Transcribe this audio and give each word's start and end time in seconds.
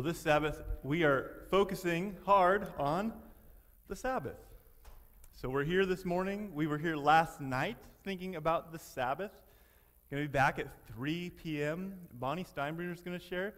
Well, 0.00 0.08
this 0.08 0.18
Sabbath, 0.18 0.62
we 0.82 1.04
are 1.04 1.44
focusing 1.50 2.16
hard 2.24 2.66
on 2.78 3.12
the 3.86 3.94
Sabbath. 3.94 4.38
So 5.34 5.50
we're 5.50 5.64
here 5.64 5.84
this 5.84 6.06
morning. 6.06 6.54
We 6.54 6.66
were 6.66 6.78
here 6.78 6.96
last 6.96 7.38
night 7.42 7.76
thinking 8.02 8.36
about 8.36 8.72
the 8.72 8.78
Sabbath. 8.78 9.32
Going 10.10 10.22
to 10.22 10.26
be 10.26 10.32
back 10.32 10.58
at 10.58 10.68
3 10.94 11.28
p.m. 11.28 11.92
Bonnie 12.14 12.46
Steinbrenner 12.46 12.94
is 12.94 13.02
going 13.02 13.20
to 13.20 13.22
share. 13.22 13.52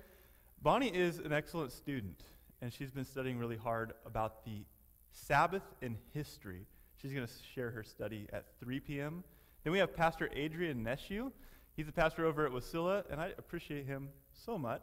Bonnie 0.60 0.88
is 0.88 1.20
an 1.20 1.32
excellent 1.32 1.70
student, 1.70 2.24
and 2.60 2.72
she's 2.72 2.90
been 2.90 3.04
studying 3.04 3.38
really 3.38 3.56
hard 3.56 3.92
about 4.04 4.44
the 4.44 4.64
Sabbath 5.12 5.62
in 5.80 5.96
history. 6.12 6.66
She's 7.00 7.12
going 7.12 7.24
to 7.24 7.32
share 7.54 7.70
her 7.70 7.84
study 7.84 8.26
at 8.32 8.46
3 8.58 8.80
p.m. 8.80 9.22
Then 9.62 9.72
we 9.72 9.78
have 9.78 9.94
Pastor 9.94 10.28
Adrian 10.34 10.84
Neshu. 10.84 11.30
He's 11.76 11.86
a 11.86 11.92
pastor 11.92 12.26
over 12.26 12.44
at 12.44 12.50
Wasilla, 12.50 13.04
and 13.12 13.20
I 13.20 13.26
appreciate 13.38 13.86
him 13.86 14.08
so 14.32 14.58
much. 14.58 14.82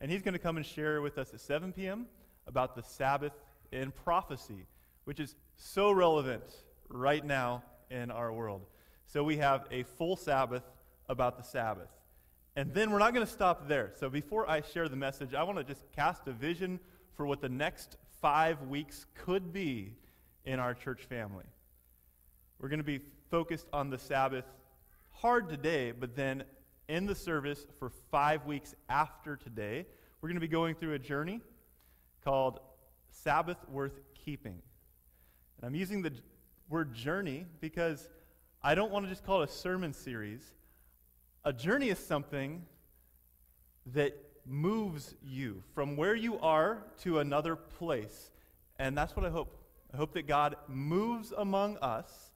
And 0.00 0.10
he's 0.10 0.22
going 0.22 0.34
to 0.34 0.38
come 0.38 0.56
and 0.56 0.64
share 0.64 1.00
with 1.02 1.18
us 1.18 1.32
at 1.34 1.40
7 1.40 1.72
p.m. 1.72 2.06
about 2.46 2.76
the 2.76 2.82
Sabbath 2.82 3.32
in 3.72 3.90
prophecy, 3.90 4.66
which 5.04 5.20
is 5.20 5.34
so 5.56 5.90
relevant 5.90 6.44
right 6.88 7.24
now 7.24 7.62
in 7.90 8.10
our 8.10 8.32
world. 8.32 8.66
So 9.06 9.24
we 9.24 9.38
have 9.38 9.66
a 9.70 9.82
full 9.82 10.16
Sabbath 10.16 10.62
about 11.08 11.36
the 11.36 11.42
Sabbath. 11.42 11.88
And 12.56 12.74
then 12.74 12.90
we're 12.90 12.98
not 12.98 13.14
going 13.14 13.26
to 13.26 13.32
stop 13.32 13.68
there. 13.68 13.92
So 13.96 14.10
before 14.10 14.48
I 14.48 14.62
share 14.62 14.88
the 14.88 14.96
message, 14.96 15.34
I 15.34 15.42
want 15.42 15.58
to 15.58 15.64
just 15.64 15.82
cast 15.94 16.26
a 16.26 16.32
vision 16.32 16.80
for 17.16 17.26
what 17.26 17.40
the 17.40 17.48
next 17.48 17.96
five 18.20 18.62
weeks 18.62 19.06
could 19.14 19.52
be 19.52 19.94
in 20.44 20.58
our 20.58 20.74
church 20.74 21.02
family. 21.04 21.44
We're 22.58 22.68
going 22.68 22.80
to 22.80 22.84
be 22.84 23.00
focused 23.30 23.68
on 23.72 23.90
the 23.90 23.98
Sabbath 23.98 24.44
hard 25.10 25.48
today, 25.48 25.92
but 25.92 26.14
then 26.14 26.44
in 26.88 27.06
the 27.06 27.14
service 27.14 27.66
for 27.78 27.90
five 28.10 28.46
weeks 28.46 28.74
after 28.88 29.36
today, 29.36 29.86
we're 30.20 30.28
going 30.28 30.36
to 30.36 30.40
be 30.40 30.48
going 30.48 30.74
through 30.74 30.94
a 30.94 30.98
journey 30.98 31.40
called 32.24 32.60
Sabbath 33.10 33.58
Worth 33.68 34.00
Keeping. 34.14 34.60
And 35.58 35.66
I'm 35.66 35.74
using 35.74 36.02
the 36.02 36.12
word 36.68 36.94
journey 36.94 37.46
because 37.60 38.08
I 38.62 38.74
don't 38.74 38.90
want 38.90 39.04
to 39.04 39.10
just 39.10 39.24
call 39.24 39.42
it 39.42 39.50
a 39.50 39.52
sermon 39.52 39.92
series. 39.92 40.42
A 41.44 41.52
journey 41.52 41.90
is 41.90 41.98
something 41.98 42.64
that 43.86 44.16
moves 44.44 45.14
you 45.22 45.62
from 45.74 45.96
where 45.96 46.14
you 46.14 46.38
are 46.40 46.84
to 47.02 47.18
another 47.18 47.54
place. 47.54 48.30
And 48.78 48.96
that's 48.96 49.14
what 49.14 49.24
I 49.24 49.30
hope. 49.30 49.54
I 49.92 49.96
hope 49.96 50.12
that 50.14 50.26
God 50.26 50.56
moves 50.68 51.32
among 51.36 51.78
us 51.78 52.30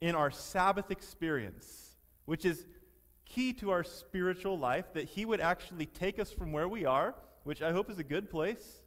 in 0.00 0.14
our 0.14 0.30
Sabbath 0.30 0.90
experience, 0.90 1.96
which 2.24 2.44
is 2.44 2.66
key 3.28 3.52
to 3.54 3.70
our 3.70 3.84
spiritual 3.84 4.58
life, 4.58 4.92
that 4.94 5.04
He 5.04 5.24
would 5.24 5.40
actually 5.40 5.86
take 5.86 6.18
us 6.18 6.30
from 6.30 6.52
where 6.52 6.68
we 6.68 6.84
are, 6.84 7.14
which 7.44 7.62
I 7.62 7.72
hope 7.72 7.90
is 7.90 7.98
a 7.98 8.04
good 8.04 8.30
place, 8.30 8.82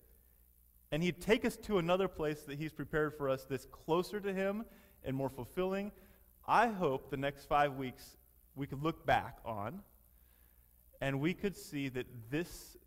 and 0.91 1.01
He'd 1.01 1.21
take 1.21 1.45
us 1.45 1.57
to 1.57 1.77
another 1.77 2.07
place 2.07 2.41
that 2.43 2.57
He's 2.57 2.73
prepared 2.73 3.15
for 3.15 3.29
us 3.29 3.45
that's 3.49 3.65
closer 3.65 4.19
to 4.19 4.33
Him 4.33 4.65
and 5.03 5.15
more 5.15 5.29
fulfilling. 5.29 5.91
I 6.47 6.67
hope 6.67 7.09
the 7.09 7.17
next 7.17 7.45
five 7.45 7.75
weeks 7.75 8.17
we 8.55 8.67
could 8.67 8.83
look 8.83 9.05
back 9.05 9.37
on 9.45 9.81
and 10.99 11.19
we 11.19 11.33
could 11.33 11.57
see 11.57 11.89
that 11.89 12.05
this, 12.29 12.77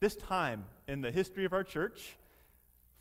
this 0.00 0.16
time 0.16 0.64
in 0.86 1.00
the 1.00 1.10
history 1.10 1.44
of 1.44 1.52
our 1.52 1.64
church 1.64 2.16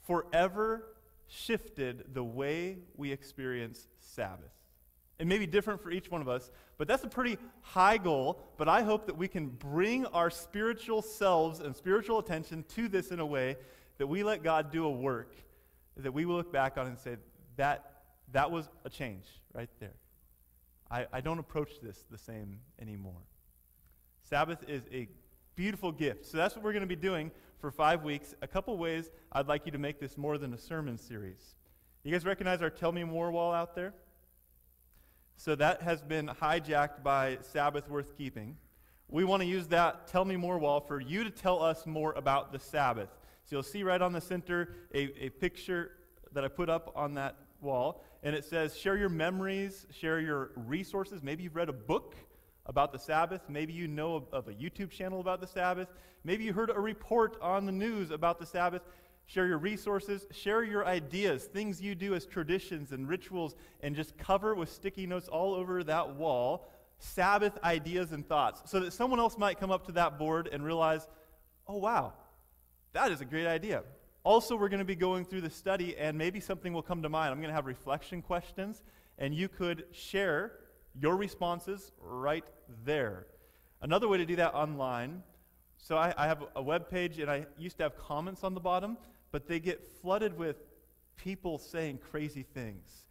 forever 0.08 0.96
shifted 1.28 2.14
the 2.14 2.24
way 2.24 2.78
we 2.96 3.12
experience 3.12 3.88
Sabbath. 4.00 4.52
It 5.20 5.28
may 5.28 5.38
be 5.38 5.46
different 5.46 5.82
for 5.82 5.92
each 5.92 6.10
one 6.10 6.22
of 6.22 6.30
us, 6.30 6.50
but 6.80 6.88
that's 6.88 7.04
a 7.04 7.10
pretty 7.10 7.38
high 7.62 7.98
goal. 7.98 8.42
But 8.58 8.68
I 8.68 8.82
hope 8.82 9.06
that 9.06 9.18
we 9.18 9.28
can 9.28 9.50
bring 9.50 10.08
our 10.08 10.32
spiritual 10.32 11.04
selves 11.04 11.60
and 11.60 11.76
spiritual 11.76 12.18
attention 12.18 12.66
to 12.70 12.88
this 12.88 13.12
in 13.12 13.20
a 13.20 13.26
way 13.26 13.58
that 14.00 14.08
we 14.08 14.24
let 14.24 14.42
God 14.42 14.72
do 14.72 14.86
a 14.86 14.92
work 14.92 15.36
that 15.98 16.14
we 16.14 16.26
will 16.26 16.38
look 16.38 16.52
back 16.52 16.78
on 16.78 16.88
and 16.88 16.98
say, 16.98 17.18
that, 17.58 18.02
that 18.32 18.50
was 18.50 18.70
a 18.86 18.90
change 18.90 19.26
right 19.54 19.70
there. 19.80 19.96
I, 20.90 21.06
I 21.12 21.22
don't 21.22 21.40
approach 21.40 21.82
this 21.84 22.06
the 22.10 22.18
same 22.18 22.60
anymore. 22.82 23.22
Sabbath 24.24 24.64
is 24.68 24.84
a 24.92 25.10
beautiful 25.56 25.92
gift. 25.92 26.26
So 26.26 26.38
that's 26.38 26.56
what 26.56 26.64
we're 26.64 26.72
going 26.72 26.82
to 26.82 26.88
be 26.88 26.96
doing 26.96 27.32
for 27.60 27.72
five 27.72 28.04
weeks. 28.04 28.34
A 28.42 28.48
couple 28.48 28.78
ways 28.78 29.12
I'd 29.34 29.48
like 29.48 29.66
you 29.66 29.74
to 29.74 29.78
make 29.78 30.00
this 30.00 30.18
more 30.18 30.38
than 30.38 30.54
a 30.54 30.58
sermon 30.58 30.98
series. 30.98 31.56
You 32.04 32.14
guys 32.14 32.24
recognize 32.24 32.62
our 32.62 32.70
Tell 32.70 32.94
Me 32.94 33.04
More 33.04 33.32
wall 33.32 33.54
out 33.54 33.76
there? 33.76 33.94
So 35.40 35.56
that 35.56 35.82
has 35.84 36.02
been 36.02 36.28
hijacked 36.28 37.02
by 37.02 37.38
Sabbath 37.40 37.90
worth 37.90 38.18
keeping. 38.18 38.58
We 39.08 39.24
want 39.24 39.42
to 39.42 39.48
use 39.48 39.68
that 39.68 40.06
Tell 40.06 40.26
Me 40.26 40.36
More 40.36 40.60
wall 40.60 40.82
for 40.82 41.00
you 41.00 41.24
to 41.24 41.30
tell 41.30 41.64
us 41.64 41.86
more 41.86 42.12
about 42.18 42.52
the 42.52 42.60
Sabbath. 42.60 43.08
So 43.46 43.56
you'll 43.56 43.64
see 43.64 43.84
right 43.84 44.02
on 44.02 44.12
the 44.12 44.20
center 44.20 44.76
a, 44.94 45.28
a 45.28 45.30
picture 45.30 45.92
that 46.34 46.44
I 46.44 46.50
put 46.50 46.70
up 46.70 46.92
on 46.94 47.14
that 47.14 47.38
wall, 47.62 48.04
and 48.22 48.36
it 48.36 48.44
says, 48.44 48.76
Share 48.76 48.98
your 48.98 49.08
memories, 49.08 49.88
share 49.98 50.20
your 50.20 50.52
resources. 50.58 51.24
Maybe 51.24 51.44
you've 51.44 51.56
read 51.56 51.70
a 51.70 51.74
book 51.74 52.18
about 52.66 52.92
the 52.92 53.00
Sabbath. 53.00 53.44
Maybe 53.48 53.72
you 53.72 53.88
know 53.88 54.28
of 54.34 54.50
a 54.50 54.54
YouTube 54.54 54.90
channel 54.90 55.22
about 55.22 55.40
the 55.40 55.48
Sabbath. 55.48 55.88
Maybe 56.26 56.44
you 56.44 56.52
heard 56.52 56.70
a 56.70 56.82
report 56.82 57.38
on 57.42 57.66
the 57.66 57.72
news 57.72 58.12
about 58.12 58.40
the 58.40 58.46
Sabbath. 58.46 58.82
Share 59.30 59.46
your 59.46 59.60
resources, 59.60 60.26
share 60.32 60.64
your 60.64 60.88
ideas, 60.88 61.44
things 61.44 61.80
you 61.80 61.94
do 61.94 62.16
as 62.16 62.26
traditions 62.26 62.94
and 62.94 63.08
rituals, 63.08 63.56
and 63.82 63.96
just 63.96 64.18
cover 64.18 64.56
with 64.56 64.72
sticky 64.72 65.06
notes 65.06 65.28
all 65.28 65.54
over 65.54 65.84
that 65.84 66.16
wall 66.16 66.68
Sabbath 66.98 67.56
ideas 67.64 68.12
and 68.12 68.28
thoughts 68.28 68.64
so 68.66 68.80
that 68.80 68.92
someone 68.92 69.20
else 69.20 69.38
might 69.38 69.60
come 69.60 69.70
up 69.70 69.86
to 69.86 69.92
that 69.92 70.18
board 70.18 70.50
and 70.52 70.66
realize, 70.66 71.08
oh, 71.68 71.78
wow, 71.78 72.14
that 72.94 73.12
is 73.12 73.22
a 73.22 73.26
great 73.26 73.46
idea. 73.46 73.84
Also, 74.24 74.56
we're 74.56 74.68
going 74.68 74.80
to 74.80 74.84
be 74.84 74.96
going 74.96 75.24
through 75.24 75.42
the 75.42 75.50
study, 75.52 75.96
and 75.96 76.18
maybe 76.18 76.40
something 76.40 76.74
will 76.74 76.82
come 76.82 77.04
to 77.04 77.10
mind. 77.10 77.32
I'm 77.32 77.38
going 77.38 77.50
to 77.50 77.56
have 77.56 77.68
reflection 77.68 78.24
questions, 78.24 78.82
and 79.20 79.36
you 79.36 79.48
could 79.48 79.86
share 79.92 80.54
your 81.00 81.16
responses 81.16 81.92
right 82.02 82.46
there. 82.84 83.28
Another 83.80 84.08
way 84.08 84.18
to 84.18 84.26
do 84.26 84.38
that 84.38 84.56
online 84.56 85.22
so 85.78 85.98
I, 85.98 86.14
I, 86.18 86.28
have 86.28 86.44
a 86.56 86.62
web 86.62 86.90
page, 86.90 87.20
and 87.20 87.32
I 87.32 87.46
used 87.58 87.78
to 87.78 87.84
have 87.84 87.98
comments 87.98 88.44
on 88.44 88.54
the 88.54 88.60
bottom 88.60 88.98
but 89.32 89.48
they 89.48 89.60
get 89.60 89.84
flooded 90.02 90.38
with 90.38 90.58
people 91.16 91.58
saying 91.58 92.00
crazy 92.12 92.44
things. 92.44 93.06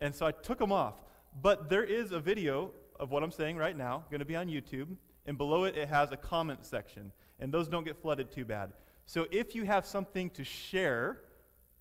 And 0.00 0.14
so 0.14 0.26
I 0.26 0.32
took 0.32 0.58
them 0.58 0.72
off. 0.72 0.94
But 1.40 1.68
there 1.68 1.84
is 1.84 2.12
a 2.12 2.20
video 2.20 2.70
of 3.00 3.10
what 3.10 3.22
I'm 3.22 3.30
saying 3.30 3.56
right 3.56 3.76
now, 3.76 4.04
going 4.10 4.20
to 4.20 4.26
be 4.26 4.36
on 4.36 4.48
YouTube, 4.48 4.96
and 5.26 5.36
below 5.36 5.64
it, 5.64 5.76
it 5.76 5.88
has 5.88 6.12
a 6.12 6.16
comment 6.16 6.64
section. 6.64 7.12
And 7.40 7.52
those 7.52 7.68
don't 7.68 7.84
get 7.84 8.00
flooded 8.00 8.30
too 8.30 8.44
bad. 8.44 8.72
So 9.06 9.26
if 9.30 9.54
you 9.54 9.64
have 9.64 9.84
something 9.84 10.30
to 10.30 10.44
share 10.44 11.20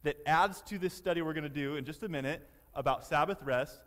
that 0.03 0.17
adds 0.25 0.61
to 0.63 0.77
this 0.77 0.93
study 0.93 1.21
we're 1.21 1.33
going 1.33 1.43
to 1.43 1.49
do 1.49 1.75
in 1.75 1.85
just 1.85 2.03
a 2.03 2.09
minute 2.09 2.47
about 2.73 3.05
Sabbath 3.05 3.41
rest, 3.43 3.79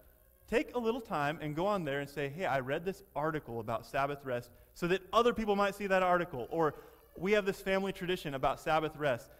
take 0.49 0.75
a 0.75 0.79
little 0.79 1.01
time 1.01 1.39
and 1.43 1.55
go 1.55 1.67
on 1.67 1.85
there 1.85 2.01
and 2.01 2.09
say, 2.09 2.29
hey, 2.29 2.47
I 2.47 2.61
read 2.61 2.85
this 2.85 3.03
article 3.15 3.61
about 3.61 3.85
Sabbath 3.85 4.25
rest 4.25 4.51
so 4.75 4.87
that 4.87 5.03
other 5.13 5.35
people 5.35 5.57
might 5.57 5.75
see 5.75 5.87
that 5.89 6.03
article. 6.03 6.47
Or 6.51 6.75
we 7.17 7.33
have 7.33 7.45
this 7.45 7.61
family 7.61 7.93
tradition 7.93 8.35
about 8.35 8.61
Sabbath 8.61 8.97
rest 8.97 9.31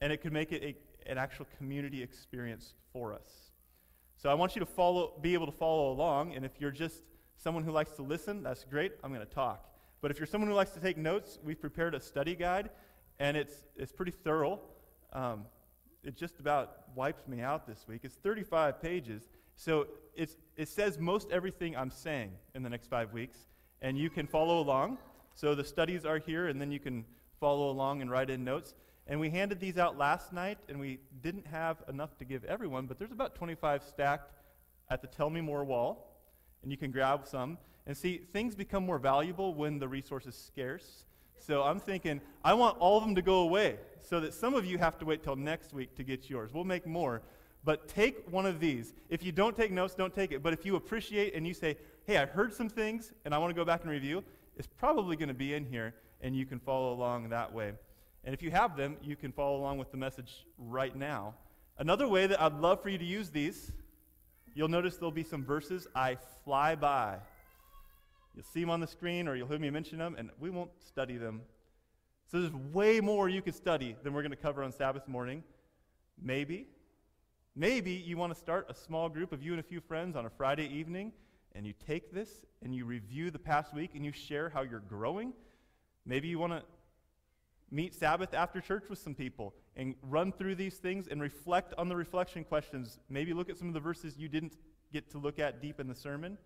and 0.00 0.12
it 0.12 0.18
could 0.18 0.32
make 0.32 0.52
it 0.52 0.62
a, 0.62 1.10
an 1.10 1.18
actual 1.18 1.46
community 1.58 2.02
experience 2.02 2.74
for 2.92 3.12
us. 3.12 3.52
So 4.16 4.28
I 4.28 4.34
want 4.34 4.54
you 4.54 4.60
to 4.60 4.66
follow, 4.66 5.12
be 5.20 5.34
able 5.34 5.46
to 5.46 5.52
follow 5.52 5.92
along, 5.92 6.34
and 6.34 6.44
if 6.44 6.52
you're 6.58 6.70
just 6.70 7.02
someone 7.36 7.64
who 7.64 7.72
likes 7.72 7.92
to 7.92 8.02
listen, 8.02 8.42
that's 8.42 8.64
great. 8.64 8.92
I'm 9.02 9.12
going 9.12 9.26
to 9.26 9.32
talk. 9.32 9.66
But 10.02 10.10
if 10.10 10.18
you're 10.18 10.26
someone 10.26 10.48
who 10.48 10.54
likes 10.54 10.72
to 10.72 10.80
take 10.80 10.96
notes, 10.96 11.38
we've 11.44 11.60
prepared 11.60 11.94
a 11.94 12.00
study 12.00 12.34
guide, 12.34 12.70
and 13.18 13.36
it's, 13.36 13.54
it's 13.76 13.92
pretty 13.92 14.12
thorough. 14.12 14.60
Um, 15.12 15.44
it 16.02 16.16
just 16.16 16.38
about 16.40 16.84
wipes 16.94 17.26
me 17.28 17.40
out 17.40 17.66
this 17.66 17.86
week. 17.86 18.00
It's 18.04 18.16
35 18.16 18.80
pages. 18.80 19.28
So 19.56 19.86
it's, 20.14 20.36
it 20.56 20.68
says 20.68 20.98
most 20.98 21.30
everything 21.30 21.76
I'm 21.76 21.90
saying 21.90 22.32
in 22.54 22.62
the 22.62 22.70
next 22.70 22.88
five 22.88 23.12
weeks, 23.12 23.38
and 23.82 23.98
you 23.98 24.08
can 24.08 24.26
follow 24.26 24.60
along. 24.60 24.98
So 25.34 25.54
the 25.54 25.64
studies 25.64 26.04
are 26.04 26.18
here, 26.18 26.48
and 26.48 26.60
then 26.60 26.70
you 26.70 26.80
can 26.80 27.04
follow 27.38 27.70
along 27.70 28.02
and 28.02 28.10
write 28.10 28.30
in 28.30 28.44
notes. 28.44 28.74
And 29.10 29.18
we 29.18 29.28
handed 29.28 29.58
these 29.58 29.76
out 29.76 29.98
last 29.98 30.32
night, 30.32 30.58
and 30.68 30.78
we 30.78 31.00
didn't 31.20 31.44
have 31.48 31.78
enough 31.88 32.16
to 32.18 32.24
give 32.24 32.44
everyone, 32.44 32.86
but 32.86 32.96
there's 32.96 33.10
about 33.10 33.34
25 33.34 33.82
stacked 33.82 34.30
at 34.88 35.02
the 35.02 35.08
Tell 35.08 35.28
Me 35.28 35.40
More 35.40 35.64
wall, 35.64 36.16
and 36.62 36.70
you 36.70 36.78
can 36.78 36.92
grab 36.92 37.26
some. 37.26 37.58
And 37.88 37.96
see, 37.96 38.18
things 38.32 38.54
become 38.54 38.86
more 38.86 39.00
valuable 39.00 39.52
when 39.52 39.80
the 39.80 39.88
resource 39.88 40.26
is 40.26 40.36
scarce. 40.36 41.06
So 41.38 41.64
I'm 41.64 41.80
thinking, 41.80 42.20
I 42.44 42.54
want 42.54 42.78
all 42.78 42.98
of 42.98 43.02
them 43.02 43.16
to 43.16 43.22
go 43.22 43.40
away 43.40 43.78
so 44.00 44.20
that 44.20 44.32
some 44.32 44.54
of 44.54 44.64
you 44.64 44.78
have 44.78 44.96
to 45.00 45.04
wait 45.04 45.24
till 45.24 45.34
next 45.34 45.74
week 45.74 45.96
to 45.96 46.04
get 46.04 46.30
yours. 46.30 46.54
We'll 46.54 46.62
make 46.62 46.86
more. 46.86 47.20
But 47.64 47.88
take 47.88 48.30
one 48.30 48.46
of 48.46 48.60
these. 48.60 48.94
If 49.08 49.24
you 49.24 49.32
don't 49.32 49.56
take 49.56 49.72
notes, 49.72 49.94
don't 49.94 50.14
take 50.14 50.30
it. 50.30 50.40
But 50.40 50.52
if 50.52 50.64
you 50.64 50.76
appreciate 50.76 51.34
and 51.34 51.44
you 51.44 51.54
say, 51.54 51.76
hey, 52.06 52.18
I 52.18 52.26
heard 52.26 52.54
some 52.54 52.68
things 52.68 53.12
and 53.24 53.34
I 53.34 53.38
want 53.38 53.50
to 53.50 53.56
go 53.56 53.64
back 53.64 53.82
and 53.82 53.90
review, 53.90 54.22
it's 54.56 54.68
probably 54.68 55.16
going 55.16 55.28
to 55.28 55.34
be 55.34 55.54
in 55.54 55.64
here, 55.64 55.94
and 56.20 56.36
you 56.36 56.46
can 56.46 56.60
follow 56.60 56.92
along 56.92 57.30
that 57.30 57.52
way. 57.52 57.72
And 58.24 58.34
if 58.34 58.42
you 58.42 58.50
have 58.50 58.76
them, 58.76 58.96
you 59.02 59.16
can 59.16 59.32
follow 59.32 59.56
along 59.56 59.78
with 59.78 59.90
the 59.90 59.96
message 59.96 60.44
right 60.58 60.94
now. 60.94 61.34
Another 61.78 62.06
way 62.06 62.26
that 62.26 62.40
I'd 62.40 62.54
love 62.54 62.82
for 62.82 62.90
you 62.90 62.98
to 62.98 63.04
use 63.04 63.30
these, 63.30 63.72
you'll 64.54 64.68
notice 64.68 64.96
there'll 64.96 65.10
be 65.10 65.24
some 65.24 65.44
verses 65.44 65.86
I 65.94 66.18
fly 66.44 66.74
by. 66.74 67.16
You'll 68.34 68.44
see 68.44 68.60
them 68.60 68.70
on 68.70 68.80
the 68.80 68.86
screen 68.86 69.26
or 69.26 69.34
you'll 69.34 69.48
hear 69.48 69.58
me 69.58 69.70
mention 69.70 69.98
them, 69.98 70.14
and 70.18 70.30
we 70.38 70.50
won't 70.50 70.70
study 70.86 71.16
them. 71.16 71.40
So 72.30 72.40
there's 72.40 72.54
way 72.72 73.00
more 73.00 73.28
you 73.28 73.42
could 73.42 73.54
study 73.54 73.96
than 74.04 74.12
we're 74.12 74.22
going 74.22 74.30
to 74.30 74.36
cover 74.36 74.62
on 74.62 74.72
Sabbath 74.72 75.08
morning. 75.08 75.42
Maybe. 76.22 76.68
Maybe 77.56 77.92
you 77.92 78.16
want 78.16 78.32
to 78.32 78.38
start 78.38 78.66
a 78.68 78.74
small 78.74 79.08
group 79.08 79.32
of 79.32 79.42
you 79.42 79.52
and 79.52 79.60
a 79.60 79.64
few 79.64 79.80
friends 79.80 80.14
on 80.14 80.26
a 80.26 80.30
Friday 80.30 80.68
evening, 80.68 81.12
and 81.54 81.66
you 81.66 81.72
take 81.86 82.12
this 82.12 82.30
and 82.62 82.74
you 82.74 82.84
review 82.84 83.30
the 83.30 83.38
past 83.38 83.74
week 83.74 83.92
and 83.94 84.04
you 84.04 84.12
share 84.12 84.48
how 84.48 84.62
you're 84.62 84.80
growing. 84.80 85.32
Maybe 86.06 86.28
you 86.28 86.38
want 86.38 86.52
to 86.52 86.62
meet 87.70 87.94
Sabbath 87.94 88.34
after 88.34 88.60
church 88.60 88.84
with 88.88 88.98
some 88.98 89.14
people 89.14 89.54
and 89.76 89.94
run 90.02 90.32
through 90.32 90.56
these 90.56 90.78
things 90.78 91.06
and 91.08 91.22
reflect 91.22 91.72
on 91.78 91.88
the 91.88 91.96
reflection 91.96 92.44
questions. 92.44 92.98
Maybe 93.08 93.32
look 93.32 93.48
at 93.48 93.58
some 93.58 93.68
of 93.68 93.74
the 93.74 93.80
verses 93.80 94.18
you 94.18 94.28
didn't 94.28 94.56
get 94.92 95.10
to 95.12 95.18
look 95.18 95.38
at 95.38 95.62
deep 95.62 95.78
in 95.78 95.86
the 95.86 95.94
sermon. 95.94 96.36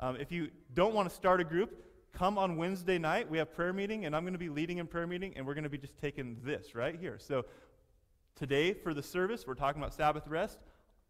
Um, 0.00 0.16
if 0.16 0.32
you 0.32 0.50
don't 0.74 0.94
want 0.94 1.08
to 1.08 1.14
start 1.14 1.40
a 1.40 1.44
group, 1.44 1.84
come 2.12 2.38
on 2.38 2.56
Wednesday 2.56 2.98
night. 2.98 3.30
We 3.30 3.38
have 3.38 3.52
prayer 3.54 3.72
meeting, 3.72 4.06
and 4.06 4.16
I'm 4.16 4.22
going 4.22 4.32
to 4.32 4.38
be 4.38 4.48
leading 4.48 4.78
in 4.78 4.86
prayer 4.86 5.06
meeting, 5.06 5.34
and 5.36 5.46
we're 5.46 5.54
going 5.54 5.64
to 5.64 5.70
be 5.70 5.78
just 5.78 5.98
taking 5.98 6.38
this 6.42 6.74
right 6.74 6.98
here. 6.98 7.18
So 7.18 7.44
today 8.34 8.72
for 8.72 8.94
the 8.94 9.02
service, 9.02 9.46
we're 9.46 9.54
talking 9.54 9.80
about 9.80 9.94
Sabbath 9.94 10.26
rest. 10.26 10.58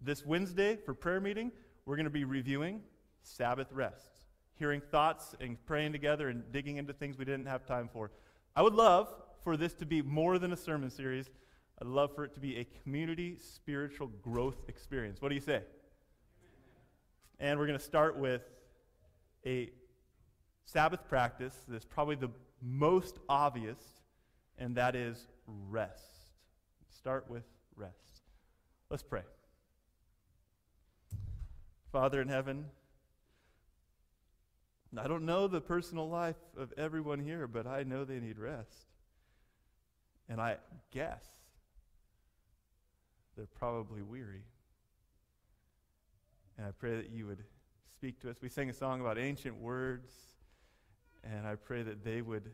This 0.00 0.26
Wednesday 0.26 0.76
for 0.76 0.94
prayer 0.94 1.20
meeting, 1.20 1.52
we're 1.86 1.96
going 1.96 2.04
to 2.04 2.10
be 2.10 2.24
reviewing 2.24 2.82
Sabbath 3.22 3.68
rest, 3.72 4.10
hearing 4.54 4.80
thoughts 4.80 5.34
and 5.40 5.64
praying 5.64 5.92
together 5.92 6.28
and 6.28 6.42
digging 6.52 6.76
into 6.76 6.92
things 6.92 7.16
we 7.16 7.24
didn't 7.24 7.46
have 7.46 7.64
time 7.64 7.88
for. 7.92 8.10
I 8.54 8.62
would 8.62 8.74
love 8.74 9.14
for 9.42 9.56
this 9.56 9.74
to 9.74 9.86
be 9.86 10.02
more 10.02 10.38
than 10.38 10.52
a 10.52 10.56
sermon 10.56 10.90
series. 10.90 11.30
I'd 11.80 11.86
love 11.88 12.14
for 12.14 12.24
it 12.24 12.34
to 12.34 12.40
be 12.40 12.58
a 12.58 12.66
community 12.82 13.36
spiritual 13.38 14.08
growth 14.22 14.56
experience. 14.68 15.20
What 15.20 15.30
do 15.30 15.34
you 15.34 15.40
say? 15.40 15.62
And 17.40 17.58
we're 17.58 17.66
going 17.66 17.78
to 17.78 17.84
start 17.84 18.16
with 18.16 18.42
a 19.44 19.70
Sabbath 20.64 21.08
practice 21.08 21.54
that's 21.66 21.84
probably 21.84 22.14
the 22.14 22.30
most 22.60 23.18
obvious, 23.28 23.80
and 24.58 24.76
that 24.76 24.94
is 24.94 25.26
rest. 25.46 26.30
Start 26.90 27.28
with 27.28 27.42
rest. 27.74 27.96
Let's 28.88 29.02
pray. 29.02 29.22
Father 31.90 32.22
in 32.22 32.28
heaven, 32.28 32.66
I 34.96 35.08
don't 35.08 35.24
know 35.24 35.48
the 35.48 35.60
personal 35.60 36.08
life 36.08 36.36
of 36.56 36.72
everyone 36.76 37.18
here, 37.18 37.46
but 37.46 37.66
I 37.66 37.82
know 37.82 38.04
they 38.04 38.20
need 38.20 38.38
rest. 38.38 38.91
And 40.28 40.40
I 40.40 40.56
guess 40.92 41.24
they're 43.36 43.46
probably 43.46 44.02
weary. 44.02 44.44
And 46.56 46.66
I 46.66 46.70
pray 46.70 46.96
that 46.96 47.10
you 47.10 47.26
would 47.26 47.42
speak 47.92 48.20
to 48.20 48.30
us. 48.30 48.36
We 48.42 48.48
sang 48.48 48.70
a 48.70 48.74
song 48.74 49.00
about 49.00 49.18
ancient 49.18 49.60
words, 49.60 50.10
and 51.24 51.46
I 51.46 51.54
pray 51.54 51.82
that 51.82 52.04
they 52.04 52.20
would 52.22 52.50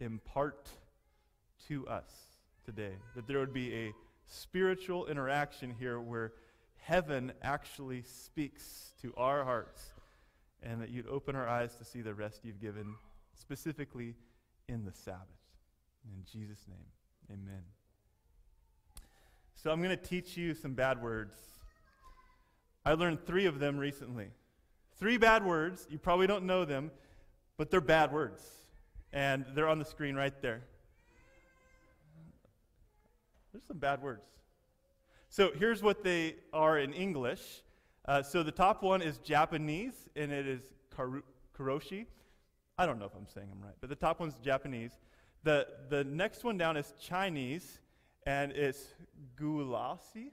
impart 0.00 0.68
to 1.68 1.86
us 1.86 2.10
today, 2.64 2.92
that 3.14 3.26
there 3.26 3.38
would 3.38 3.52
be 3.52 3.74
a 3.74 3.92
spiritual 4.26 5.06
interaction 5.06 5.74
here 5.78 6.00
where 6.00 6.32
heaven 6.78 7.32
actually 7.42 8.02
speaks 8.02 8.92
to 9.02 9.12
our 9.16 9.44
hearts, 9.44 9.82
and 10.62 10.80
that 10.80 10.90
you'd 10.90 11.08
open 11.08 11.36
our 11.36 11.48
eyes 11.48 11.74
to 11.76 11.84
see 11.84 12.00
the 12.00 12.14
rest 12.14 12.40
you've 12.44 12.60
given, 12.60 12.94
specifically 13.34 14.14
in 14.68 14.84
the 14.84 14.92
Sabbath. 14.92 15.39
In 16.04 16.24
Jesus' 16.30 16.64
name, 16.68 16.86
amen. 17.30 17.62
So 19.54 19.70
I'm 19.70 19.82
going 19.82 19.96
to 19.96 20.02
teach 20.02 20.36
you 20.36 20.54
some 20.54 20.72
bad 20.72 21.02
words. 21.02 21.36
I 22.84 22.94
learned 22.94 23.26
three 23.26 23.46
of 23.46 23.58
them 23.58 23.78
recently. 23.78 24.28
Three 24.98 25.18
bad 25.18 25.44
words. 25.44 25.86
You 25.90 25.98
probably 25.98 26.26
don't 26.26 26.44
know 26.44 26.64
them, 26.64 26.90
but 27.58 27.70
they're 27.70 27.80
bad 27.80 28.12
words. 28.12 28.42
And 29.12 29.44
they're 29.54 29.68
on 29.68 29.78
the 29.78 29.84
screen 29.84 30.14
right 30.14 30.32
there. 30.40 30.62
There's 33.52 33.64
some 33.66 33.78
bad 33.78 34.02
words. 34.02 34.24
So 35.28 35.50
here's 35.56 35.82
what 35.82 36.02
they 36.02 36.36
are 36.52 36.78
in 36.78 36.92
English. 36.92 37.62
Uh, 38.06 38.22
so 38.22 38.42
the 38.42 38.52
top 38.52 38.82
one 38.82 39.02
is 39.02 39.18
Japanese, 39.18 40.08
and 40.16 40.32
it 40.32 40.46
is 40.46 40.62
karu- 40.96 41.22
karoshi. 41.56 42.06
I 42.78 42.86
don't 42.86 42.98
know 42.98 43.04
if 43.04 43.14
I'm 43.14 43.26
saying 43.26 43.48
them 43.48 43.60
right, 43.62 43.74
but 43.80 43.90
the 43.90 43.96
top 43.96 44.20
one's 44.20 44.34
Japanese. 44.42 44.92
The, 45.42 45.66
the 45.88 46.04
next 46.04 46.44
one 46.44 46.58
down 46.58 46.76
is 46.76 46.92
Chinese, 47.00 47.78
and 48.26 48.52
it's 48.52 48.94
gulasi. 49.40 50.32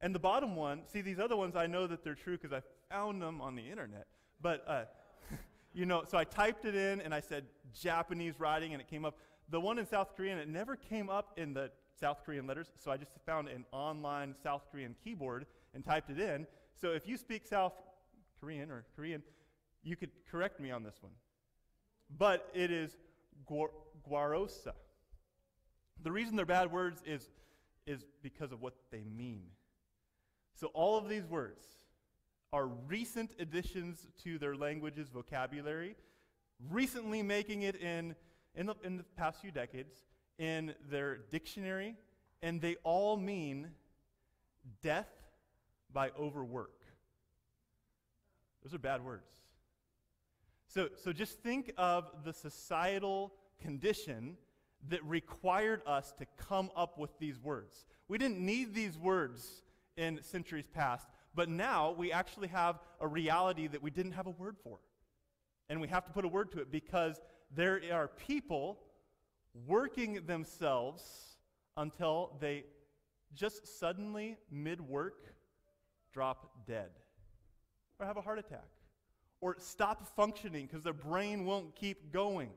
And 0.00 0.14
the 0.14 0.18
bottom 0.18 0.56
one, 0.56 0.82
see, 0.86 1.00
these 1.00 1.18
other 1.18 1.36
ones, 1.36 1.56
I 1.56 1.66
know 1.66 1.86
that 1.86 2.02
they're 2.02 2.14
true 2.14 2.38
because 2.38 2.52
I 2.52 2.62
found 2.90 3.20
them 3.20 3.40
on 3.40 3.56
the 3.56 3.62
internet. 3.62 4.06
But, 4.40 4.64
uh, 4.66 4.84
you 5.74 5.86
know, 5.86 6.04
so 6.06 6.16
I 6.16 6.24
typed 6.24 6.64
it 6.64 6.74
in 6.74 7.00
and 7.00 7.14
I 7.14 7.20
said 7.20 7.44
Japanese 7.74 8.40
writing, 8.40 8.72
and 8.72 8.80
it 8.80 8.88
came 8.88 9.04
up. 9.04 9.18
The 9.50 9.60
one 9.60 9.78
in 9.78 9.86
South 9.86 10.16
Korean, 10.16 10.38
it 10.38 10.48
never 10.48 10.76
came 10.76 11.08
up 11.08 11.32
in 11.36 11.54
the 11.54 11.70
South 11.98 12.18
Korean 12.24 12.46
letters, 12.46 12.72
so 12.78 12.90
I 12.90 12.96
just 12.96 13.12
found 13.24 13.48
an 13.48 13.64
online 13.72 14.34
South 14.42 14.66
Korean 14.70 14.94
keyboard 15.02 15.46
and 15.74 15.84
typed 15.84 16.10
it 16.10 16.20
in. 16.20 16.46
So 16.74 16.92
if 16.92 17.06
you 17.06 17.16
speak 17.16 17.46
South 17.46 17.72
Korean 18.40 18.70
or 18.70 18.84
Korean, 18.94 19.22
you 19.82 19.96
could 19.96 20.10
correct 20.30 20.60
me 20.60 20.70
on 20.70 20.82
this 20.82 20.96
one. 21.00 21.12
But 22.18 22.50
it 22.54 22.70
is 22.70 22.96
guarosa. 24.08 24.72
The 26.02 26.12
reason 26.12 26.36
they're 26.36 26.46
bad 26.46 26.70
words 26.70 27.02
is, 27.06 27.28
is 27.86 28.04
because 28.22 28.52
of 28.52 28.62
what 28.62 28.74
they 28.90 29.04
mean. 29.04 29.44
So 30.54 30.68
all 30.68 30.96
of 30.96 31.08
these 31.08 31.26
words 31.26 31.64
are 32.52 32.66
recent 32.66 33.32
additions 33.38 34.06
to 34.24 34.38
their 34.38 34.54
language's 34.54 35.08
vocabulary, 35.08 35.96
recently 36.70 37.22
making 37.22 37.62
it 37.62 37.76
in, 37.76 38.14
in, 38.54 38.66
the, 38.66 38.74
in 38.82 38.96
the 38.96 39.04
past 39.16 39.40
few 39.40 39.50
decades 39.50 39.94
in 40.38 40.74
their 40.90 41.18
dictionary, 41.30 41.96
and 42.42 42.60
they 42.60 42.76
all 42.84 43.16
mean 43.16 43.68
death 44.82 45.08
by 45.92 46.10
overwork. 46.18 46.80
Those 48.62 48.74
are 48.74 48.78
bad 48.78 49.04
words. 49.04 49.30
So, 50.68 50.88
so 51.02 51.12
just 51.12 51.38
think 51.42 51.72
of 51.78 52.10
the 52.24 52.32
societal 52.32 53.32
condition 53.60 54.36
that 54.88 55.04
required 55.04 55.82
us 55.86 56.12
to 56.18 56.26
come 56.36 56.70
up 56.76 56.98
with 56.98 57.18
these 57.18 57.38
words. 57.40 57.86
We 58.08 58.18
didn't 58.18 58.38
need 58.38 58.74
these 58.74 58.98
words 58.98 59.62
in 59.96 60.22
centuries 60.22 60.66
past, 60.72 61.08
but 61.34 61.48
now 61.48 61.92
we 61.92 62.12
actually 62.12 62.48
have 62.48 62.78
a 63.00 63.08
reality 63.08 63.66
that 63.66 63.82
we 63.82 63.90
didn't 63.90 64.12
have 64.12 64.26
a 64.26 64.30
word 64.30 64.56
for. 64.62 64.78
And 65.68 65.80
we 65.80 65.88
have 65.88 66.04
to 66.04 66.12
put 66.12 66.24
a 66.24 66.28
word 66.28 66.52
to 66.52 66.60
it 66.60 66.70
because 66.70 67.20
there 67.54 67.80
are 67.92 68.08
people 68.08 68.78
working 69.66 70.20
themselves 70.26 71.02
until 71.76 72.36
they 72.40 72.64
just 73.34 73.78
suddenly, 73.78 74.36
mid 74.50 74.80
work, 74.80 75.34
drop 76.12 76.66
dead 76.66 76.90
or 77.98 78.06
have 78.06 78.16
a 78.16 78.22
heart 78.22 78.38
attack 78.38 78.64
or 79.40 79.56
stop 79.58 80.06
functioning 80.16 80.66
because 80.66 80.82
their 80.82 80.94
brain 80.94 81.44
won't 81.44 81.74
keep 81.76 82.12
going. 82.12 82.50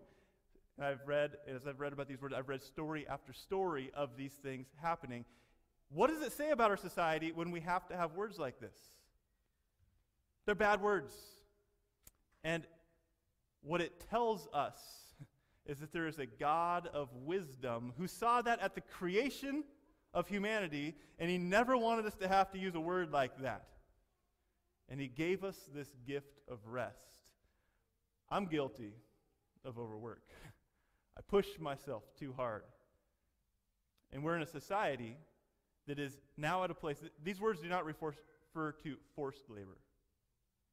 And 0.79 0.87
I've 0.87 1.05
read, 1.05 1.31
as 1.45 1.67
I've 1.67 1.81
read 1.81 1.91
about 1.91 2.07
these 2.07 2.21
words, 2.21 2.33
I've 2.33 2.47
read 2.47 2.63
story 2.63 3.05
after 3.09 3.33
story 3.33 3.91
of 3.93 4.15
these 4.15 4.31
things 4.31 4.67
happening. 4.81 5.25
What 5.89 6.09
does 6.09 6.21
it 6.21 6.31
say 6.31 6.51
about 6.51 6.71
our 6.71 6.77
society 6.77 7.33
when 7.33 7.51
we 7.51 7.59
have 7.59 7.85
to 7.89 7.97
have 7.97 8.13
words 8.13 8.39
like 8.39 8.61
this? 8.61 8.77
They're 10.45 10.55
bad 10.55 10.81
words. 10.81 11.13
And 12.45 12.63
what 13.61 13.81
it 13.81 14.05
tells 14.09 14.47
us 14.53 14.79
is 15.65 15.79
that 15.79 15.91
there 15.91 16.07
is 16.07 16.17
a 16.17 16.25
God 16.25 16.87
of 16.93 17.09
wisdom 17.13 17.91
who 17.97 18.07
saw 18.07 18.41
that 18.41 18.61
at 18.61 18.73
the 18.73 18.81
creation 18.81 19.65
of 20.13 20.29
humanity, 20.29 20.95
and 21.19 21.29
he 21.29 21.37
never 21.37 21.75
wanted 21.75 22.05
us 22.05 22.15
to 22.21 22.29
have 22.29 22.51
to 22.51 22.57
use 22.57 22.73
a 22.75 22.79
word 22.79 23.11
like 23.11 23.37
that. 23.41 23.67
And 24.87 24.97
he 24.97 25.09
gave 25.09 25.43
us 25.43 25.57
this 25.75 25.89
gift 26.07 26.39
of 26.47 26.59
rest. 26.65 26.95
I'm 28.31 28.45
guilty 28.45 28.93
of 29.65 29.77
overwork. 29.77 30.23
I 31.19 31.21
push 31.27 31.47
myself 31.59 32.03
too 32.17 32.33
hard. 32.35 32.63
And 34.13 34.23
we're 34.23 34.37
in 34.37 34.41
a 34.41 34.47
society 34.47 35.17
that 35.85 35.99
is 35.99 36.17
now 36.37 36.63
at 36.63 36.71
a 36.71 36.73
place, 36.73 36.97
these 37.23 37.41
words 37.41 37.59
do 37.59 37.67
not 37.67 37.85
refer 37.85 38.13
to 38.55 38.95
forced 39.15 39.49
labor. 39.49 39.77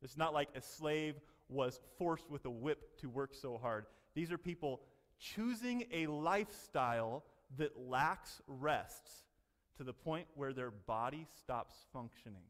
It's 0.03 0.17
not 0.17 0.33
like 0.33 0.49
a 0.55 0.63
slave 0.63 1.17
was 1.49 1.81
forced 1.99 2.31
with 2.31 2.45
a 2.45 2.51
whip 2.51 2.99
to 3.01 3.09
work 3.09 3.35
so 3.35 3.59
hard. 3.59 3.87
These 4.15 4.31
are 4.31 4.39
people 4.39 4.83
choosing 5.19 5.85
a 5.93 6.07
lifestyle 6.07 7.25
that 7.57 7.77
lacks 7.77 8.41
rest 8.47 9.11
to 9.79 9.85
the 9.85 9.93
point 9.93 10.27
where 10.35 10.53
their 10.53 10.71
body 10.71 11.27
stops 11.41 11.75
functioning. 11.93 12.45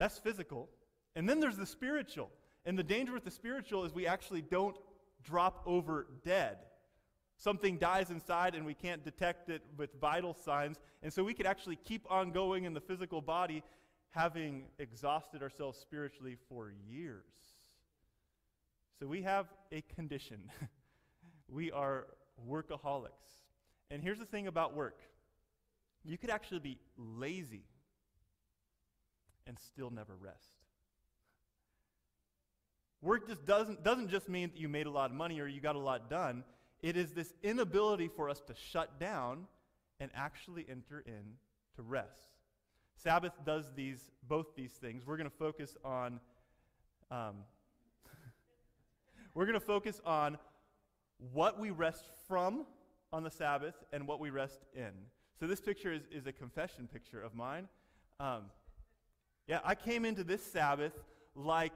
That's 0.00 0.18
physical. 0.18 0.68
And 1.14 1.28
then 1.28 1.38
there's 1.38 1.56
the 1.56 1.66
spiritual. 1.66 2.30
And 2.64 2.78
the 2.78 2.82
danger 2.82 3.12
with 3.12 3.24
the 3.24 3.30
spiritual 3.30 3.84
is 3.84 3.94
we 3.94 4.06
actually 4.06 4.42
don't 4.42 4.76
drop 5.28 5.62
over 5.66 6.06
dead. 6.24 6.58
Something 7.36 7.78
dies 7.78 8.10
inside 8.10 8.54
and 8.54 8.64
we 8.66 8.74
can't 8.74 9.04
detect 9.04 9.48
it 9.48 9.62
with 9.76 9.90
vital 10.00 10.34
signs. 10.34 10.78
And 11.02 11.12
so 11.12 11.22
we 11.22 11.34
could 11.34 11.46
actually 11.46 11.76
keep 11.76 12.10
on 12.10 12.32
going 12.32 12.64
in 12.64 12.74
the 12.74 12.80
physical 12.80 13.20
body, 13.20 13.62
having 14.10 14.64
exhausted 14.78 15.42
ourselves 15.42 15.78
spiritually 15.78 16.36
for 16.48 16.72
years. 16.90 17.22
So 18.98 19.06
we 19.06 19.22
have 19.22 19.46
a 19.70 19.82
condition 19.94 20.50
We 21.48 21.72
are 21.72 22.06
workaholics. 22.48 23.46
And 23.90 24.02
here's 24.02 24.18
the 24.18 24.26
thing 24.26 24.46
about 24.46 24.76
work 24.76 25.00
you 26.04 26.16
could 26.16 26.30
actually 26.30 26.60
be 26.60 26.78
lazy 26.96 27.64
and 29.46 29.58
still 29.58 29.90
never 29.90 30.14
rest. 30.14 30.57
Work 33.00 33.28
just 33.28 33.46
doesn't, 33.46 33.84
doesn't 33.84 34.08
just 34.08 34.28
mean 34.28 34.50
that 34.50 34.60
you 34.60 34.68
made 34.68 34.86
a 34.86 34.90
lot 34.90 35.10
of 35.10 35.16
money 35.16 35.40
or 35.40 35.46
you 35.46 35.60
got 35.60 35.76
a 35.76 35.80
lot 35.80 36.10
done. 36.10 36.44
It 36.82 36.96
is 36.96 37.12
this 37.12 37.32
inability 37.42 38.08
for 38.08 38.28
us 38.28 38.40
to 38.46 38.54
shut 38.54 38.98
down 38.98 39.46
and 40.00 40.10
actually 40.14 40.66
enter 40.68 41.02
in 41.06 41.36
to 41.76 41.82
rest. 41.82 42.28
Sabbath 42.96 43.32
does 43.44 43.70
these, 43.76 44.10
both 44.26 44.46
these 44.56 44.72
things. 44.72 45.06
We're 45.06 45.16
going 45.16 45.30
to 45.30 45.36
focus 45.36 45.76
on, 45.84 46.20
um, 47.10 47.36
we're 49.34 49.46
going 49.46 49.58
to 49.58 49.64
focus 49.64 50.00
on 50.04 50.38
what 51.32 51.58
we 51.60 51.70
rest 51.70 52.04
from 52.26 52.66
on 53.12 53.22
the 53.22 53.30
Sabbath 53.30 53.74
and 53.92 54.06
what 54.06 54.20
we 54.20 54.30
rest 54.30 54.60
in. 54.74 54.90
So 55.38 55.46
this 55.46 55.60
picture 55.60 55.92
is, 55.92 56.02
is 56.10 56.26
a 56.26 56.32
confession 56.32 56.88
picture 56.92 57.22
of 57.22 57.34
mine. 57.34 57.68
Um, 58.18 58.44
yeah, 59.46 59.60
I 59.64 59.74
came 59.74 60.04
into 60.04 60.24
this 60.24 60.42
Sabbath 60.42 60.92
like 61.34 61.74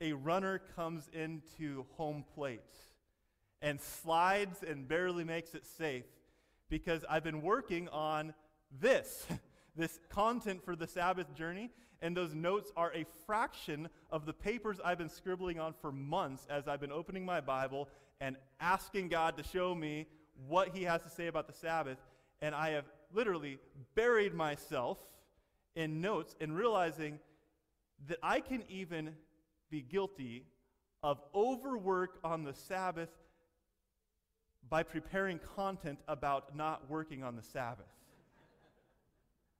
a 0.00 0.12
runner 0.12 0.60
comes 0.76 1.08
into 1.12 1.84
home 1.96 2.24
plate 2.34 2.60
and 3.62 3.80
slides 3.80 4.62
and 4.66 4.88
barely 4.88 5.24
makes 5.24 5.54
it 5.54 5.66
safe 5.66 6.06
because 6.68 7.04
I've 7.08 7.24
been 7.24 7.42
working 7.42 7.88
on 7.88 8.32
this, 8.80 9.26
this 9.76 9.98
content 10.08 10.64
for 10.64 10.74
the 10.74 10.86
Sabbath 10.86 11.34
journey, 11.34 11.70
and 12.00 12.16
those 12.16 12.34
notes 12.34 12.72
are 12.76 12.92
a 12.94 13.04
fraction 13.26 13.88
of 14.10 14.24
the 14.24 14.32
papers 14.32 14.78
I've 14.82 14.98
been 14.98 15.10
scribbling 15.10 15.60
on 15.60 15.74
for 15.82 15.92
months 15.92 16.46
as 16.48 16.66
I've 16.66 16.80
been 16.80 16.92
opening 16.92 17.24
my 17.24 17.40
Bible 17.40 17.88
and 18.20 18.36
asking 18.60 19.08
God 19.08 19.36
to 19.36 19.42
show 19.42 19.74
me 19.74 20.06
what 20.48 20.74
He 20.74 20.84
has 20.84 21.02
to 21.02 21.10
say 21.10 21.26
about 21.26 21.46
the 21.46 21.52
Sabbath. 21.52 21.98
And 22.40 22.54
I 22.54 22.70
have 22.70 22.86
literally 23.12 23.58
buried 23.94 24.32
myself 24.32 24.98
in 25.74 26.00
notes 26.00 26.34
and 26.40 26.56
realizing 26.56 27.18
that 28.08 28.18
I 28.22 28.40
can 28.40 28.62
even 28.70 29.14
be 29.70 29.82
guilty 29.82 30.44
of 31.02 31.20
overwork 31.34 32.18
on 32.24 32.44
the 32.44 32.52
Sabbath 32.52 33.08
by 34.68 34.82
preparing 34.82 35.40
content 35.56 35.98
about 36.06 36.56
not 36.56 36.88
working 36.90 37.22
on 37.22 37.36
the 37.36 37.42
Sabbath. 37.42 37.86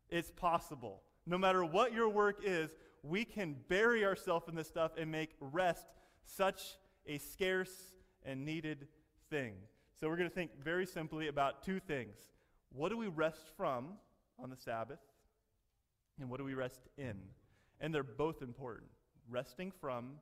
it's 0.08 0.30
possible. 0.30 1.02
No 1.26 1.38
matter 1.38 1.64
what 1.64 1.92
your 1.92 2.08
work 2.08 2.40
is, 2.44 2.70
we 3.02 3.24
can 3.24 3.54
bury 3.68 4.04
ourselves 4.04 4.48
in 4.48 4.56
this 4.56 4.66
stuff 4.66 4.92
and 4.98 5.10
make 5.10 5.30
rest 5.40 5.86
such 6.24 6.76
a 7.06 7.18
scarce 7.18 7.94
and 8.24 8.44
needed 8.44 8.88
thing. 9.30 9.54
So 9.98 10.08
we're 10.08 10.16
going 10.16 10.28
to 10.28 10.34
think 10.34 10.50
very 10.62 10.86
simply 10.86 11.28
about 11.28 11.62
two 11.62 11.78
things. 11.78 12.16
What 12.72 12.88
do 12.88 12.96
we 12.96 13.06
rest 13.06 13.44
from 13.56 13.94
on 14.42 14.50
the 14.50 14.56
Sabbath? 14.56 14.98
And 16.20 16.28
what 16.28 16.38
do 16.38 16.44
we 16.44 16.54
rest 16.54 16.80
in? 16.98 17.16
And 17.80 17.94
they're 17.94 18.02
both 18.02 18.42
important 18.42 18.90
resting 19.30 19.72
from 19.80 20.12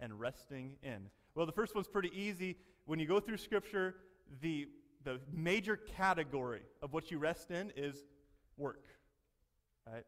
and 0.00 0.18
resting 0.18 0.76
in. 0.82 1.10
Well, 1.34 1.46
the 1.46 1.52
first 1.52 1.74
one's 1.74 1.88
pretty 1.88 2.10
easy. 2.14 2.56
When 2.86 2.98
you 2.98 3.06
go 3.06 3.20
through 3.20 3.38
Scripture, 3.38 3.96
the, 4.40 4.68
the 5.04 5.20
major 5.32 5.76
category 5.76 6.62
of 6.82 6.92
what 6.92 7.10
you 7.10 7.18
rest 7.18 7.50
in 7.50 7.72
is 7.76 8.04
work. 8.56 8.84
Right? 9.86 10.04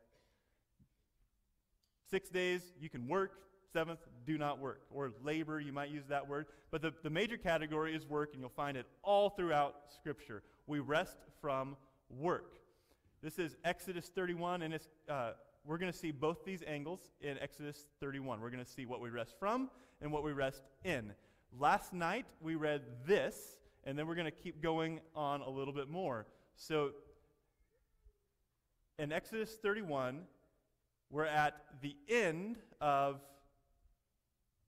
Six 2.11 2.29
days, 2.29 2.63
you 2.81 2.89
can 2.89 3.07
work. 3.07 3.33
Seventh, 3.73 4.01
do 4.27 4.39
not 4.39 4.59
work. 4.59 4.81
Or 4.91 5.13
labor, 5.23 5.61
you 5.61 5.73
might 5.73 5.91
use 5.91 6.05
that 6.09 6.27
word. 6.27 6.47
But 6.71 6.81
the, 6.81 6.93
the 7.03 7.11
major 7.11 7.37
category 7.37 7.95
is 7.95 8.07
work, 8.07 8.31
and 8.33 8.41
you'll 8.41 8.49
find 8.49 8.77
it 8.77 8.87
all 9.03 9.31
throughout 9.31 9.75
Scripture. 9.95 10.43
We 10.67 10.79
rest 10.79 11.19
from 11.41 11.77
work. 12.09 12.55
This 13.23 13.39
is 13.39 13.57
Exodus 13.65 14.09
31, 14.15 14.63
and 14.63 14.73
it's 14.73 14.89
uh, 15.09 15.33
we're 15.69 15.77
going 15.77 15.93
to 15.93 15.99
see 15.99 16.11
both 16.11 16.47
these 16.47 16.63
angles 16.67 17.01
in 17.21 17.39
Exodus 17.41 17.85
31. 18.01 18.41
We're 18.41 18.49
going 18.49 18.65
to 18.65 18.71
see 18.71 18.87
what 18.87 19.03
we 19.03 19.11
rest 19.11 19.35
from 19.39 19.69
and 20.01 20.11
what 20.11 20.25
we 20.25 20.33
rest 20.33 20.63
in. 20.83 21.13
Last 21.61 21.93
night 21.93 22.25
we 22.41 22.55
read 22.55 22.81
this, 23.07 23.59
and 23.85 23.99
then 23.99 24.07
we're 24.07 24.15
going 24.15 24.25
to 24.25 24.31
keep 24.31 24.63
going 24.63 25.01
on 25.15 25.43
a 25.43 25.51
little 25.51 25.75
bit 25.75 25.91
more. 25.91 26.27
So 26.57 26.93
in 28.99 29.13
Exodus 29.13 29.59
31, 29.63 30.23
we're 31.11 31.27
at 31.27 31.61
the 31.83 31.95
end 32.09 32.57
of 32.81 33.21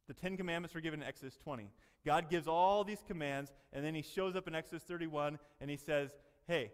the 0.07 0.13
Ten 0.13 0.37
Commandments 0.37 0.75
were 0.75 0.83
given 0.83 1.01
in 1.01 1.09
Exodus 1.09 1.39
20. 1.43 1.71
God 2.05 2.29
gives 2.29 2.47
all 2.47 2.85
these 2.85 3.03
commands, 3.07 3.53
and 3.73 3.83
then 3.83 3.95
he 3.95 4.03
shows 4.03 4.37
up 4.37 4.47
in 4.47 4.55
Exodus 4.55 4.83
31 4.83 5.39
and 5.63 5.71
he 5.71 5.79
says, 5.79 6.11
Hey, 6.47 6.73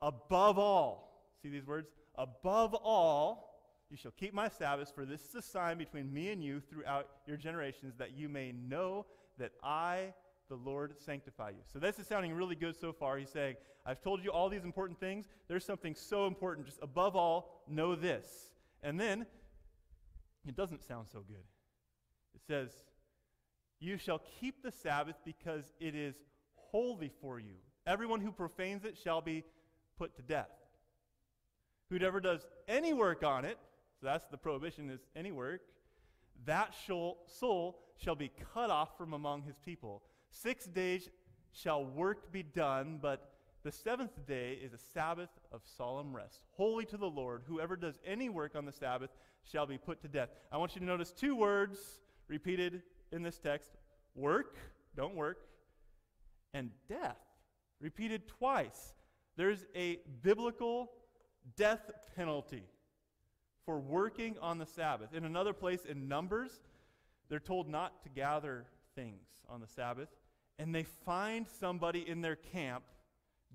above 0.00 0.56
all, 0.56 1.26
see 1.42 1.48
these 1.48 1.66
words? 1.66 1.88
Above 2.14 2.74
all, 2.74 3.45
you 3.90 3.96
shall 3.96 4.12
keep 4.12 4.34
my 4.34 4.48
Sabbaths, 4.48 4.90
for 4.90 5.04
this 5.04 5.22
is 5.22 5.34
a 5.34 5.42
sign 5.42 5.78
between 5.78 6.12
me 6.12 6.30
and 6.30 6.42
you 6.42 6.60
throughout 6.60 7.08
your 7.26 7.36
generations, 7.36 7.94
that 7.98 8.16
you 8.16 8.28
may 8.28 8.52
know 8.52 9.06
that 9.38 9.52
I, 9.62 10.12
the 10.48 10.56
Lord, 10.56 10.94
sanctify 10.98 11.50
you. 11.50 11.62
So 11.72 11.78
this 11.78 11.98
is 11.98 12.06
sounding 12.06 12.32
really 12.32 12.56
good 12.56 12.76
so 12.76 12.92
far. 12.92 13.16
He's 13.16 13.30
saying, 13.30 13.56
I've 13.84 14.00
told 14.00 14.24
you 14.24 14.30
all 14.32 14.48
these 14.48 14.64
important 14.64 14.98
things. 14.98 15.26
There's 15.46 15.64
something 15.64 15.94
so 15.94 16.26
important. 16.26 16.66
Just 16.66 16.80
above 16.82 17.14
all, 17.14 17.62
know 17.68 17.94
this. 17.94 18.26
And 18.82 18.98
then, 18.98 19.26
it 20.46 20.56
doesn't 20.56 20.82
sound 20.82 21.06
so 21.12 21.20
good. 21.20 21.44
It 22.34 22.42
says, 22.46 22.70
You 23.78 23.98
shall 23.98 24.20
keep 24.40 24.62
the 24.62 24.72
Sabbath 24.72 25.16
because 25.24 25.72
it 25.78 25.94
is 25.94 26.16
holy 26.54 27.10
for 27.20 27.38
you. 27.38 27.54
Everyone 27.86 28.20
who 28.20 28.32
profanes 28.32 28.84
it 28.84 28.96
shall 29.02 29.20
be 29.20 29.44
put 29.96 30.16
to 30.16 30.22
death. 30.22 30.50
Whoever 31.90 32.18
does 32.18 32.44
any 32.66 32.92
work 32.92 33.22
on 33.22 33.44
it 33.44 33.58
so 34.00 34.06
that's 34.06 34.26
the 34.28 34.36
prohibition 34.36 34.90
is 34.90 35.00
any 35.14 35.32
work. 35.32 35.60
That 36.44 36.74
soul 36.74 37.78
shall 37.96 38.14
be 38.14 38.30
cut 38.54 38.70
off 38.70 38.96
from 38.98 39.14
among 39.14 39.42
his 39.42 39.58
people. 39.58 40.02
Six 40.30 40.66
days 40.66 41.08
shall 41.52 41.84
work 41.84 42.30
be 42.30 42.42
done, 42.42 42.98
but 43.00 43.32
the 43.62 43.72
seventh 43.72 44.26
day 44.26 44.58
is 44.62 44.74
a 44.74 44.78
Sabbath 44.78 45.30
of 45.50 45.62
solemn 45.64 46.14
rest, 46.14 46.42
holy 46.52 46.84
to 46.84 46.96
the 46.96 47.08
Lord. 47.08 47.42
Whoever 47.46 47.74
does 47.74 47.98
any 48.04 48.28
work 48.28 48.54
on 48.54 48.66
the 48.66 48.72
Sabbath 48.72 49.10
shall 49.50 49.66
be 49.66 49.78
put 49.78 50.02
to 50.02 50.08
death. 50.08 50.28
I 50.52 50.58
want 50.58 50.74
you 50.74 50.80
to 50.80 50.86
notice 50.86 51.10
two 51.10 51.34
words 51.34 51.78
repeated 52.28 52.82
in 53.12 53.22
this 53.22 53.38
text 53.38 53.70
work, 54.14 54.56
don't 54.94 55.14
work, 55.14 55.38
and 56.52 56.70
death, 56.88 57.18
repeated 57.80 58.28
twice. 58.28 58.94
There's 59.36 59.64
a 59.74 60.00
biblical 60.22 60.90
death 61.56 61.90
penalty 62.14 62.64
for 63.66 63.78
working 63.78 64.36
on 64.40 64.58
the 64.58 64.64
Sabbath. 64.64 65.12
In 65.12 65.24
another 65.24 65.52
place 65.52 65.84
in 65.84 66.08
Numbers, 66.08 66.60
they're 67.28 67.40
told 67.40 67.68
not 67.68 68.02
to 68.04 68.08
gather 68.08 68.64
things 68.94 69.26
on 69.48 69.60
the 69.60 69.66
Sabbath, 69.66 70.08
and 70.58 70.74
they 70.74 70.84
find 70.84 71.46
somebody 71.60 72.08
in 72.08 72.22
their 72.22 72.36
camp 72.36 72.84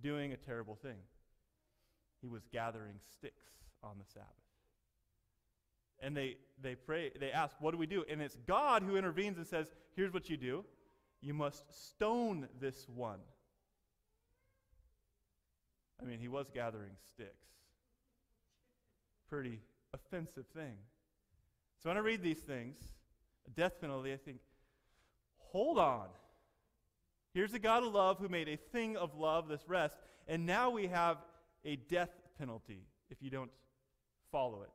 doing 0.04 0.34
a 0.34 0.38
terrible 0.38 0.76
thing. 0.76 1.00
He 2.22 2.28
was 2.28 2.44
gathering 2.52 3.00
sticks 3.14 3.52
on 3.82 3.96
the 3.98 4.06
Sabbath. 4.06 4.28
And 6.04 6.16
they, 6.16 6.38
they 6.62 6.76
pray, 6.76 7.12
they 7.20 7.32
ask, 7.32 7.56
What 7.60 7.72
do 7.72 7.78
we 7.78 7.86
do? 7.86 8.04
And 8.10 8.22
it's 8.22 8.38
God 8.48 8.84
who 8.84 8.98
intervenes 8.98 9.38
and 9.38 9.48
says, 9.48 9.72
Here's 9.96 10.14
what 10.14 10.30
you 10.30 10.38
do. 10.38 10.66
You 11.22 11.34
must 11.34 11.64
stone 11.88 12.48
this 12.60 12.88
one. 12.88 13.20
I 16.02 16.06
mean, 16.06 16.20
he 16.20 16.28
was 16.28 16.48
gathering 16.52 16.94
sticks. 17.14 17.30
Pretty 19.30 19.60
offensive 19.94 20.46
thing. 20.56 20.76
So 21.82 21.90
when 21.90 21.98
I 21.98 22.02
read 22.02 22.22
these 22.22 22.40
things, 22.40 22.78
a 23.48 23.50
death 23.52 23.80
penalty, 23.82 24.14
I 24.14 24.18
think, 24.18 24.40
hold 25.38 25.78
on. 25.80 26.08
Here's 27.34 27.54
a 27.54 27.60
God 27.60 27.84
of 27.84 27.94
love 27.94 28.20
who 28.20 28.28
made 28.28 28.50
a 28.50 28.58
thing 28.58 28.98
of 28.98 29.16
love, 29.16 29.48
this 29.48 29.64
rest, 29.68 29.98
and 30.28 30.46
now 30.46 30.70
we 30.70 30.88
have 30.88 31.18
a 31.66 31.76
death 31.76 32.12
penalty 32.38 32.84
if 33.10 33.22
you 33.22 33.30
don't 33.30 33.52
follow 34.32 34.64
it. 34.64 34.70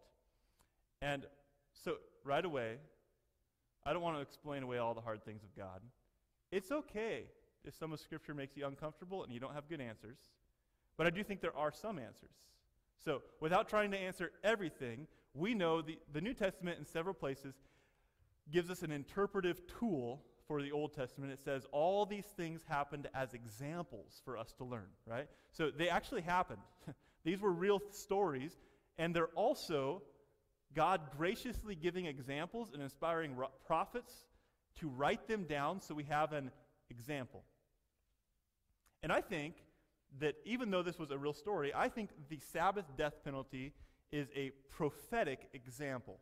And 1.03 1.25
so, 1.73 1.97
right 2.25 2.45
away, 2.45 2.77
I 3.85 3.93
don't 3.93 4.03
want 4.03 4.17
to 4.17 4.23
explain 4.23 4.63
away 4.63 4.79
all 4.79 4.95
the 4.95 5.01
hard 5.01 5.25
things 5.25 5.43
of 5.43 5.55
God. 5.55 5.81
It's 6.51 6.73
okay 6.73 7.25
if 7.65 7.77
some 7.77 7.93
of 7.93 8.01
Scripture 8.01 8.35
makes 8.35 8.57
you 8.57 8.67
uncomfortable 8.67 9.23
and 9.23 9.33
you 9.33 9.41
don't 9.41 9.55
have 9.55 9.69
good 9.69 9.81
answers, 9.81 10.19
but 10.97 11.07
I 11.07 11.11
do 11.11 11.23
think 11.23 11.41
there 11.41 11.57
are 11.57 11.73
some 11.73 11.99
answers. 11.99 12.35
So, 13.05 13.23
without 13.41 13.69
trying 13.69 13.91
to 13.93 13.99
answer 13.99 14.33
everything, 14.43 15.07
we 15.35 15.55
know 15.55 15.83
the, 15.83 15.99
the 16.13 16.21
New 16.21 16.35
Testament 16.35 16.79
in 16.79 16.85
several 16.85 17.15
places 17.15 17.55
gives 18.51 18.71
us 18.71 18.83
an 18.83 18.93
interpretive 18.93 19.61
tool 19.67 20.23
for 20.47 20.63
the 20.63 20.73
Old 20.73 20.95
Testament. 20.95 21.33
It 21.33 21.41
says 21.45 21.67
all 21.73 22.07
these 22.07 22.27
things 22.37 22.63
happened 22.69 23.09
as 23.15 23.35
examples 23.35 24.23
for 24.25 24.39
us 24.39 24.53
to 24.59 24.65
learn, 24.65 24.89
right? 25.07 25.29
So, 25.53 25.71
they 25.71 25.89
actually 25.89 26.23
happened. 26.23 26.63
these 27.25 27.41
were 27.41 27.53
real 27.53 27.81
stories, 27.91 28.57
and 28.99 29.15
they're 29.15 29.29
also 29.35 30.03
God 30.75 31.01
graciously 31.17 31.75
giving 31.75 32.07
examples 32.07 32.71
and 32.73 32.83
inspiring 32.83 33.37
prophets 33.67 34.13
to 34.81 34.89
write 34.89 35.27
them 35.27 35.45
down 35.45 35.81
so 35.81 35.95
we 35.95 36.05
have 36.05 36.33
an 36.33 36.51
example. 36.91 37.43
And 39.03 39.13
I 39.13 39.21
think 39.21 39.55
that 40.19 40.37
even 40.45 40.71
though 40.71 40.83
this 40.83 40.99
was 40.99 41.11
a 41.11 41.19
real 41.19 41.33
story, 41.33 41.73
I 41.75 41.89
think 41.89 42.11
the 42.29 42.39
Sabbath 42.53 42.87
death 42.97 43.23
penalty 43.25 43.73
is 44.13 44.29
a 44.35 44.53
prophetic 44.71 45.49
example. 45.53 46.19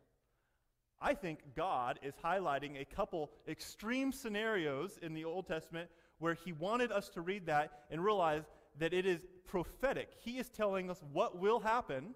I 1.01 1.13
think 1.13 1.39
God 1.55 1.99
is 2.01 2.13
highlighting 2.23 2.81
a 2.81 2.85
couple 2.85 3.31
extreme 3.47 4.11
scenarios 4.11 4.97
in 5.01 5.13
the 5.13 5.25
Old 5.25 5.47
Testament 5.47 5.89
where 6.19 6.33
He 6.33 6.53
wanted 6.53 6.91
us 6.91 7.09
to 7.09 7.21
read 7.21 7.45
that 7.47 7.71
and 7.91 8.03
realize 8.03 8.43
that 8.79 8.93
it 8.93 9.05
is 9.05 9.25
prophetic. 9.45 10.09
He 10.19 10.37
is 10.37 10.49
telling 10.49 10.89
us 10.89 11.01
what 11.11 11.39
will 11.39 11.59
happen 11.59 12.15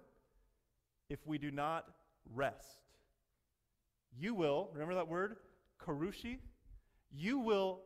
if 1.08 1.18
we 1.26 1.38
do 1.38 1.50
not 1.50 1.86
rest. 2.34 2.78
You 4.18 4.34
will, 4.34 4.70
remember 4.72 4.94
that 4.94 5.08
word? 5.08 5.36
Karushi? 5.84 6.38
You 7.12 7.38
will 7.38 7.80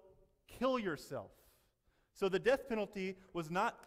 kill 0.58 0.78
yourself. 0.78 1.30
So 2.14 2.28
the 2.28 2.38
death 2.38 2.68
penalty 2.68 3.16
was 3.32 3.50
not, 3.50 3.78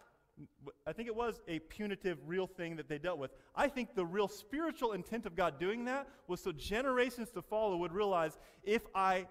I 0.86 0.92
think 0.92 1.08
it 1.08 1.16
was 1.16 1.40
a 1.48 1.58
punitive, 1.60 2.18
real 2.26 2.46
thing 2.46 2.76
that 2.76 2.88
they 2.88 2.98
dealt 2.98 3.18
with. 3.18 3.30
I 3.56 3.68
think 3.68 3.94
the 3.94 4.04
real 4.04 4.28
spiritual 4.28 4.92
intent 4.92 5.26
of 5.26 5.34
God 5.34 5.58
doing 5.58 5.86
that 5.86 6.06
was 6.28 6.40
so 6.40 6.52
generations 6.52 7.30
to 7.30 7.42
follow 7.42 7.76
would 7.78 7.92
realize 7.92 8.38
if 8.62 8.82
I 8.94 9.26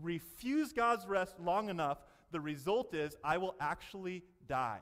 refuse 0.00 0.72
God's 0.72 1.06
rest 1.06 1.40
long 1.40 1.70
enough, 1.70 1.98
the 2.30 2.40
result 2.40 2.94
is 2.94 3.16
I 3.24 3.38
will 3.38 3.54
actually 3.60 4.22
die. 4.46 4.80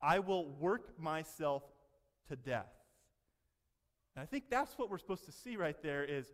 I 0.00 0.18
will 0.18 0.50
work 0.50 0.98
myself 0.98 1.62
to 2.28 2.36
death. 2.36 2.72
And 4.14 4.22
I 4.22 4.26
think 4.26 4.44
that's 4.50 4.76
what 4.76 4.90
we're 4.90 4.98
supposed 4.98 5.24
to 5.24 5.32
see 5.32 5.56
right 5.56 5.80
there 5.82 6.04
is 6.04 6.26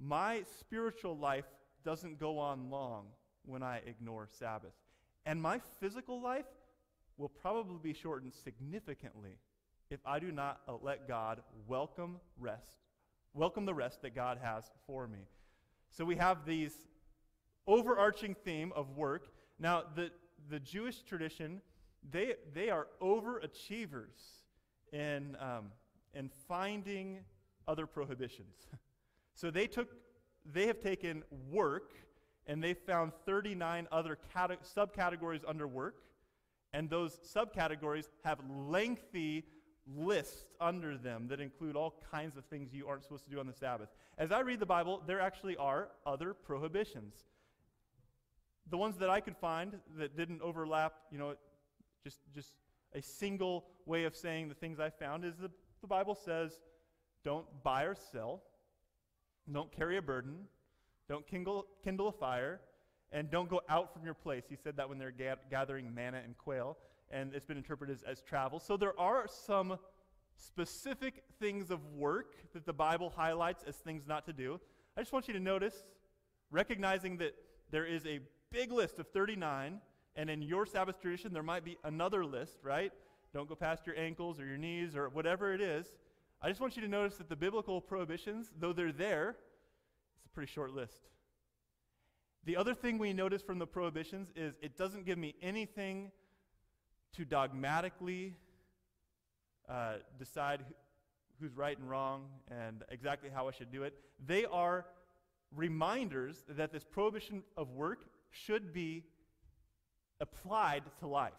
my 0.00 0.44
spiritual 0.60 1.16
life 1.16 1.44
doesn't 1.84 2.18
go 2.18 2.38
on 2.38 2.70
long 2.70 3.06
when 3.44 3.62
I 3.62 3.80
ignore 3.86 4.28
Sabbath. 4.38 4.72
And 5.28 5.42
my 5.42 5.60
physical 5.78 6.22
life 6.22 6.46
will 7.18 7.28
probably 7.28 7.76
be 7.82 7.92
shortened 7.92 8.32
significantly 8.32 9.36
if 9.90 10.00
I 10.06 10.18
do 10.20 10.32
not 10.32 10.62
uh, 10.66 10.76
let 10.80 11.06
God 11.06 11.42
welcome 11.66 12.16
rest, 12.40 12.78
welcome 13.34 13.66
the 13.66 13.74
rest 13.74 14.00
that 14.00 14.14
God 14.14 14.38
has 14.42 14.70
for 14.86 15.06
me. 15.06 15.18
So 15.90 16.06
we 16.06 16.16
have 16.16 16.46
these 16.46 16.72
overarching 17.66 18.36
theme 18.42 18.72
of 18.74 18.96
work. 18.96 19.28
Now, 19.58 19.82
the, 19.94 20.12
the 20.48 20.60
Jewish 20.60 21.02
tradition, 21.02 21.60
they, 22.10 22.36
they 22.54 22.70
are 22.70 22.86
overachievers 23.02 24.40
in, 24.94 25.36
um, 25.40 25.72
in 26.14 26.30
finding 26.48 27.18
other 27.66 27.84
prohibitions. 27.86 28.66
so 29.34 29.50
they 29.50 29.66
took, 29.66 29.90
they 30.50 30.66
have 30.68 30.80
taken 30.80 31.22
work 31.50 31.92
and 32.48 32.64
they 32.64 32.72
found 32.72 33.12
39 33.26 33.86
other 33.92 34.18
cate- 34.34 34.58
subcategories 34.62 35.42
under 35.46 35.68
work, 35.68 36.02
and 36.72 36.88
those 36.88 37.18
subcategories 37.18 38.08
have 38.24 38.38
lengthy 38.48 39.44
lists 39.96 40.44
under 40.60 40.96
them 40.96 41.28
that 41.28 41.40
include 41.40 41.76
all 41.76 42.02
kinds 42.10 42.36
of 42.36 42.44
things 42.46 42.72
you 42.72 42.86
aren't 42.88 43.02
supposed 43.02 43.24
to 43.24 43.30
do 43.30 43.38
on 43.38 43.46
the 43.46 43.52
Sabbath. 43.52 43.88
As 44.16 44.32
I 44.32 44.40
read 44.40 44.60
the 44.60 44.66
Bible, 44.66 45.02
there 45.06 45.20
actually 45.20 45.56
are 45.56 45.88
other 46.04 46.34
prohibitions. 46.34 47.14
The 48.70 48.76
ones 48.76 48.96
that 48.98 49.08
I 49.08 49.20
could 49.20 49.36
find 49.36 49.78
that 49.96 50.16
didn't 50.16 50.42
overlap, 50.42 50.94
you 51.10 51.18
know, 51.18 51.34
just, 52.04 52.20
just 52.34 52.52
a 52.94 53.02
single 53.02 53.66
way 53.86 54.04
of 54.04 54.14
saying 54.14 54.48
the 54.48 54.54
things 54.54 54.80
I 54.80 54.90
found 54.90 55.24
is 55.24 55.36
the, 55.36 55.50
the 55.80 55.86
Bible 55.86 56.14
says 56.14 56.60
don't 57.24 57.46
buy 57.62 57.84
or 57.84 57.94
sell, 57.94 58.42
don't 59.50 59.72
carry 59.72 59.96
a 59.96 60.02
burden, 60.02 60.36
don't 61.08 61.26
kindle, 61.26 61.66
kindle 61.82 62.08
a 62.08 62.12
fire, 62.12 62.60
and 63.12 63.30
don't 63.30 63.48
go 63.48 63.62
out 63.68 63.92
from 63.92 64.04
your 64.04 64.14
place. 64.14 64.44
He 64.48 64.56
said 64.56 64.76
that 64.76 64.88
when 64.88 64.98
they're 64.98 65.10
ga- 65.10 65.36
gathering 65.50 65.92
manna 65.94 66.20
and 66.24 66.36
quail, 66.36 66.76
and 67.10 67.32
it's 67.34 67.46
been 67.46 67.56
interpreted 67.56 67.96
as, 67.96 68.02
as 68.02 68.22
travel. 68.22 68.60
So 68.60 68.76
there 68.76 68.98
are 69.00 69.26
some 69.26 69.78
specific 70.36 71.24
things 71.40 71.70
of 71.70 71.84
work 71.94 72.34
that 72.52 72.66
the 72.66 72.72
Bible 72.72 73.12
highlights 73.14 73.64
as 73.66 73.76
things 73.76 74.06
not 74.06 74.26
to 74.26 74.32
do. 74.32 74.60
I 74.96 75.00
just 75.00 75.12
want 75.12 75.26
you 75.28 75.34
to 75.34 75.40
notice, 75.40 75.74
recognizing 76.50 77.16
that 77.18 77.34
there 77.70 77.86
is 77.86 78.04
a 78.06 78.20
big 78.50 78.72
list 78.72 78.98
of 78.98 79.08
39, 79.08 79.80
and 80.16 80.30
in 80.30 80.42
your 80.42 80.66
Sabbath 80.66 81.00
tradition, 81.00 81.32
there 81.32 81.42
might 81.42 81.64
be 81.64 81.78
another 81.84 82.24
list, 82.24 82.58
right? 82.62 82.92
Don't 83.32 83.48
go 83.48 83.54
past 83.54 83.86
your 83.86 83.96
ankles 83.96 84.40
or 84.40 84.46
your 84.46 84.56
knees 84.56 84.96
or 84.96 85.08
whatever 85.08 85.54
it 85.54 85.60
is. 85.60 85.86
I 86.40 86.48
just 86.48 86.60
want 86.60 86.76
you 86.76 86.82
to 86.82 86.88
notice 86.88 87.16
that 87.16 87.28
the 87.28 87.36
biblical 87.36 87.80
prohibitions, 87.80 88.50
though 88.58 88.72
they're 88.72 88.92
there, 88.92 89.36
pretty 90.38 90.52
short 90.52 90.72
list. 90.72 91.08
The 92.44 92.56
other 92.56 92.72
thing 92.72 92.96
we 92.96 93.12
notice 93.12 93.42
from 93.42 93.58
the 93.58 93.66
prohibitions 93.66 94.30
is 94.36 94.54
it 94.62 94.78
doesn't 94.78 95.04
give 95.04 95.18
me 95.18 95.34
anything 95.42 96.12
to 97.16 97.24
dogmatically 97.24 98.36
uh, 99.68 99.94
decide 100.16 100.60
who's 101.40 101.56
right 101.56 101.76
and 101.76 101.90
wrong 101.90 102.26
and 102.48 102.84
exactly 102.88 103.30
how 103.34 103.48
I 103.48 103.50
should 103.50 103.72
do 103.72 103.82
it. 103.82 103.94
They 104.24 104.44
are 104.44 104.86
reminders 105.56 106.44
that 106.50 106.72
this 106.72 106.84
prohibition 106.84 107.42
of 107.56 107.72
work 107.72 108.04
should 108.30 108.72
be 108.72 109.02
applied 110.20 110.84
to 111.00 111.08
life. 111.08 111.32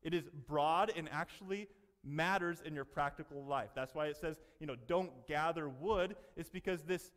It 0.00 0.14
is 0.14 0.24
broad 0.46 0.90
and 0.96 1.06
actually 1.12 1.68
matters 2.02 2.62
in 2.64 2.74
your 2.74 2.86
practical 2.86 3.44
life. 3.44 3.68
That's 3.74 3.94
why 3.94 4.06
it 4.06 4.16
says, 4.16 4.40
you 4.58 4.66
know, 4.66 4.76
don't 4.86 5.26
gather 5.26 5.68
wood. 5.68 6.16
It's 6.34 6.48
because 6.48 6.80
this 6.84 7.10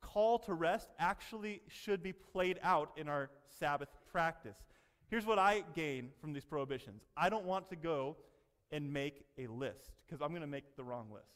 call 0.00 0.38
to 0.40 0.54
rest 0.54 0.90
actually 0.98 1.62
should 1.68 2.02
be 2.02 2.12
played 2.12 2.58
out 2.62 2.92
in 2.96 3.08
our 3.08 3.30
Sabbath 3.58 3.88
practice. 4.10 4.56
Here's 5.08 5.26
what 5.26 5.38
I 5.38 5.62
gain 5.74 6.10
from 6.20 6.32
these 6.32 6.44
prohibitions 6.44 7.02
I 7.16 7.28
don't 7.28 7.44
want 7.44 7.68
to 7.70 7.76
go 7.76 8.16
and 8.72 8.92
make 8.92 9.24
a 9.38 9.46
list 9.46 9.90
because 10.06 10.20
I'm 10.20 10.30
going 10.30 10.40
to 10.40 10.48
make 10.48 10.76
the 10.76 10.84
wrong 10.84 11.06
list. 11.12 11.26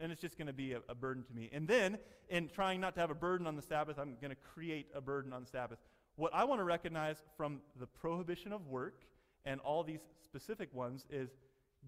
And 0.00 0.12
it's 0.12 0.20
just 0.20 0.38
going 0.38 0.46
to 0.46 0.52
be 0.52 0.74
a, 0.74 0.80
a, 0.88 0.94
burden 0.94 1.24
to 1.24 1.34
me. 1.34 1.50
And 1.52 1.66
then, 1.66 1.98
in 2.28 2.48
trying 2.48 2.80
not 2.80 2.94
to 2.94 3.00
have 3.00 3.10
a 3.10 3.16
burden 3.16 3.48
on 3.48 3.56
the 3.56 3.62
Sabbath, 3.62 3.98
I'm 3.98 4.16
going 4.20 4.30
to 4.30 4.36
create 4.54 4.86
a 4.94 5.00
burden 5.00 5.32
on 5.32 5.42
the 5.42 5.48
Sabbath. 5.48 5.78
What 6.14 6.32
I 6.32 6.44
want 6.44 6.60
to 6.60 6.64
recognize 6.64 7.16
from 7.36 7.60
the 7.80 7.86
prohibition 7.86 8.52
of 8.52 8.68
work 8.68 9.02
and 9.44 9.60
all 9.60 9.82
these 9.82 10.00
specific 10.22 10.72
ones 10.72 11.04
is 11.10 11.30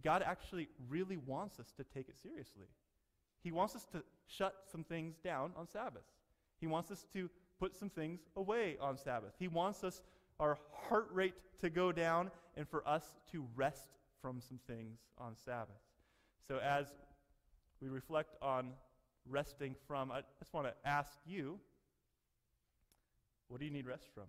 God 0.03 0.23
actually 0.25 0.69
really 0.89 1.19
wants 1.19 1.61
us 1.61 1.73
to 1.77 1.85
take 1.85 2.09
it 2.09 2.17
seriously. 2.21 2.67
He 3.43 3.53
wants 3.53 3.75
us 3.75 3.87
to 3.93 4.03
shut 4.27 4.55
some 4.71 4.85
things 4.85 5.17
down 5.23 5.53
on 5.57 5.67
Sabbath. 5.67 6.03
He 6.61 6.67
wants 6.67 6.91
us 6.91 7.07
to 7.13 7.31
put 7.59 7.77
some 7.77 7.91
things 7.91 8.21
away 8.37 8.77
on 8.81 8.97
Sabbath. 8.97 9.33
He 9.39 9.49
wants 9.49 9.85
us, 9.85 10.03
our 10.39 10.59
heart 10.89 11.09
rate 11.13 11.35
to 11.61 11.71
go 11.71 11.93
down 11.93 12.31
and 12.57 12.69
for 12.69 12.87
us 12.89 13.05
to 13.33 13.47
rest 13.57 13.89
from 14.21 14.41
some 14.41 14.59
things 14.67 14.99
on 15.19 15.37
Sabbath. 15.45 15.81
So 16.49 16.59
as 16.59 16.87
we 17.81 17.89
reflect 17.89 18.37
on 18.43 18.73
resting 19.29 19.75
from, 19.87 20.11
I 20.11 20.23
just 20.39 20.53
want 20.53 20.67
to 20.67 20.75
ask 20.89 21.13
you 21.27 21.59
what 23.49 23.59
do 23.59 23.67
you 23.67 23.73
need 23.73 23.87
rest 23.87 24.07
from? 24.15 24.25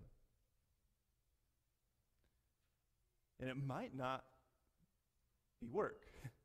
And 3.40 3.48
it 3.48 3.56
might 3.56 3.96
not 3.96 4.24
be 5.60 5.68
work. 5.68 6.02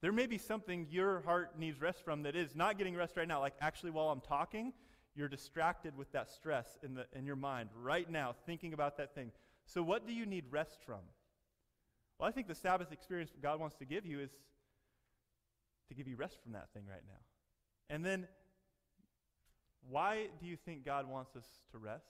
There 0.00 0.12
may 0.12 0.26
be 0.26 0.38
something 0.38 0.86
your 0.90 1.22
heart 1.22 1.58
needs 1.58 1.80
rest 1.80 2.04
from 2.04 2.22
that 2.22 2.36
is 2.36 2.54
not 2.54 2.78
getting 2.78 2.94
rest 2.94 3.16
right 3.16 3.26
now. 3.26 3.40
Like 3.40 3.54
actually, 3.60 3.90
while 3.90 4.10
I'm 4.10 4.20
talking, 4.20 4.72
you're 5.14 5.28
distracted 5.28 5.96
with 5.96 6.12
that 6.12 6.30
stress 6.30 6.78
in, 6.84 6.94
the, 6.94 7.06
in 7.12 7.26
your 7.26 7.36
mind 7.36 7.70
right 7.82 8.08
now, 8.08 8.36
thinking 8.46 8.72
about 8.72 8.96
that 8.98 9.14
thing. 9.14 9.32
So, 9.66 9.82
what 9.82 10.06
do 10.06 10.12
you 10.12 10.24
need 10.24 10.44
rest 10.50 10.78
from? 10.86 11.00
Well, 12.18 12.28
I 12.28 12.32
think 12.32 12.46
the 12.46 12.54
Sabbath 12.54 12.92
experience 12.92 13.32
God 13.42 13.58
wants 13.58 13.76
to 13.76 13.84
give 13.84 14.06
you 14.06 14.20
is 14.20 14.30
to 15.88 15.94
give 15.94 16.06
you 16.06 16.16
rest 16.16 16.38
from 16.42 16.52
that 16.52 16.68
thing 16.72 16.84
right 16.88 17.02
now. 17.06 17.94
And 17.94 18.04
then, 18.04 18.28
why 19.88 20.28
do 20.40 20.46
you 20.46 20.56
think 20.56 20.84
God 20.84 21.08
wants 21.08 21.34
us 21.34 21.44
to 21.72 21.78
rest? 21.78 22.04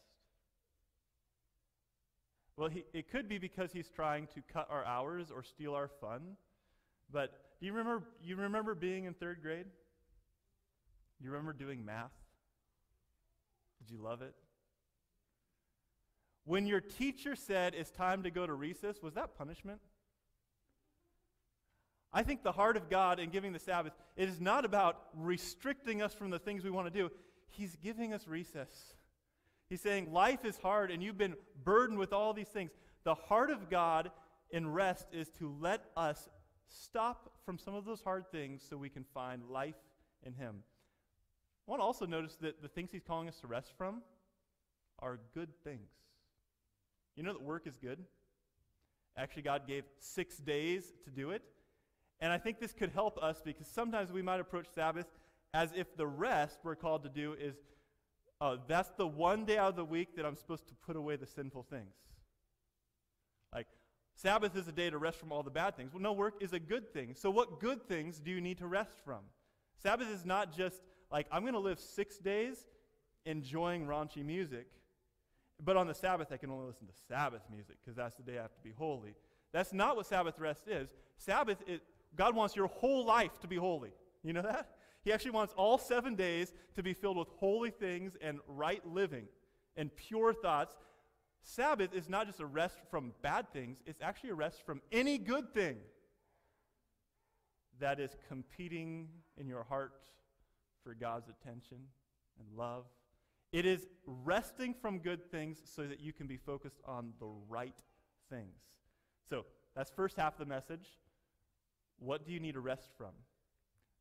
Well, 2.57 2.69
he, 2.69 2.85
it 2.93 3.11
could 3.11 3.29
be 3.29 3.39
because 3.39 3.73
He's 3.73 3.89
trying 3.89 4.27
to 4.35 4.43
cut 4.53 4.69
our 4.71 4.85
hours 4.85 5.31
or 5.31 5.43
steal 5.43 5.75
our 5.75 5.89
fun. 5.89 6.37
But 7.11 7.33
do 7.61 7.67
you 7.67 7.73
remember, 7.73 8.05
you 8.23 8.37
remember 8.37 8.75
being 8.75 9.05
in 9.05 9.15
third 9.15 9.43
grade? 9.43 9.67
You 11.21 11.31
remember 11.31 11.53
doing 11.53 11.85
math? 11.85 12.13
Did 13.79 13.91
you 13.91 14.03
love 14.03 14.23
it? 14.23 14.35
When 16.45 16.67
your 16.67 16.81
teacher 16.81 17.37
said 17.37 17.75
it's 17.75 17.91
time 17.91 18.23
to 18.23 18.31
go 18.31 18.47
to 18.47 18.55
recess, 18.55 19.03
was 19.03 19.15
that 19.15 19.37
punishment? 19.37 19.81
I 22.13 22.23
think 22.23 22.43
the 22.43 22.53
heart 22.53 22.77
of 22.77 22.89
God 22.89 23.21
in 23.21 23.31
giving 23.31 23.53
the 23.53 23.59
Sabbath 23.59 23.93
it 24.17 24.29
is 24.29 24.41
not 24.41 24.65
about 24.65 25.03
restricting 25.15 26.01
us 26.01 26.15
from 26.15 26.31
the 26.31 26.39
things 26.39 26.65
we 26.65 26.71
want 26.71 26.87
to 26.87 26.91
do. 26.91 27.11
He's 27.49 27.77
giving 27.77 28.15
us 28.15 28.27
recess. 28.27 28.71
He's 29.69 29.83
saying 29.83 30.13
life 30.13 30.45
is 30.45 30.57
hard 30.57 30.91
and 30.91 31.03
you've 31.03 31.19
been 31.19 31.35
burdened 31.63 31.99
with 31.99 32.13
all 32.13 32.33
these 32.33 32.49
things. 32.49 32.71
The 33.05 33.15
heart 33.15 33.51
of 33.51 33.69
God 33.69 34.11
in 34.51 34.73
rest 34.73 35.09
is 35.13 35.29
to 35.39 35.55
let 35.61 35.85
us 35.97 36.29
stop 36.69 37.33
from 37.45 37.59
some 37.59 37.75
of 37.75 37.85
those 37.85 38.01
hard 38.03 38.31
things 38.31 38.63
so 38.69 38.77
we 38.77 38.89
can 38.89 39.05
find 39.15 39.43
life 39.51 39.77
in 40.25 40.33
Him. 40.33 40.57
I 41.67 41.71
want 41.71 41.81
to 41.81 41.85
also 41.85 42.07
notice 42.07 42.37
that 42.41 42.63
the 42.63 42.69
things 42.69 42.91
He's 42.93 43.03
calling 43.03 43.29
us 43.29 43.41
to 43.41 43.47
rest 43.47 43.73
from 43.77 44.03
are 45.01 45.19
good 45.35 45.51
things. 45.65 45.91
You 47.17 47.23
know 47.23 47.33
that 47.33 47.43
work 47.43 47.67
is 47.67 47.77
good? 47.77 47.99
Actually, 49.17 49.43
God 49.43 49.67
gave 49.67 49.85
six 49.99 50.37
days 50.37 50.93
to 51.05 51.11
do 51.11 51.31
it. 51.31 51.43
And 52.21 52.33
I 52.33 52.39
think 52.39 52.61
this 52.61 52.73
could 52.73 52.91
help 52.91 53.19
us 53.23 53.41
because 53.45 53.67
sometimes 53.67 54.13
we 54.13 54.23
might 54.23 54.41
approach 54.41 54.67
Sabbath 54.75 55.07
as 55.55 55.71
if 55.75 55.97
the 55.97 56.07
rest 56.07 56.59
we're 56.63 56.77
called 56.77 57.03
to 57.05 57.09
do 57.09 57.35
is 57.41 57.55
uh, 58.41 58.57
that's 58.69 58.91
the 58.97 59.07
one 59.07 59.45
day 59.45 59.59
out 59.59 59.71
of 59.71 59.77
the 59.77 59.85
week 59.85 60.15
that 60.17 60.25
I'm 60.25 60.37
supposed 60.37 60.69
to 60.69 60.75
put 60.87 60.97
away 60.97 61.17
the 61.17 61.27
sinful 61.27 61.65
things. 61.69 61.95
Sabbath 64.21 64.57
is 64.57 64.67
a 64.67 64.73
day 64.73 64.91
to 64.91 64.99
rest 64.99 65.21
from 65.21 65.31
all 65.31 65.45
the 65.45 65.51
bad 65.51 65.77
things. 65.77 65.93
Well, 65.93 66.03
no, 66.03 66.13
work 66.13 66.35
is 66.41 66.53
a 66.53 66.59
good 66.59 66.93
thing. 66.93 67.15
So, 67.15 67.31
what 67.31 67.61
good 67.61 67.87
things 67.87 68.19
do 68.19 68.33
you 68.33 68.41
need 68.41 68.59
to 68.59 68.67
rest 68.67 68.99
from? 69.05 69.21
Sabbath 69.81 70.11
is 70.11 70.25
not 70.25 70.57
just 70.57 70.83
like, 71.13 71.29
I'm 71.31 71.43
going 71.43 71.55
to 71.55 71.61
live 71.61 71.79
six 71.79 72.19
days 72.19 72.57
enjoying 73.27 73.87
raunchy 73.87 74.25
music, 74.25 74.67
but 75.65 75.77
on 75.77 75.87
the 75.87 75.95
Sabbath 75.95 76.33
I 76.33 76.37
can 76.37 76.51
only 76.51 76.67
listen 76.67 76.89
to 76.89 76.93
Sabbath 77.07 77.43
music 77.49 77.77
because 77.81 77.95
that's 77.95 78.17
the 78.17 78.25
day 78.25 78.39
I 78.41 78.43
have 78.43 78.55
to 78.55 78.61
be 78.61 78.73
holy. 78.77 79.15
That's 79.53 79.73
not 79.73 79.95
what 79.95 80.07
Sabbath 80.07 80.37
rest 80.41 80.67
is. 80.67 80.91
Sabbath, 81.17 81.59
is, 81.69 81.81
God 82.17 82.35
wants 82.35 82.57
your 82.57 82.67
whole 82.67 83.05
life 83.07 83.39
to 83.41 83.47
be 83.47 83.57
holy. 83.57 83.93
You 84.25 84.33
know 84.33 84.43
that? 84.43 84.71
He 85.05 85.13
actually 85.13 85.31
wants 85.31 85.55
all 85.57 85.79
seven 85.79 86.17
days 86.17 86.53
to 86.75 86.83
be 86.83 86.93
filled 86.93 87.19
with 87.19 87.29
holy 87.37 87.71
things 87.71 88.17
and 88.21 88.41
right 88.49 88.85
living 88.85 89.29
and 89.77 89.95
pure 89.95 90.35
thoughts. 90.35 90.77
Sabbath 91.43 91.95
is 91.95 92.09
not 92.09 92.27
just 92.27 92.41
a 92.41 92.47
rest 92.47 92.79
from 92.91 93.13
bad 93.23 93.53
things, 93.53 93.79
it's 93.87 94.03
actually 94.03 94.31
a 94.31 94.35
rest 94.35 94.65
from 94.65 94.83
any 94.93 95.19
good 95.19 95.53
thing 95.55 95.77
that 97.81 98.01
is 98.01 98.17
competing 98.29 99.09
in 99.37 99.47
your 99.47 99.63
heart 99.63 99.93
for 100.83 100.95
God's 100.95 101.29
attention 101.29 101.79
and 102.39 102.59
love. 102.59 102.85
It 103.53 103.65
is 103.65 103.87
resting 104.05 104.75
from 104.75 104.99
good 104.99 105.31
things 105.31 105.63
so 105.65 105.87
that 105.87 106.01
you 106.01 106.13
can 106.13 106.27
be 106.27 106.37
focused 106.37 106.81
on 106.85 107.13
the 107.19 107.29
right 107.49 107.77
things. 108.29 108.59
So, 109.29 109.47
that's 109.75 109.91
first 109.91 110.17
half 110.17 110.35
of 110.35 110.39
the 110.41 110.47
message. 110.47 110.87
What 111.99 112.27
do 112.27 112.33
you 112.33 112.41
need 112.41 112.53
to 112.53 112.61
rest 112.61 112.91
from? 112.97 113.13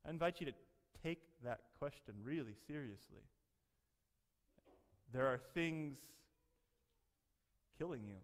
I 0.05 0.09
invite 0.09 0.39
you 0.39 0.47
to 0.47 0.53
take 1.03 1.19
that 1.43 1.59
question 1.79 2.15
really 2.23 2.55
seriously. 2.67 3.23
There 5.13 5.27
are 5.27 5.39
things 5.53 5.97
killing 7.77 8.01
you. 8.05 8.17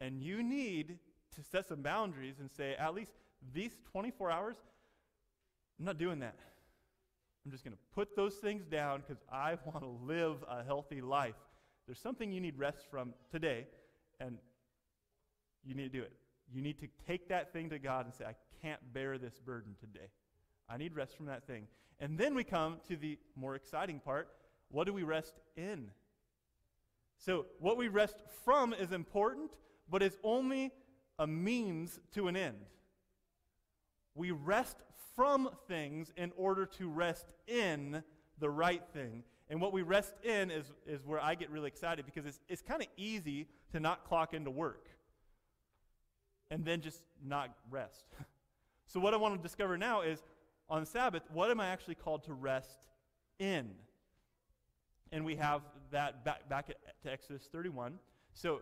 And 0.00 0.22
you 0.22 0.42
need 0.42 0.98
to 1.36 1.42
set 1.42 1.68
some 1.68 1.82
boundaries 1.82 2.36
and 2.40 2.50
say, 2.50 2.74
at 2.76 2.94
least 2.94 3.12
these 3.52 3.72
24 3.92 4.30
hours, 4.30 4.56
I'm 5.78 5.84
not 5.84 5.98
doing 5.98 6.20
that. 6.20 6.36
I'm 7.44 7.50
just 7.50 7.64
going 7.64 7.74
to 7.74 7.82
put 7.94 8.16
those 8.16 8.34
things 8.34 8.64
down 8.64 9.02
because 9.06 9.22
I 9.32 9.56
want 9.64 9.80
to 9.80 10.06
live 10.06 10.44
a 10.48 10.62
healthy 10.64 11.00
life. 11.00 11.34
There's 11.86 12.00
something 12.00 12.32
you 12.32 12.40
need 12.40 12.58
rest 12.58 12.86
from 12.90 13.14
today, 13.30 13.66
and 14.20 14.38
you 15.64 15.74
need 15.74 15.92
to 15.92 15.98
do 15.98 16.02
it. 16.02 16.12
You 16.52 16.62
need 16.62 16.78
to 16.80 16.88
take 17.06 17.28
that 17.28 17.52
thing 17.52 17.70
to 17.70 17.78
God 17.78 18.06
and 18.06 18.14
say, 18.14 18.24
I 18.24 18.34
can't 18.62 18.80
bear 18.92 19.18
this 19.18 19.38
burden 19.38 19.74
today. 19.80 20.08
I 20.68 20.76
need 20.76 20.94
rest 20.94 21.16
from 21.16 21.26
that 21.26 21.46
thing. 21.46 21.66
And 21.98 22.18
then 22.18 22.34
we 22.34 22.44
come 22.44 22.76
to 22.88 22.96
the 22.96 23.18
more 23.36 23.54
exciting 23.54 24.00
part. 24.00 24.28
What 24.70 24.86
do 24.86 24.92
we 24.92 25.02
rest 25.02 25.34
in? 25.56 25.90
So, 27.20 27.44
what 27.58 27.76
we 27.76 27.88
rest 27.88 28.16
from 28.44 28.72
is 28.72 28.92
important, 28.92 29.50
but 29.90 30.02
is 30.02 30.16
only 30.24 30.72
a 31.18 31.26
means 31.26 32.00
to 32.14 32.28
an 32.28 32.36
end. 32.36 32.56
We 34.14 34.30
rest 34.30 34.78
from 35.14 35.50
things 35.68 36.12
in 36.16 36.32
order 36.34 36.64
to 36.64 36.88
rest 36.88 37.34
in 37.46 38.02
the 38.38 38.48
right 38.48 38.82
thing. 38.94 39.22
And 39.50 39.60
what 39.60 39.74
we 39.74 39.82
rest 39.82 40.14
in 40.24 40.50
is, 40.50 40.72
is 40.86 41.04
where 41.04 41.20
I 41.20 41.34
get 41.34 41.50
really 41.50 41.68
excited 41.68 42.06
because 42.06 42.24
it's, 42.24 42.40
it's 42.48 42.62
kind 42.62 42.80
of 42.80 42.88
easy 42.96 43.48
to 43.72 43.80
not 43.80 44.04
clock 44.04 44.32
into 44.32 44.50
work 44.50 44.88
and 46.50 46.64
then 46.64 46.80
just 46.80 47.02
not 47.22 47.50
rest. 47.70 48.06
so, 48.86 48.98
what 48.98 49.12
I 49.12 49.18
want 49.18 49.36
to 49.36 49.42
discover 49.42 49.76
now 49.76 50.00
is 50.00 50.22
on 50.70 50.86
Sabbath, 50.86 51.24
what 51.30 51.50
am 51.50 51.60
I 51.60 51.66
actually 51.66 51.96
called 51.96 52.24
to 52.24 52.32
rest 52.32 52.78
in? 53.38 53.72
And 55.12 55.24
we 55.24 55.36
have 55.36 55.62
that 55.90 56.24
back, 56.24 56.48
back 56.48 56.66
to 57.02 57.12
Exodus 57.12 57.48
31. 57.50 57.98
So, 58.32 58.60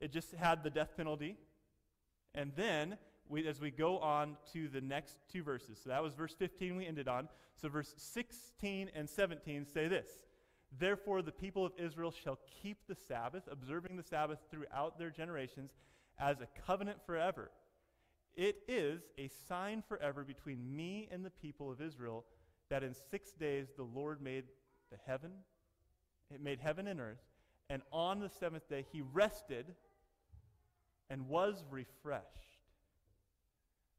it 0.00 0.12
just 0.12 0.32
had 0.34 0.62
the 0.62 0.70
death 0.70 0.96
penalty. 0.96 1.36
And 2.34 2.52
then, 2.56 2.96
we, 3.28 3.46
as 3.46 3.60
we 3.60 3.70
go 3.70 3.98
on 3.98 4.36
to 4.52 4.68
the 4.68 4.80
next 4.80 5.18
two 5.30 5.42
verses, 5.42 5.78
so 5.82 5.90
that 5.90 6.02
was 6.02 6.14
verse 6.14 6.34
15 6.38 6.76
we 6.76 6.86
ended 6.86 7.08
on. 7.08 7.28
So, 7.60 7.68
verse 7.68 7.94
16 7.96 8.90
and 8.94 9.08
17 9.08 9.66
say 9.66 9.88
this 9.88 10.08
Therefore, 10.78 11.22
the 11.22 11.32
people 11.32 11.64
of 11.64 11.72
Israel 11.78 12.12
shall 12.12 12.38
keep 12.62 12.78
the 12.86 12.94
Sabbath, 12.94 13.44
observing 13.50 13.96
the 13.96 14.02
Sabbath 14.02 14.38
throughout 14.50 14.98
their 14.98 15.10
generations 15.10 15.72
as 16.18 16.40
a 16.40 16.48
covenant 16.66 16.98
forever. 17.06 17.50
It 18.36 18.58
is 18.68 19.02
a 19.18 19.28
sign 19.48 19.82
forever 19.88 20.24
between 20.24 20.76
me 20.76 21.08
and 21.10 21.24
the 21.24 21.30
people 21.30 21.72
of 21.72 21.80
Israel 21.80 22.24
that 22.70 22.84
in 22.84 22.94
six 23.10 23.32
days 23.32 23.68
the 23.76 23.82
Lord 23.82 24.20
made 24.20 24.44
the 24.90 24.98
heaven, 25.06 25.32
it 26.32 26.42
made 26.42 26.60
heaven 26.60 26.86
and 26.86 27.00
earth, 27.00 27.22
and 27.70 27.82
on 27.92 28.20
the 28.20 28.28
seventh 28.28 28.68
day 28.68 28.84
he 28.92 29.02
rested 29.12 29.74
and 31.10 31.28
was 31.28 31.64
refreshed. 31.70 32.24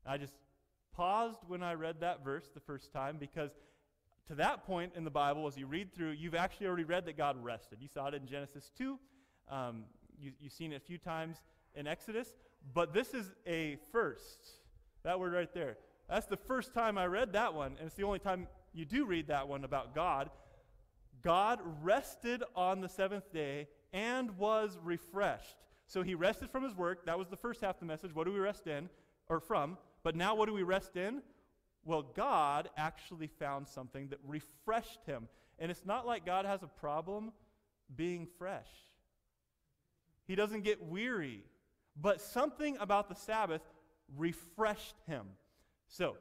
I 0.06 0.18
just 0.18 0.34
paused 0.94 1.40
when 1.48 1.64
I 1.64 1.74
read 1.74 2.02
that 2.02 2.24
verse 2.24 2.50
the 2.54 2.60
first 2.60 2.92
time 2.92 3.18
because 3.20 3.52
to 4.28 4.36
that 4.36 4.66
point 4.66 4.94
in 4.96 5.04
the 5.04 5.10
Bible, 5.10 5.48
as 5.48 5.58
you 5.58 5.66
read 5.66 5.94
through, 5.94 6.12
you've 6.12 6.36
actually 6.36 6.68
already 6.68 6.84
read 6.84 7.06
that 7.06 7.18
God 7.18 7.44
rested. 7.44 7.80
You 7.82 7.88
saw 7.88 8.08
it 8.08 8.14
in 8.14 8.28
Genesis 8.28 8.72
2. 8.78 9.00
Um, 9.50 9.86
you, 10.22 10.32
have 10.44 10.52
seen 10.52 10.72
it 10.72 10.76
a 10.76 10.80
few 10.80 11.00
times 11.00 11.38
in 11.76 11.88
Exodus, 11.88 12.36
but 12.74 12.94
this 12.94 13.14
is 13.14 13.32
a 13.48 13.78
first. 13.92 14.40
That 15.04 15.20
word 15.20 15.34
right 15.34 15.52
there. 15.54 15.78
That's 16.08 16.28
the 16.28 16.38
first 16.38 16.74
time 16.74 16.98
I 16.98 17.06
read 17.06 17.34
that 17.34 17.54
one, 17.54 17.76
and 17.80 17.88
it's 17.88 17.96
the 17.96 18.04
only 18.04 18.20
time 18.20 18.48
you 18.74 18.86
do 18.86 19.06
read 19.06 19.28
that 19.28 19.48
one 19.48 19.64
about 19.64 19.96
God. 19.96 20.30
God 21.22 21.60
rested 21.82 22.44
on 22.56 22.82
the 22.82 22.90
seventh 22.90 23.32
day 23.32 23.68
and 23.94 24.38
was 24.38 24.78
refreshed. 24.84 25.58
So 25.88 26.04
he 26.04 26.16
rested 26.16 26.50
from 26.50 26.64
his 26.64 26.76
work. 26.76 27.06
That 27.06 27.18
was 27.18 27.30
the 27.30 27.38
first 27.38 27.62
half 27.62 27.76
of 27.76 27.80
the 27.80 27.86
message. 27.86 28.14
What 28.14 28.26
do 28.26 28.34
we 28.34 28.40
rest 28.40 28.68
in? 28.68 28.90
Or 29.28 29.40
from? 29.40 29.78
But 30.04 30.16
now 30.16 30.36
what 30.36 30.48
do 30.48 30.54
we 30.54 30.64
rest 30.64 30.96
in? 30.96 31.22
Well, 31.84 32.04
God 32.16 32.70
actually 32.78 33.28
found 33.28 33.68
something 33.68 34.10
that 34.10 34.20
refreshed 34.26 35.00
him. 35.06 35.28
And 35.58 35.72
it's 35.72 35.86
not 35.86 36.06
like 36.06 36.26
God 36.26 36.46
has 36.46 36.64
a 36.64 36.68
problem 36.68 37.32
being 37.96 38.28
fresh, 38.38 38.70
He 40.28 40.36
doesn't 40.36 40.64
get 40.64 40.84
weary. 40.84 41.44
But 42.02 42.22
something 42.22 42.78
about 42.80 43.10
the 43.10 43.16
Sabbath 43.16 43.62
refreshed 44.16 44.96
him. 45.06 45.26
So, 45.88 46.16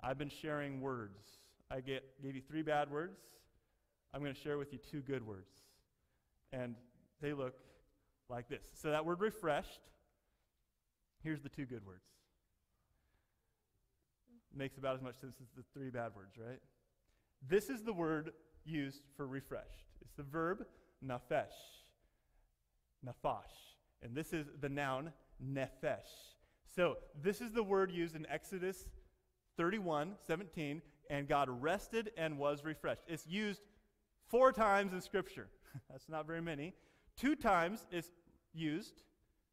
I've 0.00 0.16
been 0.16 0.30
sharing 0.30 0.80
words. 0.80 1.20
I 1.70 1.80
get, 1.80 2.04
gave 2.22 2.34
you 2.34 2.40
three 2.40 2.62
bad 2.62 2.90
words. 2.90 3.18
I'm 4.14 4.20
going 4.22 4.34
to 4.34 4.40
share 4.40 4.58
with 4.58 4.72
you 4.72 4.78
two 4.78 5.00
good 5.00 5.26
words. 5.26 5.50
And 6.52 6.76
they 7.20 7.32
look 7.32 7.54
like 8.30 8.48
this. 8.48 8.62
So, 8.74 8.90
that 8.90 9.04
word 9.04 9.20
refreshed, 9.20 9.80
here's 11.22 11.42
the 11.42 11.48
two 11.48 11.66
good 11.66 11.84
words. 11.84 12.04
Makes 14.56 14.78
about 14.78 14.94
as 14.94 15.02
much 15.02 15.20
sense 15.20 15.34
as 15.40 15.48
the 15.56 15.64
three 15.74 15.90
bad 15.90 16.12
words, 16.14 16.36
right? 16.38 16.60
This 17.48 17.68
is 17.68 17.82
the 17.82 17.92
word 17.92 18.30
used 18.64 19.02
for 19.16 19.26
refreshed. 19.26 19.88
It's 20.00 20.14
the 20.14 20.22
verb 20.22 20.64
nafesh. 21.04 21.46
Nafash. 23.04 23.42
And 24.00 24.14
this 24.14 24.32
is 24.32 24.46
the 24.60 24.68
noun 24.68 25.12
nephesh. 25.44 25.98
So 26.74 26.98
this 27.20 27.40
is 27.40 27.52
the 27.52 27.64
word 27.64 27.90
used 27.90 28.14
in 28.14 28.26
Exodus 28.30 28.88
31, 29.56 30.12
17, 30.26 30.82
and 31.10 31.28
God 31.28 31.48
rested 31.50 32.12
and 32.16 32.38
was 32.38 32.64
refreshed. 32.64 33.02
It's 33.08 33.26
used 33.26 33.60
four 34.28 34.52
times 34.52 34.92
in 34.92 35.00
Scripture. 35.00 35.48
That's 35.90 36.08
not 36.08 36.26
very 36.26 36.42
many. 36.42 36.74
Two 37.16 37.36
times 37.36 37.86
it's 37.90 38.10
used 38.52 39.02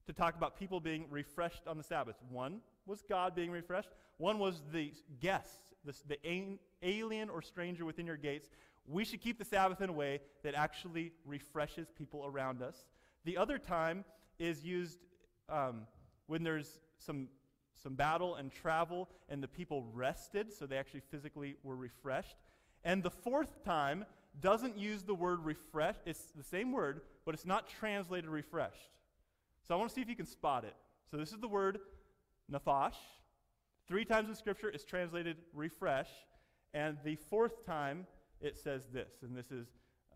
to 0.07 0.13
talk 0.13 0.35
about 0.35 0.57
people 0.57 0.79
being 0.79 1.05
refreshed 1.09 1.67
on 1.67 1.77
the 1.77 1.83
Sabbath. 1.83 2.15
One 2.29 2.61
was 2.85 3.03
God 3.07 3.35
being 3.35 3.51
refreshed, 3.51 3.89
one 4.17 4.39
was 4.39 4.61
the 4.71 4.91
guests, 5.19 5.73
the, 5.85 5.93
the 6.07 6.57
alien 6.83 7.29
or 7.29 7.41
stranger 7.41 7.85
within 7.85 8.05
your 8.05 8.17
gates. 8.17 8.49
We 8.87 9.05
should 9.05 9.21
keep 9.21 9.37
the 9.37 9.45
Sabbath 9.45 9.81
in 9.81 9.89
a 9.89 9.93
way 9.93 10.19
that 10.43 10.55
actually 10.55 11.13
refreshes 11.25 11.87
people 11.95 12.25
around 12.25 12.61
us. 12.61 12.85
The 13.25 13.37
other 13.37 13.59
time 13.59 14.03
is 14.39 14.63
used 14.63 14.99
um, 15.49 15.83
when 16.25 16.43
there's 16.43 16.79
some, 16.97 17.27
some 17.81 17.93
battle 17.93 18.35
and 18.35 18.51
travel 18.51 19.09
and 19.29 19.41
the 19.41 19.47
people 19.47 19.85
rested, 19.93 20.51
so 20.51 20.65
they 20.65 20.77
actually 20.77 21.03
physically 21.11 21.55
were 21.63 21.75
refreshed. 21.75 22.37
And 22.83 23.03
the 23.03 23.11
fourth 23.11 23.63
time 23.63 24.05
doesn't 24.39 24.77
use 24.77 25.03
the 25.03 25.13
word 25.13 25.43
refresh. 25.43 25.95
It's 26.05 26.31
the 26.35 26.43
same 26.43 26.71
word, 26.71 27.01
but 27.25 27.35
it's 27.35 27.45
not 27.45 27.67
translated 27.67 28.29
refreshed. 28.29 28.91
So 29.67 29.75
I 29.75 29.77
want 29.77 29.89
to 29.89 29.95
see 29.95 30.01
if 30.01 30.09
you 30.09 30.15
can 30.15 30.25
spot 30.25 30.63
it. 30.63 30.75
So 31.09 31.17
this 31.17 31.31
is 31.31 31.39
the 31.39 31.47
word 31.47 31.79
nafash. 32.51 32.95
Three 33.87 34.05
times 34.05 34.29
in 34.29 34.35
Scripture 34.35 34.69
it's 34.69 34.85
translated 34.85 35.37
refresh. 35.53 36.09
And 36.73 36.97
the 37.03 37.15
fourth 37.15 37.65
time 37.65 38.07
it 38.39 38.57
says 38.57 38.87
this, 38.91 39.11
and 39.21 39.35
this 39.35 39.51
is, 39.51 39.67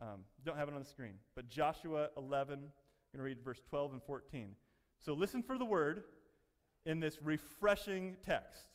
um, 0.01 0.21
don't 0.45 0.57
have 0.57 0.67
it 0.67 0.73
on 0.73 0.81
the 0.81 0.89
screen, 0.89 1.13
but 1.35 1.47
Joshua 1.47 2.09
11, 2.17 2.53
I'm 2.53 2.59
going 2.59 2.69
to 3.17 3.23
read 3.23 3.37
verse 3.43 3.61
12 3.69 3.93
and 3.93 4.03
14. 4.03 4.55
So 4.99 5.13
listen 5.13 5.43
for 5.43 5.57
the 5.57 5.65
word 5.65 6.03
in 6.85 6.99
this 6.99 7.19
refreshing 7.21 8.17
text, 8.25 8.67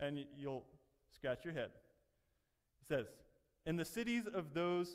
and 0.00 0.24
you'll 0.36 0.64
scratch 1.14 1.44
your 1.44 1.54
head. 1.54 1.70
It 2.82 2.88
says, 2.88 3.06
In 3.68 3.76
the 3.76 3.84
cities 3.84 4.26
of 4.26 4.54
those 4.54 4.88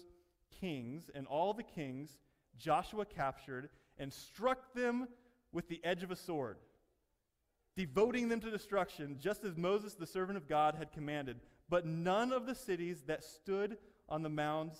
kings 0.59 1.11
and 1.13 1.27
all 1.27 1.53
the 1.53 1.61
kings, 1.61 2.17
Joshua 2.57 3.05
captured 3.05 3.69
and 3.99 4.11
struck 4.11 4.73
them 4.73 5.07
with 5.51 5.67
the 5.67 5.79
edge 5.83 6.01
of 6.01 6.09
a 6.09 6.15
sword, 6.15 6.57
devoting 7.77 8.29
them 8.29 8.39
to 8.39 8.49
destruction, 8.49 9.17
just 9.19 9.43
as 9.43 9.55
Moses, 9.55 9.93
the 9.93 10.07
servant 10.07 10.37
of 10.37 10.47
God, 10.47 10.73
had 10.73 10.91
commanded. 10.91 11.39
But 11.69 11.85
none 11.85 12.31
of 12.31 12.47
the 12.47 12.55
cities 12.55 13.03
that 13.03 13.23
stood 13.23 13.77
on 14.09 14.23
the 14.23 14.29
mounds 14.29 14.79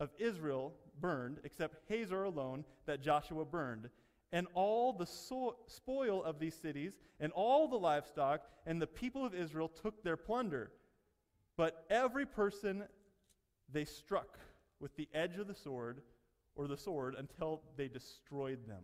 of 0.00 0.08
Israel 0.16 0.72
burned, 0.98 1.40
except 1.44 1.82
Hazor 1.90 2.24
alone, 2.24 2.64
that 2.86 3.02
Joshua 3.02 3.44
burned. 3.44 3.90
And 4.32 4.46
all 4.54 4.94
the 4.94 5.04
so- 5.04 5.58
spoil 5.66 6.24
of 6.24 6.38
these 6.38 6.54
cities, 6.54 6.94
and 7.20 7.32
all 7.32 7.68
the 7.68 7.78
livestock, 7.78 8.48
and 8.64 8.80
the 8.80 8.86
people 8.86 9.26
of 9.26 9.34
Israel 9.34 9.68
took 9.68 10.02
their 10.02 10.16
plunder. 10.16 10.72
But 11.58 11.84
every 11.90 12.24
person 12.24 12.84
they 13.72 13.84
struck 13.84 14.38
with 14.80 14.94
the 14.96 15.08
edge 15.14 15.38
of 15.38 15.46
the 15.48 15.54
sword, 15.54 16.02
or 16.54 16.68
the 16.68 16.76
sword, 16.76 17.14
until 17.18 17.62
they 17.76 17.88
destroyed 17.88 18.66
them. 18.66 18.82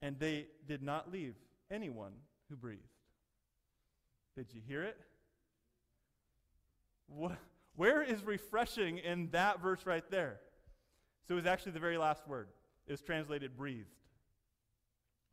And 0.00 0.18
they 0.18 0.46
did 0.66 0.82
not 0.82 1.12
leave 1.12 1.34
anyone 1.70 2.12
who 2.48 2.56
breathed. 2.56 2.82
Did 4.36 4.46
you 4.52 4.60
hear 4.66 4.82
it? 4.82 4.98
What? 7.06 7.38
Where 7.74 8.02
is 8.02 8.22
refreshing 8.24 8.98
in 8.98 9.30
that 9.30 9.62
verse 9.62 9.86
right 9.86 10.04
there? 10.10 10.40
So 11.26 11.34
it 11.34 11.36
was 11.36 11.46
actually 11.46 11.72
the 11.72 11.80
very 11.80 11.96
last 11.96 12.28
word. 12.28 12.48
It 12.86 12.92
was 12.92 13.00
translated 13.00 13.56
breathed. 13.56 13.88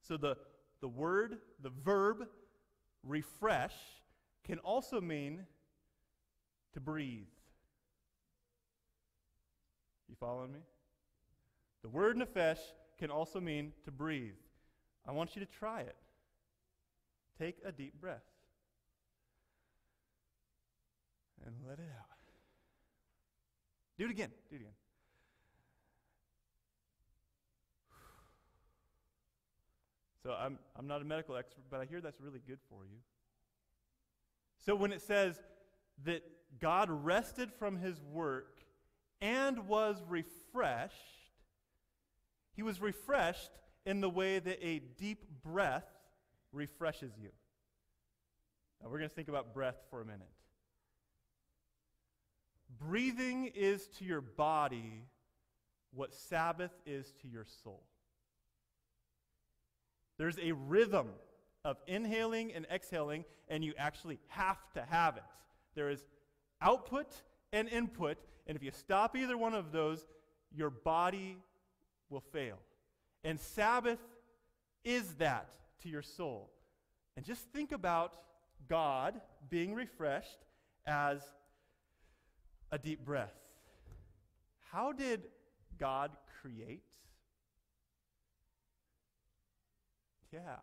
So 0.07 0.17
the, 0.17 0.37
the 0.81 0.87
word, 0.87 1.39
the 1.61 1.71
verb, 1.83 2.27
refresh, 3.03 3.73
can 4.45 4.59
also 4.59 5.01
mean 5.01 5.45
to 6.73 6.79
breathe. 6.79 7.27
Following 10.19 10.51
me? 10.51 10.59
The 11.81 11.89
word 11.89 12.17
nefesh 12.17 12.59
can 12.97 13.09
also 13.09 13.39
mean 13.39 13.71
to 13.85 13.91
breathe. 13.91 14.35
I 15.07 15.11
want 15.11 15.35
you 15.35 15.39
to 15.39 15.45
try 15.45 15.81
it. 15.81 15.95
Take 17.37 17.57
a 17.65 17.71
deep 17.71 17.99
breath 18.01 18.25
and 21.45 21.55
let 21.67 21.79
it 21.79 21.89
out. 21.97 22.17
Do 23.97 24.05
it 24.05 24.11
again. 24.11 24.29
Do 24.49 24.57
it 24.57 24.61
again. 24.61 24.73
So 30.23 30.35
I'm, 30.37 30.59
I'm 30.77 30.85
not 30.85 31.01
a 31.01 31.05
medical 31.05 31.37
expert, 31.37 31.63
but 31.69 31.79
I 31.79 31.85
hear 31.85 32.01
that's 32.01 32.19
really 32.19 32.41
good 32.45 32.59
for 32.69 32.85
you. 32.85 32.97
So 34.65 34.75
when 34.75 34.91
it 34.91 35.01
says 35.01 35.39
that 36.03 36.23
God 36.59 36.89
rested 36.89 37.51
from 37.53 37.77
his 37.77 38.01
work 38.01 38.58
and 39.21 39.67
was 39.67 40.01
refreshed, 40.07 40.95
he 42.53 42.63
was 42.63 42.81
refreshed 42.81 43.51
in 43.85 44.01
the 44.01 44.09
way 44.09 44.39
that 44.39 44.59
a 44.61 44.79
deep 44.97 45.25
breath 45.43 45.87
refreshes 46.51 47.13
you. 47.21 47.29
Now 48.81 48.89
we're 48.89 48.97
going 48.97 49.09
to 49.09 49.15
think 49.15 49.27
about 49.29 49.53
breath 49.53 49.77
for 49.89 50.01
a 50.01 50.05
minute. 50.05 50.29
Breathing 52.77 53.51
is 53.55 53.87
to 53.97 54.05
your 54.05 54.21
body 54.21 55.05
what 55.93 56.13
Sabbath 56.13 56.71
is 56.85 57.13
to 57.21 57.27
your 57.27 57.45
soul. 57.63 57.83
There's 60.17 60.37
a 60.37 60.51
rhythm 60.51 61.07
of 61.65 61.77
inhaling 61.87 62.53
and 62.53 62.65
exhaling, 62.71 63.25
and 63.47 63.63
you 63.63 63.73
actually 63.77 64.19
have 64.27 64.57
to 64.73 64.83
have 64.83 65.17
it. 65.17 65.23
There 65.75 65.89
is 65.89 66.03
output 66.61 67.11
and 67.51 67.67
input, 67.69 68.17
and 68.49 68.55
if 68.55 68.63
you 68.63 68.71
stop 68.71 69.15
either 69.15 69.37
one 69.37 69.53
of 69.53 69.71
those, 69.71 70.07
your 70.51 70.71
body 70.71 71.37
will 72.09 72.23
fail. 72.33 72.57
And 73.23 73.39
Sabbath 73.39 73.99
is 74.83 75.13
that 75.19 75.51
to 75.83 75.89
your 75.89 76.01
soul. 76.01 76.49
And 77.15 77.23
just 77.23 77.43
think 77.53 77.71
about 77.71 78.11
God 78.67 79.21
being 79.51 79.75
refreshed 79.75 80.39
as 80.87 81.21
a 82.71 82.79
deep 82.79 83.05
breath. 83.05 83.35
How 84.71 84.93
did 84.93 85.27
God 85.77 86.09
create? 86.41 86.81
Yeah, 90.33 90.55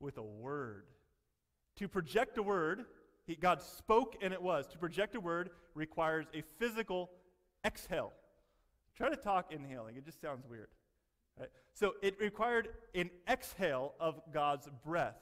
with 0.00 0.18
a 0.18 0.22
word. 0.22 0.84
To 1.76 1.88
project 1.88 2.36
a 2.36 2.42
word, 2.42 2.84
he, 3.28 3.36
God 3.36 3.62
spoke 3.62 4.16
and 4.22 4.32
it 4.32 4.42
was. 4.42 4.66
To 4.68 4.78
project 4.78 5.14
a 5.14 5.20
word 5.20 5.50
requires 5.74 6.26
a 6.34 6.42
physical 6.58 7.10
exhale. 7.64 8.12
Try 8.96 9.10
to 9.10 9.16
talk 9.16 9.52
inhaling, 9.52 9.96
it 9.96 10.04
just 10.04 10.20
sounds 10.20 10.44
weird. 10.48 10.68
Right? 11.38 11.50
So 11.74 11.94
it 12.02 12.18
required 12.20 12.70
an 12.94 13.10
exhale 13.30 13.94
of 14.00 14.20
God's 14.32 14.68
breath. 14.84 15.20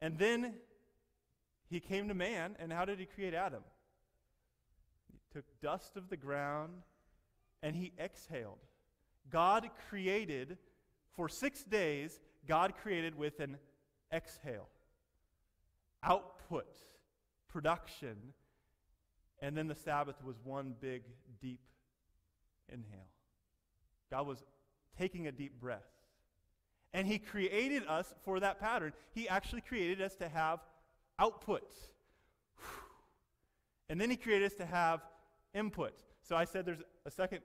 And 0.00 0.18
then 0.18 0.54
he 1.68 1.80
came 1.80 2.08
to 2.08 2.14
man, 2.14 2.56
and 2.58 2.72
how 2.72 2.84
did 2.84 3.00
he 3.00 3.06
create 3.06 3.34
Adam? 3.34 3.62
He 5.12 5.18
took 5.34 5.44
dust 5.60 5.96
of 5.96 6.08
the 6.08 6.16
ground, 6.16 6.72
and 7.62 7.74
he 7.74 7.92
exhaled. 7.98 8.58
God 9.30 9.68
created, 9.90 10.58
for 11.16 11.28
six 11.28 11.64
days, 11.64 12.20
God 12.46 12.74
created 12.80 13.18
with 13.18 13.40
an 13.40 13.56
exhale, 14.12 14.68
output, 16.04 16.76
production, 17.56 18.18
and 19.40 19.56
then 19.56 19.66
the 19.66 19.74
Sabbath 19.74 20.16
was 20.22 20.36
one 20.44 20.74
big, 20.78 21.04
deep 21.40 21.60
inhale. 22.68 23.08
God 24.10 24.26
was 24.26 24.44
taking 24.98 25.26
a 25.26 25.32
deep 25.32 25.58
breath. 25.58 25.88
And 26.92 27.06
He 27.06 27.18
created 27.18 27.82
us 27.88 28.12
for 28.26 28.40
that 28.40 28.60
pattern. 28.60 28.92
He 29.14 29.26
actually 29.26 29.62
created 29.62 30.02
us 30.02 30.16
to 30.16 30.28
have 30.28 30.60
output. 31.18 31.72
And 33.88 33.98
then 33.98 34.10
He 34.10 34.16
created 34.16 34.52
us 34.52 34.58
to 34.58 34.66
have 34.66 35.00
input. 35.54 35.94
So 36.20 36.36
I 36.36 36.44
said 36.44 36.66
there's 36.66 36.82
a 37.06 37.10
second 37.10 37.40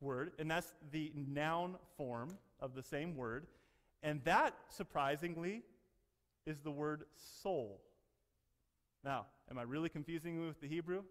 word, 0.00 0.32
and 0.38 0.50
that's 0.50 0.72
the 0.90 1.12
noun 1.14 1.74
form 1.98 2.38
of 2.60 2.74
the 2.74 2.82
same 2.82 3.14
word. 3.14 3.46
And 4.02 4.22
that, 4.24 4.54
surprisingly, 4.70 5.64
is 6.46 6.60
the 6.60 6.70
word 6.70 7.04
soul. 7.42 7.82
Now, 9.04 9.26
am 9.50 9.58
I 9.58 9.62
really 9.62 9.88
confusing 9.88 10.34
you 10.34 10.46
with 10.46 10.60
the 10.60 10.68
Hebrew? 10.68 11.02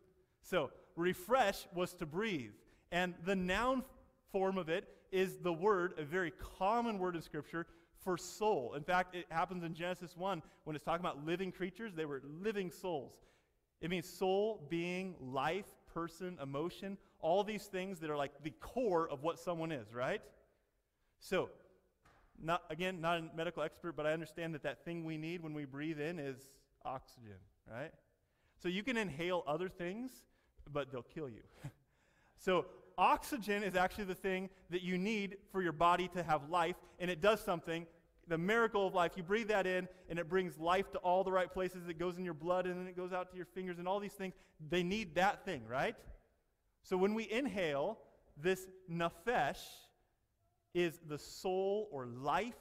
So, 0.41 0.71
refresh 0.95 1.65
was 1.73 1.93
to 1.95 2.05
breathe. 2.05 2.51
And 2.91 3.13
the 3.25 3.35
noun 3.35 3.83
form 4.31 4.57
of 4.57 4.69
it 4.69 4.87
is 5.11 5.37
the 5.37 5.53
word, 5.53 5.93
a 5.97 6.03
very 6.03 6.31
common 6.57 6.99
word 6.99 7.15
in 7.15 7.21
Scripture, 7.21 7.67
for 8.03 8.17
soul. 8.17 8.73
In 8.75 8.83
fact, 8.83 9.15
it 9.15 9.25
happens 9.29 9.63
in 9.63 9.73
Genesis 9.73 10.17
1 10.17 10.41
when 10.65 10.75
it's 10.75 10.83
talking 10.83 11.05
about 11.05 11.25
living 11.25 11.51
creatures, 11.51 11.93
they 11.95 12.05
were 12.05 12.21
living 12.41 12.69
souls. 12.69 13.13
It 13.81 13.89
means 13.89 14.07
soul, 14.07 14.65
being, 14.69 15.15
life, 15.19 15.67
person, 15.93 16.37
emotion, 16.41 16.97
all 17.19 17.43
these 17.43 17.65
things 17.65 17.99
that 17.99 18.09
are 18.09 18.17
like 18.17 18.31
the 18.43 18.51
core 18.59 19.09
of 19.09 19.23
what 19.23 19.39
someone 19.39 19.71
is, 19.71 19.93
right? 19.93 20.21
So, 21.19 21.49
not 22.41 22.63
again, 22.69 22.99
not 22.99 23.19
a 23.19 23.23
medical 23.35 23.63
expert, 23.63 23.95
but 23.95 24.05
I 24.05 24.11
understand 24.11 24.53
that 24.55 24.63
that 24.63 24.83
thing 24.83 25.05
we 25.05 25.17
need 25.17 25.41
when 25.41 25.53
we 25.53 25.65
breathe 25.65 25.99
in 25.99 26.19
is 26.19 26.37
oxygen, 26.83 27.37
right? 27.71 27.91
So 28.63 28.69
you 28.69 28.81
can 28.81 28.95
inhale 28.95 29.43
other 29.45 29.67
things, 29.67 30.09
but 30.71 30.89
they'll 30.89 31.03
kill 31.03 31.27
you. 31.27 31.41
so 32.37 32.65
oxygen 32.97 33.61
is 33.61 33.75
actually 33.75 34.05
the 34.05 34.15
thing 34.15 34.49
that 34.69 34.81
you 34.81 34.97
need 34.97 35.35
for 35.51 35.61
your 35.61 35.73
body 35.73 36.07
to 36.13 36.23
have 36.23 36.49
life, 36.49 36.77
and 36.97 37.11
it 37.11 37.19
does 37.19 37.41
something 37.41 37.85
the 38.29 38.37
miracle 38.37 38.87
of 38.87 38.93
life. 38.93 39.11
You 39.17 39.23
breathe 39.23 39.49
that 39.49 39.67
in, 39.67 39.89
and 40.09 40.17
it 40.17 40.29
brings 40.29 40.57
life 40.57 40.89
to 40.91 40.97
all 40.99 41.25
the 41.25 41.31
right 41.31 41.51
places. 41.51 41.89
It 41.89 41.99
goes 41.99 42.17
in 42.17 42.23
your 42.23 42.33
blood, 42.33 42.65
and 42.65 42.79
then 42.79 42.87
it 42.87 42.95
goes 42.95 43.11
out 43.11 43.29
to 43.31 43.35
your 43.35 43.47
fingers, 43.47 43.79
and 43.79 43.87
all 43.87 43.99
these 43.99 44.13
things. 44.13 44.33
They 44.69 44.81
need 44.81 45.15
that 45.15 45.43
thing, 45.43 45.63
right? 45.67 45.97
So 46.83 46.95
when 46.95 47.15
we 47.15 47.29
inhale, 47.29 47.99
this 48.41 48.65
nefesh 48.89 49.59
is 50.73 51.01
the 51.05 51.17
soul 51.19 51.89
or 51.91 52.05
life 52.05 52.55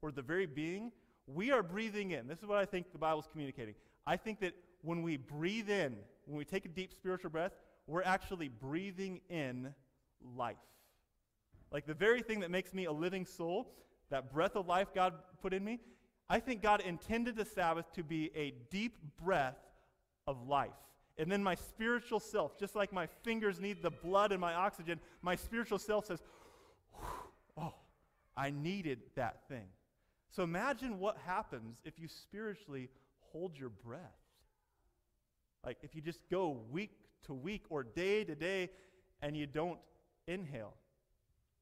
or 0.00 0.10
the 0.10 0.22
very 0.22 0.46
being. 0.46 0.90
We 1.26 1.50
are 1.50 1.62
breathing 1.62 2.12
in. 2.12 2.26
This 2.28 2.38
is 2.38 2.46
what 2.46 2.56
I 2.56 2.64
think 2.64 2.92
the 2.92 2.98
Bible's 2.98 3.28
communicating. 3.30 3.74
I 4.06 4.16
think 4.16 4.40
that 4.40 4.54
when 4.82 5.02
we 5.02 5.16
breathe 5.16 5.70
in, 5.70 5.96
when 6.26 6.36
we 6.36 6.44
take 6.44 6.64
a 6.64 6.68
deep 6.68 6.92
spiritual 6.92 7.30
breath, 7.30 7.52
we're 7.86 8.02
actually 8.02 8.48
breathing 8.48 9.20
in 9.28 9.74
life. 10.36 10.56
Like 11.70 11.86
the 11.86 11.94
very 11.94 12.22
thing 12.22 12.40
that 12.40 12.50
makes 12.50 12.72
me 12.72 12.84
a 12.84 12.92
living 12.92 13.24
soul 13.26 13.72
that 14.10 14.32
breath 14.32 14.56
of 14.56 14.66
life 14.66 14.88
God 14.94 15.14
put 15.42 15.52
in 15.52 15.64
me, 15.64 15.80
I 16.30 16.40
think 16.40 16.62
God 16.62 16.80
intended 16.80 17.36
the 17.36 17.44
Sabbath 17.44 17.92
to 17.94 18.02
be 18.02 18.30
a 18.34 18.54
deep 18.70 18.96
breath 19.22 19.58
of 20.26 20.46
life. 20.46 20.70
And 21.16 21.30
then 21.30 21.42
my 21.42 21.56
spiritual 21.56 22.20
self, 22.20 22.58
just 22.58 22.76
like 22.76 22.92
my 22.92 23.06
fingers 23.24 23.60
need 23.60 23.82
the 23.82 23.90
blood 23.90 24.30
and 24.30 24.40
my 24.40 24.54
oxygen, 24.54 25.00
my 25.20 25.34
spiritual 25.34 25.78
self 25.78 26.06
says, 26.06 26.22
Oh, 27.56 27.74
I 28.36 28.50
needed 28.50 29.00
that 29.16 29.48
thing. 29.48 29.66
So 30.30 30.42
imagine 30.42 30.98
what 30.98 31.16
happens 31.26 31.78
if 31.84 31.98
you 31.98 32.06
spiritually 32.06 32.88
hold 33.32 33.58
your 33.58 33.70
breath. 33.70 34.00
Like 35.64 35.78
if 35.82 35.94
you 35.94 36.00
just 36.00 36.20
go 36.30 36.60
week 36.70 36.92
to 37.26 37.34
week 37.34 37.64
or 37.68 37.82
day 37.82 38.24
to 38.24 38.34
day 38.34 38.70
and 39.22 39.36
you 39.36 39.46
don't 39.46 39.78
inhale. 40.26 40.74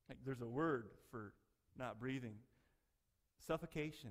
Like 0.09 0.18
there's 0.24 0.40
a 0.40 0.46
word 0.46 0.88
for 1.11 1.32
not 1.78 1.98
breathing 1.98 2.35
suffocation. 3.46 4.11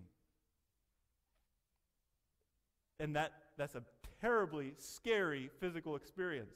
And 2.99 3.15
that, 3.15 3.31
that's 3.57 3.75
a 3.75 3.83
terribly 4.21 4.73
scary 4.77 5.49
physical 5.59 5.95
experience. 5.95 6.55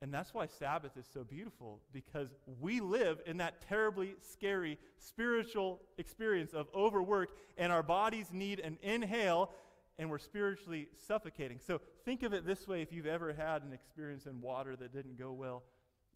And 0.00 0.14
that's 0.14 0.32
why 0.32 0.46
Sabbath 0.46 0.96
is 0.96 1.06
so 1.12 1.24
beautiful, 1.24 1.80
because 1.92 2.28
we 2.60 2.78
live 2.78 3.20
in 3.26 3.38
that 3.38 3.60
terribly 3.68 4.14
scary 4.20 4.78
spiritual 4.96 5.80
experience 5.96 6.52
of 6.52 6.68
overwork, 6.72 7.30
and 7.56 7.72
our 7.72 7.82
bodies 7.82 8.28
need 8.32 8.60
an 8.60 8.78
inhale, 8.80 9.50
and 9.98 10.08
we're 10.10 10.18
spiritually 10.18 10.88
suffocating. 11.06 11.58
So 11.58 11.80
think 12.04 12.22
of 12.22 12.32
it 12.32 12.46
this 12.46 12.68
way 12.68 12.82
if 12.82 12.92
you've 12.92 13.06
ever 13.06 13.32
had 13.32 13.62
an 13.62 13.72
experience 13.72 14.26
in 14.26 14.40
water 14.40 14.76
that 14.76 14.92
didn't 14.92 15.18
go 15.18 15.32
well. 15.32 15.64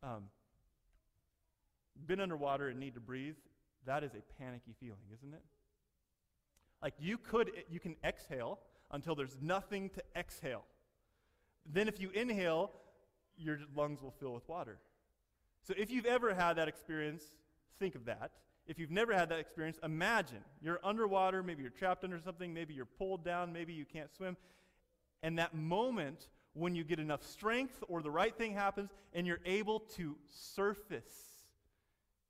Um, 0.02 0.24
been 2.06 2.20
underwater 2.20 2.68
and 2.68 2.78
need 2.78 2.94
to 2.94 3.00
breathe, 3.00 3.36
that 3.86 4.04
is 4.04 4.12
a 4.14 4.42
panicky 4.42 4.74
feeling, 4.80 5.02
isn't 5.12 5.34
it? 5.34 5.42
Like 6.82 6.94
you 6.98 7.18
could, 7.18 7.50
you 7.70 7.80
can 7.80 7.96
exhale 8.04 8.60
until 8.90 9.14
there's 9.14 9.36
nothing 9.40 9.90
to 9.90 10.02
exhale. 10.16 10.64
Then 11.66 11.88
if 11.88 12.00
you 12.00 12.10
inhale, 12.10 12.72
your 13.36 13.58
lungs 13.74 14.02
will 14.02 14.14
fill 14.18 14.34
with 14.34 14.48
water. 14.48 14.78
So 15.62 15.74
if 15.76 15.90
you've 15.90 16.06
ever 16.06 16.34
had 16.34 16.54
that 16.54 16.68
experience, 16.68 17.24
think 17.78 17.94
of 17.94 18.04
that. 18.06 18.32
If 18.66 18.78
you've 18.78 18.90
never 18.90 19.12
had 19.12 19.28
that 19.30 19.38
experience, 19.38 19.78
imagine 19.82 20.44
you're 20.60 20.80
underwater, 20.84 21.42
maybe 21.42 21.62
you're 21.62 21.70
trapped 21.70 22.04
under 22.04 22.20
something, 22.20 22.54
maybe 22.54 22.74
you're 22.74 22.84
pulled 22.84 23.24
down, 23.24 23.52
maybe 23.52 23.72
you 23.72 23.84
can't 23.84 24.12
swim. 24.14 24.36
And 25.22 25.38
that 25.38 25.54
moment 25.54 26.28
when 26.54 26.74
you 26.74 26.84
get 26.84 26.98
enough 26.98 27.24
strength 27.24 27.82
or 27.88 28.02
the 28.02 28.10
right 28.10 28.36
thing 28.36 28.52
happens 28.52 28.90
and 29.12 29.26
you're 29.26 29.40
able 29.44 29.80
to 29.80 30.16
surface. 30.28 31.44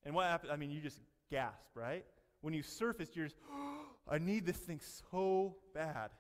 And 0.05 0.15
what 0.15 0.27
happens? 0.27 0.53
I 0.53 0.57
mean, 0.57 0.71
you 0.71 0.81
just 0.81 1.01
gasp, 1.31 1.71
right? 1.75 2.05
When 2.41 2.55
you 2.55 2.63
surface, 2.63 3.11
you're 3.15 3.27
just, 3.27 3.39
oh, 3.53 3.81
I 4.11 4.19
need 4.19 4.47
this 4.47 4.57
thing 4.57 4.81
so 5.11 5.57
bad. 5.75 6.11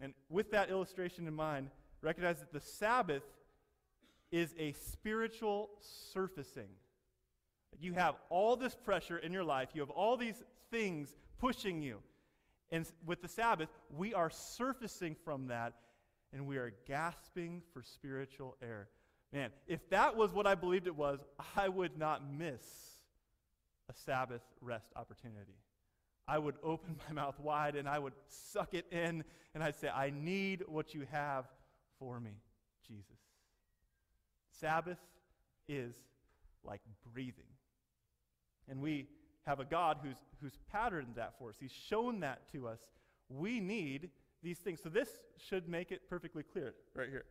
And 0.00 0.14
with 0.28 0.50
that 0.52 0.70
illustration 0.70 1.26
in 1.26 1.34
mind, 1.34 1.70
recognize 2.00 2.38
that 2.38 2.52
the 2.52 2.60
Sabbath 2.60 3.22
is 4.30 4.54
a 4.58 4.72
spiritual 4.72 5.70
surfacing. 6.12 6.68
You 7.80 7.94
have 7.94 8.14
all 8.30 8.56
this 8.56 8.74
pressure 8.74 9.18
in 9.18 9.32
your 9.32 9.44
life, 9.44 9.70
you 9.74 9.80
have 9.80 9.90
all 9.90 10.16
these 10.16 10.42
things 10.70 11.14
pushing 11.38 11.82
you. 11.82 11.98
And 12.70 12.86
with 13.04 13.22
the 13.22 13.28
Sabbath, 13.28 13.68
we 13.96 14.14
are 14.14 14.30
surfacing 14.30 15.16
from 15.24 15.48
that 15.48 15.74
and 16.32 16.46
we 16.46 16.56
are 16.56 16.72
gasping 16.86 17.62
for 17.72 17.82
spiritual 17.82 18.56
air. 18.62 18.88
Man, 19.32 19.50
if 19.66 19.88
that 19.90 20.16
was 20.16 20.32
what 20.32 20.46
I 20.46 20.54
believed 20.54 20.86
it 20.86 20.96
was, 20.96 21.20
I 21.56 21.68
would 21.68 21.98
not 21.98 22.22
miss 22.28 22.62
a 23.88 23.94
Sabbath 23.94 24.42
rest 24.60 24.88
opportunity. 24.96 25.58
I 26.26 26.38
would 26.38 26.56
open 26.62 26.96
my 27.08 27.14
mouth 27.14 27.38
wide 27.38 27.76
and 27.76 27.88
I 27.88 27.98
would 27.98 28.14
suck 28.28 28.74
it 28.74 28.86
in 28.90 29.24
and 29.54 29.62
I'd 29.62 29.76
say, 29.76 29.88
I 29.88 30.10
need 30.10 30.64
what 30.66 30.94
you 30.94 31.06
have 31.10 31.46
for 31.98 32.18
me, 32.18 32.32
Jesus. 32.86 33.18
Sabbath 34.60 34.98
is 35.68 35.94
like 36.64 36.80
breathing. 37.12 37.44
And 38.68 38.80
we 38.80 39.08
have 39.46 39.60
a 39.60 39.64
God 39.64 39.98
who's, 40.02 40.16
who's 40.40 40.58
patterned 40.72 41.14
that 41.16 41.34
for 41.38 41.50
us. 41.50 41.56
He's 41.60 41.72
shown 41.72 42.20
that 42.20 42.50
to 42.52 42.66
us. 42.66 42.80
We 43.28 43.60
need 43.60 44.10
these 44.42 44.58
things. 44.58 44.80
So 44.82 44.88
this 44.88 45.08
should 45.38 45.68
make 45.68 45.92
it 45.92 46.08
perfectly 46.08 46.42
clear 46.42 46.74
right 46.94 47.08
here. 47.08 47.24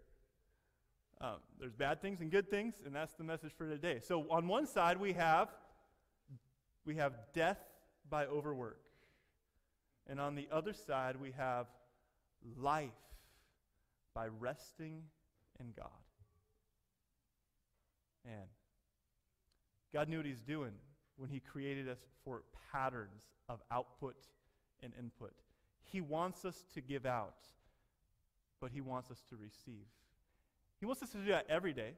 Um, 1.21 1.37
there's 1.59 1.73
bad 1.73 2.01
things 2.01 2.19
and 2.21 2.29
good 2.29 2.49
things, 2.49 2.75
and 2.85 2.93
that's 2.93 3.13
the 3.13 3.23
message 3.23 3.51
for 3.57 3.67
today. 3.67 3.99
So 4.03 4.25
on 4.29 4.47
one 4.47 4.67
side 4.67 4.99
we 4.99 5.13
have 5.13 5.49
we 6.85 6.95
have 6.95 7.13
death 7.33 7.59
by 8.09 8.25
overwork. 8.25 8.79
And 10.07 10.19
on 10.19 10.35
the 10.35 10.49
other 10.51 10.73
side 10.73 11.15
we 11.15 11.31
have 11.37 11.67
life 12.57 12.89
by 14.13 14.27
resting 14.27 15.03
in 15.59 15.67
God. 15.77 15.87
Man, 18.25 18.47
God 19.93 20.09
knew 20.09 20.17
what 20.17 20.25
He's 20.25 20.41
doing 20.41 20.73
when 21.17 21.29
He 21.29 21.39
created 21.39 21.87
us 21.87 21.99
for 22.23 22.43
patterns 22.71 23.23
of 23.49 23.61
output 23.71 24.15
and 24.81 24.93
input. 24.99 25.33
He 25.83 26.01
wants 26.01 26.45
us 26.45 26.63
to 26.73 26.81
give 26.81 27.05
out, 27.05 27.47
but 28.59 28.71
He 28.71 28.81
wants 28.81 29.11
us 29.11 29.23
to 29.29 29.35
receive. 29.35 29.85
He 30.79 30.85
wants 30.85 31.03
us 31.03 31.09
to 31.11 31.17
do 31.17 31.31
that 31.31 31.45
every 31.49 31.73
day, 31.73 31.93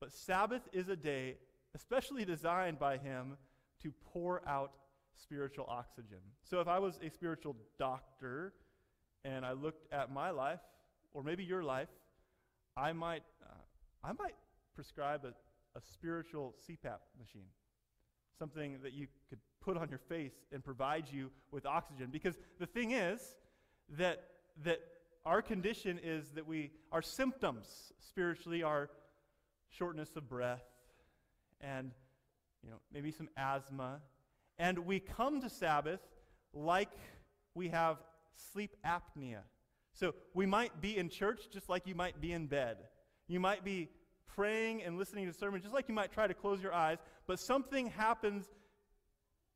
but 0.00 0.12
Sabbath 0.12 0.62
is 0.72 0.88
a 0.88 0.96
day 0.96 1.36
especially 1.74 2.24
designed 2.24 2.78
by 2.78 2.98
Him 2.98 3.36
to 3.82 3.92
pour 4.12 4.46
out 4.48 4.72
spiritual 5.20 5.66
oxygen. 5.68 6.18
So 6.42 6.60
if 6.60 6.68
I 6.68 6.78
was 6.78 6.98
a 7.02 7.10
spiritual 7.10 7.56
doctor 7.78 8.52
and 9.24 9.44
I 9.44 9.52
looked 9.52 9.92
at 9.92 10.12
my 10.12 10.30
life, 10.30 10.60
or 11.12 11.22
maybe 11.22 11.44
your 11.44 11.62
life, 11.62 11.88
I 12.76 12.92
might, 12.92 13.22
uh, 13.42 13.54
I 14.02 14.12
might 14.12 14.34
prescribe 14.74 15.24
a, 15.24 15.78
a 15.78 15.80
spiritual 15.80 16.54
CPAP 16.68 16.98
machine, 17.18 17.48
something 18.38 18.78
that 18.82 18.92
you 18.92 19.06
could 19.28 19.38
put 19.60 19.76
on 19.76 19.88
your 19.88 19.98
face 19.98 20.32
and 20.52 20.62
provide 20.64 21.06
you 21.10 21.30
with 21.50 21.66
oxygen. 21.66 22.08
Because 22.10 22.34
the 22.58 22.66
thing 22.66 22.92
is 22.92 23.20
that, 23.98 24.24
that 24.64 24.80
our 25.24 25.40
condition 25.40 25.98
is 26.02 26.30
that 26.32 26.46
we, 26.46 26.70
our 26.92 27.02
symptoms 27.02 27.92
spiritually 27.98 28.62
are 28.62 28.90
shortness 29.70 30.10
of 30.16 30.28
breath 30.28 30.64
and 31.60 31.90
you 32.62 32.70
know, 32.70 32.76
maybe 32.92 33.10
some 33.10 33.28
asthma. 33.36 34.00
And 34.58 34.80
we 34.80 35.00
come 35.00 35.40
to 35.40 35.50
Sabbath 35.50 36.00
like 36.52 36.90
we 37.54 37.68
have 37.68 37.98
sleep 38.52 38.76
apnea. 38.84 39.40
So 39.92 40.14
we 40.34 40.46
might 40.46 40.80
be 40.80 40.96
in 40.96 41.08
church 41.08 41.42
just 41.52 41.68
like 41.68 41.86
you 41.86 41.94
might 41.94 42.20
be 42.20 42.32
in 42.32 42.46
bed. 42.46 42.78
You 43.28 43.40
might 43.40 43.64
be 43.64 43.88
praying 44.26 44.82
and 44.82 44.98
listening 44.98 45.26
to 45.26 45.32
sermons, 45.32 45.62
just 45.62 45.74
like 45.74 45.88
you 45.88 45.94
might 45.94 46.12
try 46.12 46.26
to 46.26 46.34
close 46.34 46.62
your 46.62 46.72
eyes, 46.72 46.98
but 47.26 47.38
something 47.38 47.86
happens 47.88 48.46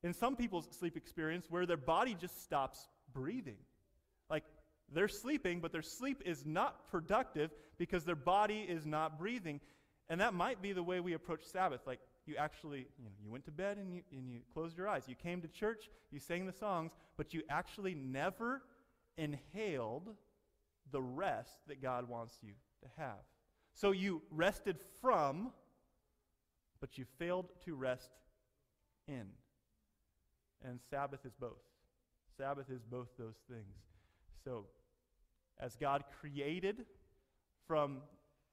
in 0.03 0.13
some 0.13 0.37
people's 0.37 0.69
sleep 0.71 0.97
experience 0.97 1.47
where 1.51 1.67
their 1.67 1.77
body 1.77 2.15
just 2.15 2.43
stops 2.43 2.89
breathing. 3.13 3.59
Like 4.31 4.45
they're 4.93 5.09
sleeping, 5.09 5.61
but 5.61 5.73
their 5.73 5.83
sleep 5.83 6.23
is 6.25 6.47
not 6.47 6.89
productive 6.91 7.51
because 7.79 8.05
their 8.05 8.17
body 8.17 8.67
is 8.69 8.87
not 8.87 9.19
breathing. 9.19 9.61
And 10.09 10.21
that 10.21 10.35
might 10.35 10.63
be 10.63 10.73
the 10.73 10.83
way 10.83 11.01
we 11.01 11.15
approach 11.15 11.45
Sabbath. 11.45 11.81
Like 11.87 12.01
you 12.27 12.37
actually, 12.37 12.87
you 12.99 13.05
know, 13.05 13.11
you 13.23 13.31
went 13.31 13.45
to 13.47 13.51
bed 13.51 13.79
and 13.79 13.93
you, 13.93 14.03
and 14.13 14.31
you 14.31 14.41
closed 14.55 14.79
your 14.79 14.89
eyes. 14.89 15.05
You 15.07 15.15
came 15.15 15.41
to 15.43 15.49
church, 15.49 15.89
you 16.11 16.19
sang 16.19 16.47
the 16.47 16.53
songs, 16.53 16.93
but 17.17 17.35
you 17.35 17.43
actually 17.51 17.95
never 17.95 18.63
inhaled 19.17 20.15
the 20.93 21.03
rest 21.03 21.59
that 21.67 21.83
God 21.83 22.09
wants 22.09 22.39
you 22.43 22.53
to 22.83 22.89
have. 22.97 23.19
So 23.79 23.93
you 23.93 24.23
rested 24.33 24.77
from, 25.01 25.53
but 26.81 26.99
you 26.99 27.05
failed 27.17 27.47
to 27.65 27.77
rest 27.77 28.11
in. 29.07 29.27
And 30.65 30.81
Sabbath 30.91 31.25
is 31.25 31.33
both. 31.39 31.63
Sabbath 32.37 32.71
is 32.71 32.83
both 32.83 33.07
those 33.17 33.37
things. 33.49 33.77
So, 34.45 34.65
as 35.61 35.77
God 35.77 36.03
created 36.21 36.87
from 37.69 37.99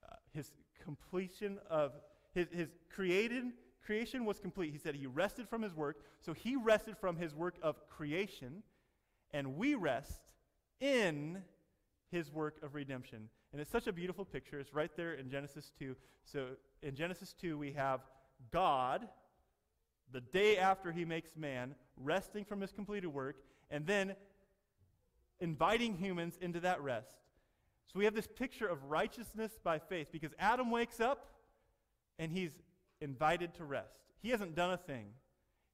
uh, 0.08 0.16
his 0.32 0.52
completion 0.84 1.58
of 1.72 1.94
his, 2.36 2.48
his 2.52 2.70
created 2.94 3.46
creation 3.84 4.26
was 4.26 4.40
complete. 4.40 4.74
He 4.74 4.78
said 4.78 4.94
he 4.94 5.08
rested 5.08 5.50
from 5.50 5.64
his 5.64 5.74
work. 5.74 6.02
So 6.22 6.34
he 6.34 6.56
rested 6.56 6.98
from 7.00 7.18
his 7.18 7.34
work 7.34 7.56
of 7.64 7.90
creation, 7.90 8.62
and 9.32 9.58
we 9.58 9.74
rest 9.74 10.22
in 10.80 11.42
his 12.12 12.32
work 12.32 12.58
of 12.62 12.76
redemption. 12.76 13.30
And 13.56 13.62
it's 13.62 13.72
such 13.72 13.88
a 13.88 13.94
beautiful 13.94 14.26
picture. 14.26 14.60
It's 14.60 14.74
right 14.74 14.92
there 14.98 15.14
in 15.14 15.30
Genesis 15.30 15.72
2. 15.80 15.96
So 16.26 16.48
in 16.82 16.94
Genesis 16.94 17.34
2, 17.40 17.58
we 17.58 17.72
have 17.72 18.02
God, 18.52 19.08
the 20.12 20.20
day 20.20 20.58
after 20.58 20.92
he 20.92 21.06
makes 21.06 21.38
man, 21.38 21.74
resting 21.96 22.44
from 22.44 22.60
his 22.60 22.74
completed 22.74 23.08
work, 23.08 23.38
and 23.72 23.88
then 23.88 24.18
inviting 25.40 25.96
humans 25.96 26.38
into 26.42 26.60
that 26.60 26.82
rest. 26.82 27.16
So 27.86 27.98
we 27.98 28.04
have 28.04 28.14
this 28.14 28.28
picture 28.28 28.68
of 28.68 28.84
righteousness 28.90 29.54
by 29.64 29.80
faith 29.80 30.10
because 30.12 30.34
Adam 30.38 30.70
wakes 30.70 31.00
up 31.00 31.26
and 32.20 32.34
he's 32.34 32.52
invited 33.00 33.54
to 33.54 33.64
rest. 33.64 33.96
He 34.22 34.32
hasn't 34.32 34.54
done 34.56 34.72
a 34.72 34.78
thing. 34.78 35.12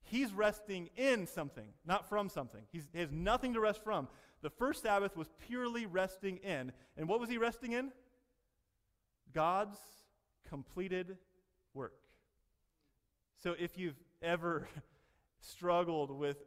He's 0.03 0.31
resting 0.31 0.91
in 0.95 1.25
something, 1.25 1.69
not 1.83 2.07
from 2.07 2.29
something. 2.29 2.61
He's, 2.71 2.83
he 2.93 2.99
has 2.99 3.11
nothing 3.11 3.55
to 3.55 3.59
rest 3.59 3.83
from. 3.83 4.07
The 4.41 4.49
first 4.49 4.81
Sabbath 4.83 5.15
was 5.15 5.29
purely 5.47 5.85
resting 5.85 6.37
in. 6.37 6.71
And 6.97 7.07
what 7.07 7.19
was 7.19 7.29
he 7.29 7.37
resting 7.37 7.73
in? 7.73 7.91
God's 9.33 9.77
completed 10.49 11.17
work. 11.73 11.93
So 13.41 13.55
if 13.57 13.77
you've 13.77 13.99
ever 14.21 14.67
struggled 15.39 16.11
with 16.11 16.37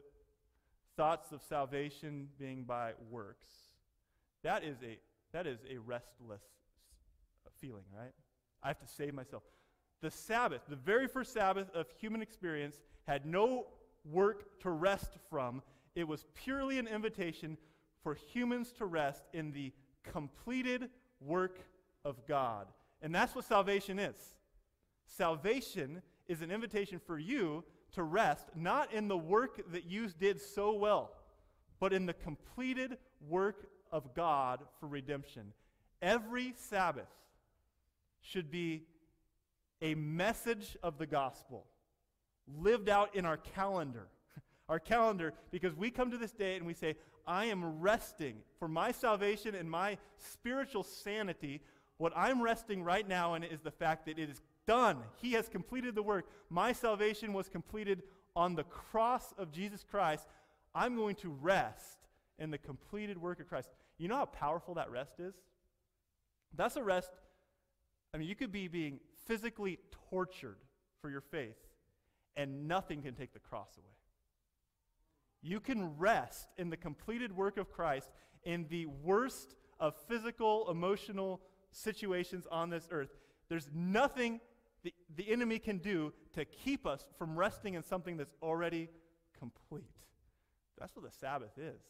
thoughts 0.97 1.33
of 1.33 1.43
salvation 1.43 2.29
being 2.39 2.65
by 2.65 2.93
works, 3.11 3.49
that 4.43 4.65
is 4.65 4.77
a, 4.83 4.99
that 5.33 5.47
is 5.47 5.61
a 5.71 5.79
restless 5.79 6.43
feeling, 7.61 7.85
right? 7.97 8.13
I 8.63 8.69
have 8.69 8.79
to 8.79 8.87
save 8.87 9.15
myself. 9.15 9.43
The 10.03 10.11
Sabbath, 10.11 10.63
the 10.69 10.77
very 10.77 11.09
first 11.09 11.33
Sabbath 11.33 11.71
of 11.75 11.87
human 11.99 12.21
experience, 12.21 12.81
had 13.07 13.25
no 13.25 13.67
work 14.05 14.61
to 14.61 14.71
rest 14.71 15.13
from. 15.31 15.63
It 15.95 16.07
was 16.07 16.27
purely 16.35 16.79
an 16.79 16.87
invitation 16.87 17.57
for 18.05 18.15
humans 18.15 18.71
to 18.79 18.85
rest 18.85 19.25
in 19.33 19.51
the 19.51 19.73
completed 20.05 20.91
work 21.21 21.59
of 22.05 22.25
God. 22.29 22.69
And 23.03 23.13
that's 23.13 23.35
what 23.35 23.45
salvation 23.45 23.99
is. 23.99 24.17
Salvation 25.07 26.03
is 26.29 26.43
an 26.43 26.51
invitation 26.51 27.01
for 27.05 27.19
you 27.19 27.65
to 27.93 28.03
rest, 28.03 28.49
not 28.55 28.93
in 28.93 29.09
the 29.09 29.17
work 29.17 29.73
that 29.73 29.87
you 29.87 30.09
did 30.09 30.41
so 30.41 30.73
well, 30.75 31.13
but 31.81 31.93
in 31.93 32.07
the 32.07 32.13
completed 32.13 32.99
work 33.27 33.67
of 33.91 34.15
God 34.15 34.61
for 34.79 34.87
redemption. 34.87 35.53
Every 36.03 36.53
Sabbath 36.57 37.09
should 38.21 38.51
be 38.51 38.85
a 39.81 39.95
message 39.95 40.77
of 40.83 40.99
the 40.99 41.07
gospel 41.07 41.67
lived 42.61 42.89
out 42.89 43.15
in 43.15 43.25
our 43.25 43.37
calendar. 43.37 44.09
Our 44.69 44.79
calendar, 44.79 45.35
because 45.51 45.75
we 45.75 45.91
come 45.91 46.11
to 46.11 46.17
this 46.17 46.33
day 46.33 46.57
and 46.57 46.67
we 46.67 46.73
say, 46.73 46.97
I 47.27 47.47
am 47.47 47.81
resting 47.81 48.37
for 48.59 48.69
my 48.69 48.93
salvation 48.93 49.55
and 49.55 49.71
my 49.71 49.99
spiritual 50.19 50.83
sanity. 50.83 51.61
What 51.99 52.13
I'm 52.17 52.43
resting 52.43 52.83
right 52.83 53.07
now 53.07 53.35
in 53.35 53.43
is 53.43 53.61
the 53.61 53.71
fact 53.71 54.07
that 54.07 54.19
it 54.19 54.29
is 54.29 54.43
done. 54.67 54.99
He 55.21 55.33
has 55.33 55.49
completed 55.49 55.95
the 55.95 56.03
work. 56.03 56.27
My 56.51 56.73
salvation 56.73 57.33
was 57.33 57.49
completed 57.49 58.03
on 58.37 58.55
the 58.55 58.65
cross 58.65 59.33
of 59.39 59.53
Jesus 59.53 59.85
Christ. 59.89 60.27
I'm 60.75 60.97
going 60.97 61.17
to 61.17 61.31
rest 61.31 61.99
in 62.39 62.51
the 62.51 62.59
completed 62.59 63.17
work 63.17 63.41
of 63.41 63.49
Christ. 63.49 63.69
You 63.99 64.09
know 64.09 64.17
how 64.17 64.27
powerful 64.27 64.75
that 64.75 64.91
rest 64.91 65.21
is? 65.21 65.35
That's 66.57 66.77
a 66.77 66.83
rest. 66.83 67.13
I 68.13 68.19
mean, 68.19 68.29
you 68.29 68.35
could 68.35 68.53
be 68.53 68.69
being 68.69 69.01
physically 69.27 69.79
tortured 70.11 70.59
for 71.01 71.11
your 71.11 71.21
faith, 71.21 71.57
and 72.37 72.67
nothing 72.69 73.03
can 73.03 73.15
take 73.15 73.33
the 73.33 73.41
cross 73.41 73.69
away. 73.77 73.95
You 75.45 75.61
can 75.61 75.99
rest 75.99 76.49
in 76.57 76.71
the 76.71 76.77
completed 76.77 77.37
work 77.37 77.59
of 77.59 77.71
Christ 77.71 78.11
in 78.45 78.67
the 78.71 78.87
worst 78.87 79.55
of 79.79 79.95
physical, 80.09 80.71
emotional 80.71 81.43
situations 81.71 82.47
on 82.51 82.71
this 82.71 82.89
earth. 82.91 83.11
There's 83.51 83.69
nothing 83.75 84.41
the, 84.83 84.95
the 85.17 85.31
enemy 85.31 85.59
can 85.59 85.79
do 85.79 86.15
to 86.33 86.47
keep 86.47 86.87
us 86.87 87.07
from 87.19 87.37
resting 87.37 87.75
in 87.75 87.83
something 87.83 88.17
that's 88.17 88.35
already 88.43 88.89
complete. 89.39 89.85
That's 90.79 90.97
what 90.97 91.05
the 91.05 91.11
Sabbath 91.11 91.59
is. 91.59 91.81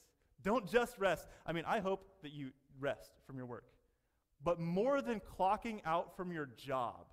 Don't 0.43 0.69
just 0.71 0.99
rest. 0.99 1.29
I 1.47 1.53
mean, 1.53 1.65
I 1.65 1.79
hope 1.79 2.05
that 2.23 2.33
you 2.33 2.51
rest 2.81 3.13
from 3.25 3.37
your 3.37 3.47
work. 3.47 3.65
But 4.43 4.59
more 4.59 5.01
than 5.01 5.21
clocking 5.21 5.81
out 5.85 6.17
from 6.17 6.33
your 6.33 6.49
job, 6.57 7.07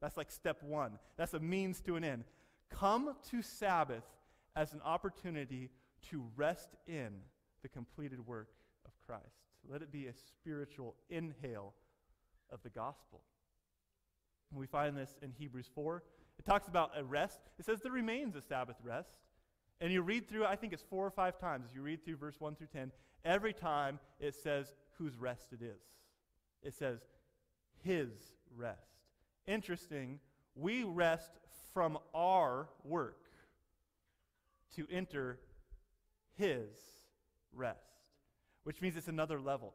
that's 0.00 0.16
like 0.16 0.32
step 0.32 0.62
one. 0.62 0.98
That's 1.16 1.34
a 1.34 1.40
means 1.40 1.80
to 1.82 1.94
an 1.94 2.02
end. 2.02 2.24
Come 2.68 3.14
to 3.30 3.42
Sabbath 3.42 4.04
as 4.56 4.72
an 4.72 4.80
opportunity 4.84 5.70
to 6.10 6.24
rest 6.34 6.70
in 6.86 7.10
the 7.62 7.68
completed 7.68 8.26
work 8.26 8.48
of 8.86 8.92
Christ. 9.06 9.44
Let 9.70 9.82
it 9.82 9.92
be 9.92 10.06
a 10.06 10.12
spiritual 10.12 10.96
inhale 11.10 11.74
of 12.50 12.62
the 12.62 12.70
gospel. 12.70 13.20
And 14.50 14.58
we 14.58 14.66
find 14.66 14.96
this 14.96 15.14
in 15.22 15.32
Hebrews 15.32 15.68
4. 15.74 16.02
It 16.38 16.44
talks 16.44 16.68
about 16.68 16.92
a 16.96 17.04
rest. 17.04 17.40
It 17.58 17.66
says 17.66 17.80
there 17.82 17.92
remains 17.92 18.34
a 18.34 18.40
Sabbath 18.40 18.76
rest. 18.82 19.18
And 19.80 19.92
you 19.92 20.00
read 20.00 20.28
through, 20.28 20.46
I 20.46 20.56
think 20.56 20.72
it's 20.72 20.82
four 20.82 21.04
or 21.04 21.10
five 21.10 21.38
times, 21.38 21.70
you 21.74 21.82
read 21.82 22.02
through 22.02 22.16
verse 22.16 22.36
1 22.38 22.56
through 22.56 22.68
10, 22.68 22.92
every 23.26 23.52
time 23.52 23.98
it 24.18 24.34
says 24.34 24.72
whose 24.96 25.18
rest 25.18 25.48
it 25.52 25.62
is. 25.62 25.82
It 26.62 26.72
says 26.72 27.00
his 27.82 28.08
rest. 28.56 28.80
Interesting, 29.46 30.18
we 30.54 30.82
rest 30.84 31.32
from 31.74 31.98
our 32.14 32.68
work 32.84 33.25
to 34.76 34.86
enter 34.90 35.38
his 36.36 36.68
rest, 37.52 37.80
which 38.64 38.80
means 38.80 38.96
it's 38.96 39.08
another 39.08 39.40
level. 39.40 39.74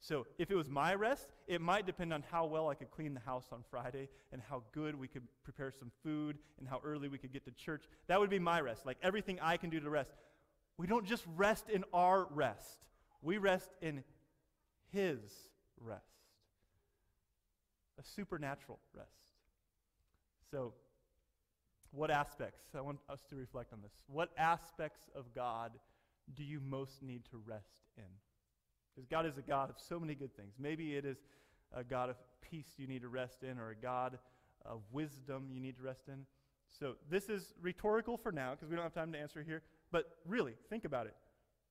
So 0.00 0.26
if 0.38 0.50
it 0.50 0.54
was 0.54 0.68
my 0.68 0.94
rest, 0.94 1.28
it 1.48 1.62
might 1.62 1.86
depend 1.86 2.12
on 2.12 2.22
how 2.30 2.44
well 2.44 2.68
I 2.68 2.74
could 2.74 2.90
clean 2.90 3.14
the 3.14 3.20
house 3.20 3.46
on 3.52 3.64
Friday 3.70 4.10
and 4.32 4.42
how 4.50 4.62
good 4.72 4.94
we 4.94 5.08
could 5.08 5.22
prepare 5.44 5.72
some 5.72 5.90
food 6.02 6.36
and 6.58 6.68
how 6.68 6.80
early 6.84 7.08
we 7.08 7.16
could 7.16 7.32
get 7.32 7.46
to 7.46 7.50
church. 7.52 7.84
That 8.06 8.20
would 8.20 8.28
be 8.28 8.38
my 8.38 8.60
rest, 8.60 8.84
like 8.84 8.98
everything 9.02 9.38
I 9.40 9.56
can 9.56 9.70
do 9.70 9.80
to 9.80 9.88
rest. 9.88 10.10
We 10.76 10.86
don't 10.86 11.06
just 11.06 11.24
rest 11.36 11.70
in 11.70 11.84
our 11.94 12.26
rest, 12.30 12.84
we 13.22 13.38
rest 13.38 13.70
in 13.80 14.04
His 14.92 15.20
rest. 15.80 16.04
A 17.98 18.02
supernatural 18.04 18.80
rest. 18.92 19.08
So, 20.50 20.74
what 21.94 22.10
aspects? 22.10 22.74
I 22.76 22.80
want 22.80 22.98
us 23.08 23.20
to 23.30 23.36
reflect 23.36 23.72
on 23.72 23.80
this. 23.82 23.92
What 24.06 24.30
aspects 24.36 25.08
of 25.14 25.34
God 25.34 25.72
do 26.34 26.42
you 26.42 26.60
most 26.60 27.02
need 27.02 27.24
to 27.30 27.40
rest 27.46 27.82
in? 27.96 28.04
Because 28.94 29.06
God 29.06 29.26
is 29.26 29.38
a 29.38 29.42
God 29.42 29.70
of 29.70 29.76
so 29.78 30.00
many 30.00 30.14
good 30.14 30.34
things. 30.36 30.54
Maybe 30.58 30.96
it 30.96 31.04
is 31.04 31.18
a 31.74 31.84
God 31.84 32.10
of 32.10 32.16
peace 32.40 32.74
you 32.76 32.86
need 32.86 33.02
to 33.02 33.08
rest 33.08 33.42
in, 33.42 33.58
or 33.58 33.70
a 33.70 33.76
God 33.76 34.18
of 34.64 34.80
wisdom 34.92 35.48
you 35.52 35.60
need 35.60 35.76
to 35.76 35.82
rest 35.82 36.08
in. 36.08 36.26
So 36.78 36.94
this 37.10 37.28
is 37.28 37.54
rhetorical 37.60 38.16
for 38.16 38.32
now, 38.32 38.52
because 38.52 38.68
we 38.68 38.76
don't 38.76 38.84
have 38.84 38.94
time 38.94 39.12
to 39.12 39.18
answer 39.18 39.42
here. 39.42 39.62
But 39.92 40.06
really, 40.26 40.54
think 40.70 40.84
about 40.84 41.06
it. 41.06 41.14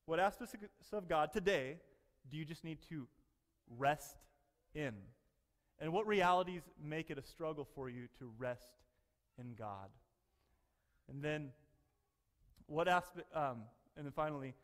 What 0.06 0.20
aspects 0.20 0.54
of 0.92 1.08
God 1.08 1.32
today 1.32 1.78
do 2.30 2.36
you 2.36 2.44
just 2.44 2.64
need 2.64 2.78
to 2.88 3.06
rest 3.78 4.16
in? 4.74 4.94
And 5.80 5.92
what 5.92 6.06
realities 6.06 6.62
make 6.82 7.10
it 7.10 7.18
a 7.18 7.22
struggle 7.22 7.66
for 7.74 7.88
you 7.90 8.06
to 8.18 8.30
rest 8.38 8.68
in 9.38 9.54
God? 9.58 9.88
And 11.08 11.22
then, 11.22 11.50
what 12.66 12.88
aspect, 12.88 13.26
um, 13.34 13.62
and 13.96 14.06
then 14.06 14.12
finally, 14.12 14.54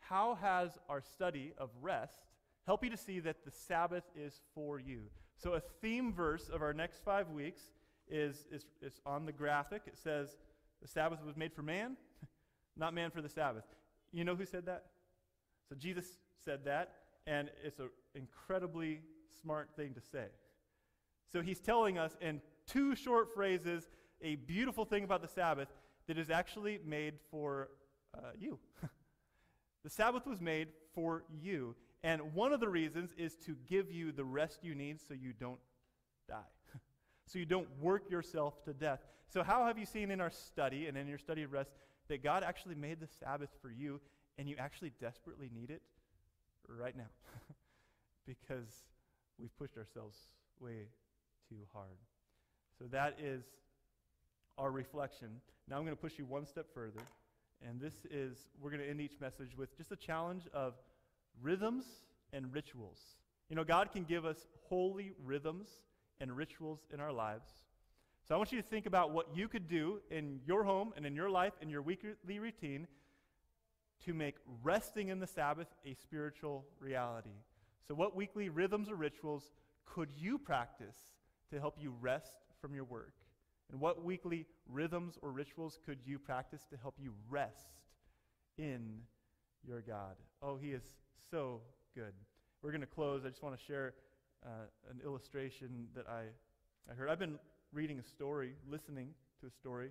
how 0.00 0.34
has 0.36 0.78
our 0.88 1.00
study 1.00 1.52
of 1.58 1.70
rest 1.80 2.20
helped 2.66 2.84
you 2.84 2.90
to 2.90 2.96
see 2.96 3.20
that 3.20 3.44
the 3.44 3.50
Sabbath 3.50 4.04
is 4.14 4.40
for 4.54 4.78
you? 4.78 5.02
So, 5.38 5.54
a 5.54 5.60
theme 5.60 6.12
verse 6.12 6.48
of 6.48 6.62
our 6.62 6.72
next 6.72 7.02
five 7.04 7.30
weeks 7.30 7.62
is, 8.08 8.44
is, 8.50 8.66
is 8.80 9.00
on 9.04 9.26
the 9.26 9.32
graphic. 9.32 9.82
It 9.86 9.98
says, 9.98 10.36
The 10.80 10.88
Sabbath 10.88 11.24
was 11.24 11.36
made 11.36 11.52
for 11.52 11.62
man, 11.62 11.96
not 12.76 12.94
man 12.94 13.10
for 13.10 13.20
the 13.20 13.28
Sabbath. 13.28 13.64
You 14.12 14.24
know 14.24 14.36
who 14.36 14.46
said 14.46 14.66
that? 14.66 14.84
So, 15.68 15.74
Jesus 15.74 16.06
said 16.44 16.64
that, 16.64 16.92
and 17.26 17.50
it's 17.64 17.80
an 17.80 17.90
incredibly 18.14 19.00
smart 19.40 19.70
thing 19.76 19.94
to 19.94 20.00
say. 20.00 20.26
So, 21.32 21.42
he's 21.42 21.60
telling 21.60 21.98
us 21.98 22.16
in 22.20 22.40
two 22.66 22.94
short 22.94 23.34
phrases 23.34 23.88
a 24.22 24.36
beautiful 24.36 24.84
thing 24.84 25.04
about 25.04 25.20
the 25.20 25.28
Sabbath 25.28 25.68
that 26.06 26.18
is 26.18 26.30
actually 26.30 26.80
made 26.84 27.14
for 27.30 27.68
uh, 28.14 28.30
you. 28.38 28.58
The 29.86 29.90
Sabbath 29.90 30.26
was 30.26 30.40
made 30.40 30.66
for 30.96 31.22
you. 31.40 31.76
And 32.02 32.34
one 32.34 32.52
of 32.52 32.58
the 32.58 32.68
reasons 32.68 33.14
is 33.16 33.36
to 33.46 33.54
give 33.68 33.88
you 33.88 34.10
the 34.10 34.24
rest 34.24 34.64
you 34.64 34.74
need 34.74 35.00
so 35.00 35.14
you 35.14 35.32
don't 35.32 35.60
die. 36.28 36.50
so 37.28 37.38
you 37.38 37.46
don't 37.46 37.68
work 37.80 38.10
yourself 38.10 38.64
to 38.64 38.72
death. 38.72 38.98
So, 39.28 39.44
how 39.44 39.64
have 39.64 39.78
you 39.78 39.86
seen 39.86 40.10
in 40.10 40.20
our 40.20 40.30
study 40.32 40.88
and 40.88 40.96
in 40.96 41.06
your 41.06 41.18
study 41.18 41.44
of 41.44 41.52
rest 41.52 41.70
that 42.08 42.20
God 42.20 42.42
actually 42.42 42.74
made 42.74 42.98
the 42.98 43.06
Sabbath 43.06 43.50
for 43.62 43.70
you 43.70 44.00
and 44.38 44.48
you 44.48 44.56
actually 44.58 44.90
desperately 45.00 45.52
need 45.54 45.70
it 45.70 45.82
right 46.68 46.96
now? 46.96 47.10
because 48.26 48.86
we've 49.38 49.56
pushed 49.56 49.76
ourselves 49.76 50.18
way 50.58 50.88
too 51.48 51.60
hard. 51.72 51.98
So, 52.76 52.86
that 52.90 53.18
is 53.22 53.44
our 54.58 54.70
reflection. 54.70 55.28
Now, 55.68 55.76
I'm 55.76 55.84
going 55.84 55.96
to 55.96 56.00
push 56.00 56.18
you 56.18 56.24
one 56.24 56.46
step 56.46 56.66
further. 56.72 57.00
And 57.66 57.80
this 57.80 57.94
is, 58.10 58.36
we're 58.60 58.70
going 58.70 58.82
to 58.82 58.88
end 58.88 59.00
each 59.00 59.18
message 59.20 59.56
with 59.56 59.76
just 59.76 59.90
a 59.92 59.96
challenge 59.96 60.44
of 60.52 60.74
rhythms 61.42 61.84
and 62.32 62.52
rituals. 62.52 63.00
You 63.48 63.56
know, 63.56 63.64
God 63.64 63.92
can 63.92 64.04
give 64.04 64.24
us 64.24 64.46
holy 64.68 65.12
rhythms 65.24 65.68
and 66.20 66.36
rituals 66.36 66.80
in 66.92 67.00
our 67.00 67.12
lives. 67.12 67.48
So 68.26 68.34
I 68.34 68.38
want 68.38 68.50
you 68.50 68.60
to 68.60 68.66
think 68.66 68.86
about 68.86 69.12
what 69.12 69.28
you 69.34 69.48
could 69.48 69.68
do 69.68 70.00
in 70.10 70.40
your 70.44 70.64
home 70.64 70.92
and 70.96 71.06
in 71.06 71.14
your 71.14 71.30
life 71.30 71.52
and 71.60 71.70
your 71.70 71.82
weekly 71.82 72.38
routine 72.38 72.88
to 74.04 74.12
make 74.12 74.34
resting 74.62 75.08
in 75.08 75.20
the 75.20 75.26
Sabbath 75.26 75.68
a 75.84 75.94
spiritual 75.94 76.64
reality. 76.80 77.30
So, 77.86 77.94
what 77.94 78.16
weekly 78.16 78.48
rhythms 78.48 78.90
or 78.90 78.96
rituals 78.96 79.52
could 79.84 80.08
you 80.18 80.38
practice 80.38 80.96
to 81.50 81.60
help 81.60 81.76
you 81.80 81.94
rest 82.00 82.34
from 82.60 82.74
your 82.74 82.84
work? 82.84 83.12
And 83.70 83.80
what 83.80 84.04
weekly 84.04 84.46
rhythms 84.68 85.18
or 85.22 85.32
rituals 85.32 85.78
could 85.84 85.98
you 86.04 86.18
practice 86.18 86.62
to 86.70 86.76
help 86.76 86.94
you 86.98 87.12
rest 87.28 87.80
in 88.58 89.00
your 89.66 89.80
God? 89.80 90.16
Oh, 90.42 90.56
He 90.56 90.70
is 90.70 90.84
so 91.30 91.60
good. 91.94 92.12
We're 92.62 92.70
going 92.70 92.80
to 92.80 92.86
close. 92.86 93.22
I 93.24 93.28
just 93.28 93.42
want 93.42 93.58
to 93.58 93.64
share 93.64 93.94
uh, 94.44 94.48
an 94.90 95.00
illustration 95.04 95.88
that 95.94 96.06
I, 96.08 96.24
I 96.90 96.94
heard. 96.94 97.08
I've 97.08 97.18
been 97.18 97.38
reading 97.72 97.98
a 97.98 98.02
story, 98.02 98.54
listening 98.70 99.08
to 99.40 99.46
a 99.46 99.50
story 99.50 99.90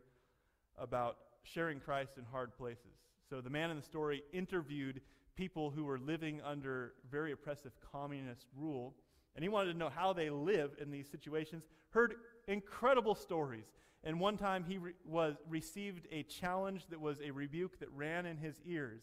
about 0.78 1.18
sharing 1.44 1.80
Christ 1.80 2.14
in 2.18 2.24
hard 2.32 2.58
places. 2.58 2.96
So 3.30 3.42
the 3.42 3.50
man 3.50 3.70
in 3.70 3.78
the 3.78 3.84
story 3.84 4.24
interviewed 4.34 5.02
people 5.36 5.70
who 5.70 5.84
were 5.84 6.00
living 6.00 6.42
under 6.42 6.94
very 7.12 7.32
oppressive 7.32 7.72
communist 7.92 8.48
rule, 8.58 8.96
and 9.36 9.44
he 9.44 9.50
wanted 9.50 9.74
to 9.74 9.78
know 9.78 9.90
how 9.90 10.14
they 10.14 10.30
live 10.30 10.72
in 10.82 10.92
these 10.92 11.08
situations. 11.10 11.64
Heard 11.90 12.16
incredible 12.48 13.16
stories. 13.16 13.66
And 14.04 14.20
one 14.20 14.38
time 14.38 14.64
he 14.68 14.78
re- 14.78 14.94
was, 15.06 15.36
received 15.50 16.08
a 16.12 16.24
challenge 16.24 16.86
that 16.90 17.02
was 17.02 17.20
a 17.22 17.32
rebuke 17.32 17.80
that 17.80 17.90
ran 17.96 18.26
in 18.26 18.38
his 18.38 18.56
ears. 18.66 19.02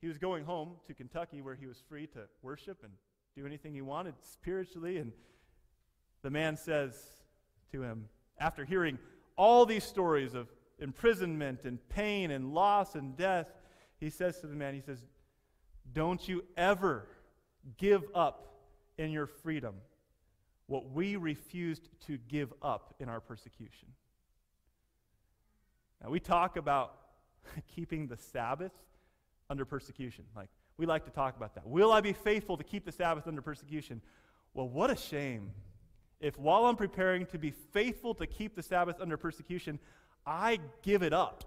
He 0.00 0.08
was 0.08 0.16
going 0.16 0.44
home 0.44 0.76
to 0.86 0.94
Kentucky 0.94 1.42
where 1.42 1.54
he 1.54 1.66
was 1.66 1.82
free 1.88 2.06
to 2.08 2.20
worship 2.42 2.78
and 2.82 2.92
do 3.36 3.46
anything 3.46 3.74
he 3.74 3.82
wanted 3.82 4.14
spiritually. 4.20 4.96
And 4.98 5.12
the 6.22 6.30
man 6.30 6.56
says 6.56 6.94
to 7.72 7.82
him, 7.82 8.08
after 8.38 8.64
hearing 8.64 8.98
all 9.36 9.66
these 9.66 9.84
stories 9.84 10.34
of 10.34 10.48
imprisonment 10.78 11.64
and 11.64 11.78
pain 11.90 12.30
and 12.30 12.54
loss 12.54 12.94
and 12.94 13.16
death, 13.16 13.48
he 13.98 14.08
says 14.08 14.40
to 14.40 14.46
the 14.46 14.56
man, 14.56 14.74
he 14.74 14.80
says, 14.80 15.04
Don't 15.92 16.26
you 16.26 16.44
ever 16.56 17.06
give 17.76 18.04
up 18.14 18.46
in 18.96 19.10
your 19.10 19.26
freedom 19.26 19.74
what 20.70 20.92
we 20.92 21.16
refused 21.16 21.88
to 22.06 22.16
give 22.28 22.52
up 22.62 22.94
in 23.00 23.08
our 23.08 23.18
persecution. 23.18 23.88
Now, 26.00 26.10
we 26.10 26.20
talk 26.20 26.56
about 26.56 26.94
keeping 27.74 28.06
the 28.06 28.16
Sabbath 28.16 28.70
under 29.50 29.64
persecution. 29.64 30.26
Like, 30.36 30.48
we 30.76 30.86
like 30.86 31.04
to 31.06 31.10
talk 31.10 31.36
about 31.36 31.56
that. 31.56 31.66
Will 31.66 31.90
I 31.90 32.00
be 32.00 32.12
faithful 32.12 32.56
to 32.56 32.62
keep 32.62 32.84
the 32.84 32.92
Sabbath 32.92 33.26
under 33.26 33.42
persecution? 33.42 34.00
Well, 34.54 34.68
what 34.68 34.90
a 34.90 34.96
shame 34.96 35.50
if 36.20 36.38
while 36.38 36.66
I'm 36.66 36.76
preparing 36.76 37.26
to 37.26 37.38
be 37.38 37.50
faithful 37.50 38.14
to 38.14 38.26
keep 38.28 38.54
the 38.54 38.62
Sabbath 38.62 39.00
under 39.00 39.16
persecution, 39.16 39.80
I 40.24 40.60
give 40.82 41.02
it 41.02 41.12
up 41.12 41.42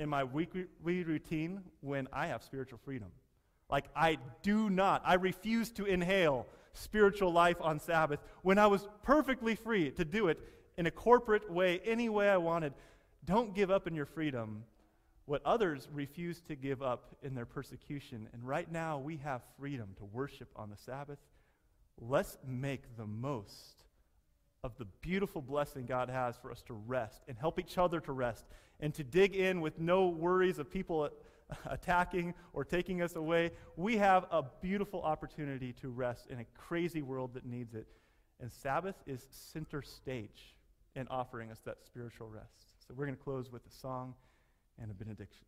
in 0.00 0.08
my 0.08 0.24
weekly 0.24 0.66
routine 0.82 1.60
when 1.80 2.08
I 2.12 2.26
have 2.26 2.42
spiritual 2.42 2.80
freedom. 2.84 3.12
Like, 3.70 3.84
I 3.94 4.18
do 4.42 4.68
not, 4.68 5.02
I 5.04 5.14
refuse 5.14 5.70
to 5.72 5.84
inhale 5.84 6.48
spiritual 6.74 7.32
life 7.32 7.56
on 7.60 7.78
Sabbath 7.78 8.20
when 8.42 8.58
I 8.58 8.66
was 8.66 8.88
perfectly 9.02 9.54
free 9.54 9.90
to 9.92 10.04
do 10.04 10.28
it 10.28 10.38
in 10.76 10.86
a 10.86 10.90
corporate 10.90 11.50
way, 11.50 11.80
any 11.84 12.08
way 12.08 12.28
I 12.28 12.38
wanted. 12.38 12.72
Don't 13.24 13.54
give 13.54 13.70
up 13.70 13.86
in 13.86 13.94
your 13.94 14.06
freedom 14.06 14.64
what 15.26 15.42
others 15.44 15.88
refuse 15.92 16.40
to 16.42 16.56
give 16.56 16.82
up 16.82 17.16
in 17.22 17.34
their 17.34 17.46
persecution. 17.46 18.28
And 18.32 18.46
right 18.46 18.70
now, 18.70 18.98
we 18.98 19.18
have 19.18 19.42
freedom 19.58 19.90
to 19.98 20.04
worship 20.04 20.48
on 20.56 20.70
the 20.70 20.76
Sabbath. 20.76 21.18
Let's 22.00 22.38
make 22.46 22.96
the 22.96 23.06
most 23.06 23.84
of 24.64 24.76
the 24.78 24.86
beautiful 25.00 25.42
blessing 25.42 25.86
God 25.86 26.08
has 26.08 26.36
for 26.36 26.50
us 26.50 26.62
to 26.62 26.74
rest 26.74 27.22
and 27.28 27.36
help 27.38 27.58
each 27.58 27.78
other 27.78 28.00
to 28.00 28.12
rest 28.12 28.44
and 28.80 28.94
to 28.94 29.04
dig 29.04 29.34
in 29.34 29.60
with 29.60 29.78
no 29.78 30.08
worries 30.08 30.58
of 30.58 30.70
people 30.70 31.10
attacking 31.66 32.34
or 32.52 32.64
taking 32.64 33.02
us 33.02 33.16
away. 33.16 33.50
We 33.76 33.96
have 33.96 34.26
a 34.30 34.44
beautiful 34.60 35.02
opportunity 35.02 35.72
to 35.74 35.88
rest 35.88 36.26
in 36.28 36.40
a 36.40 36.44
crazy 36.56 37.02
world 37.02 37.34
that 37.34 37.44
needs 37.44 37.74
it. 37.74 37.86
And 38.40 38.50
Sabbath 38.50 38.96
is 39.06 39.26
center 39.30 39.82
stage 39.82 40.56
in 40.94 41.06
offering 41.08 41.50
us 41.50 41.60
that 41.64 41.82
spiritual 41.84 42.28
rest. 42.28 42.86
So 42.86 42.94
we're 42.96 43.06
going 43.06 43.16
to 43.16 43.22
close 43.22 43.50
with 43.50 43.66
a 43.66 43.70
song 43.70 44.14
and 44.80 44.90
a 44.90 44.94
benediction. 44.94 45.46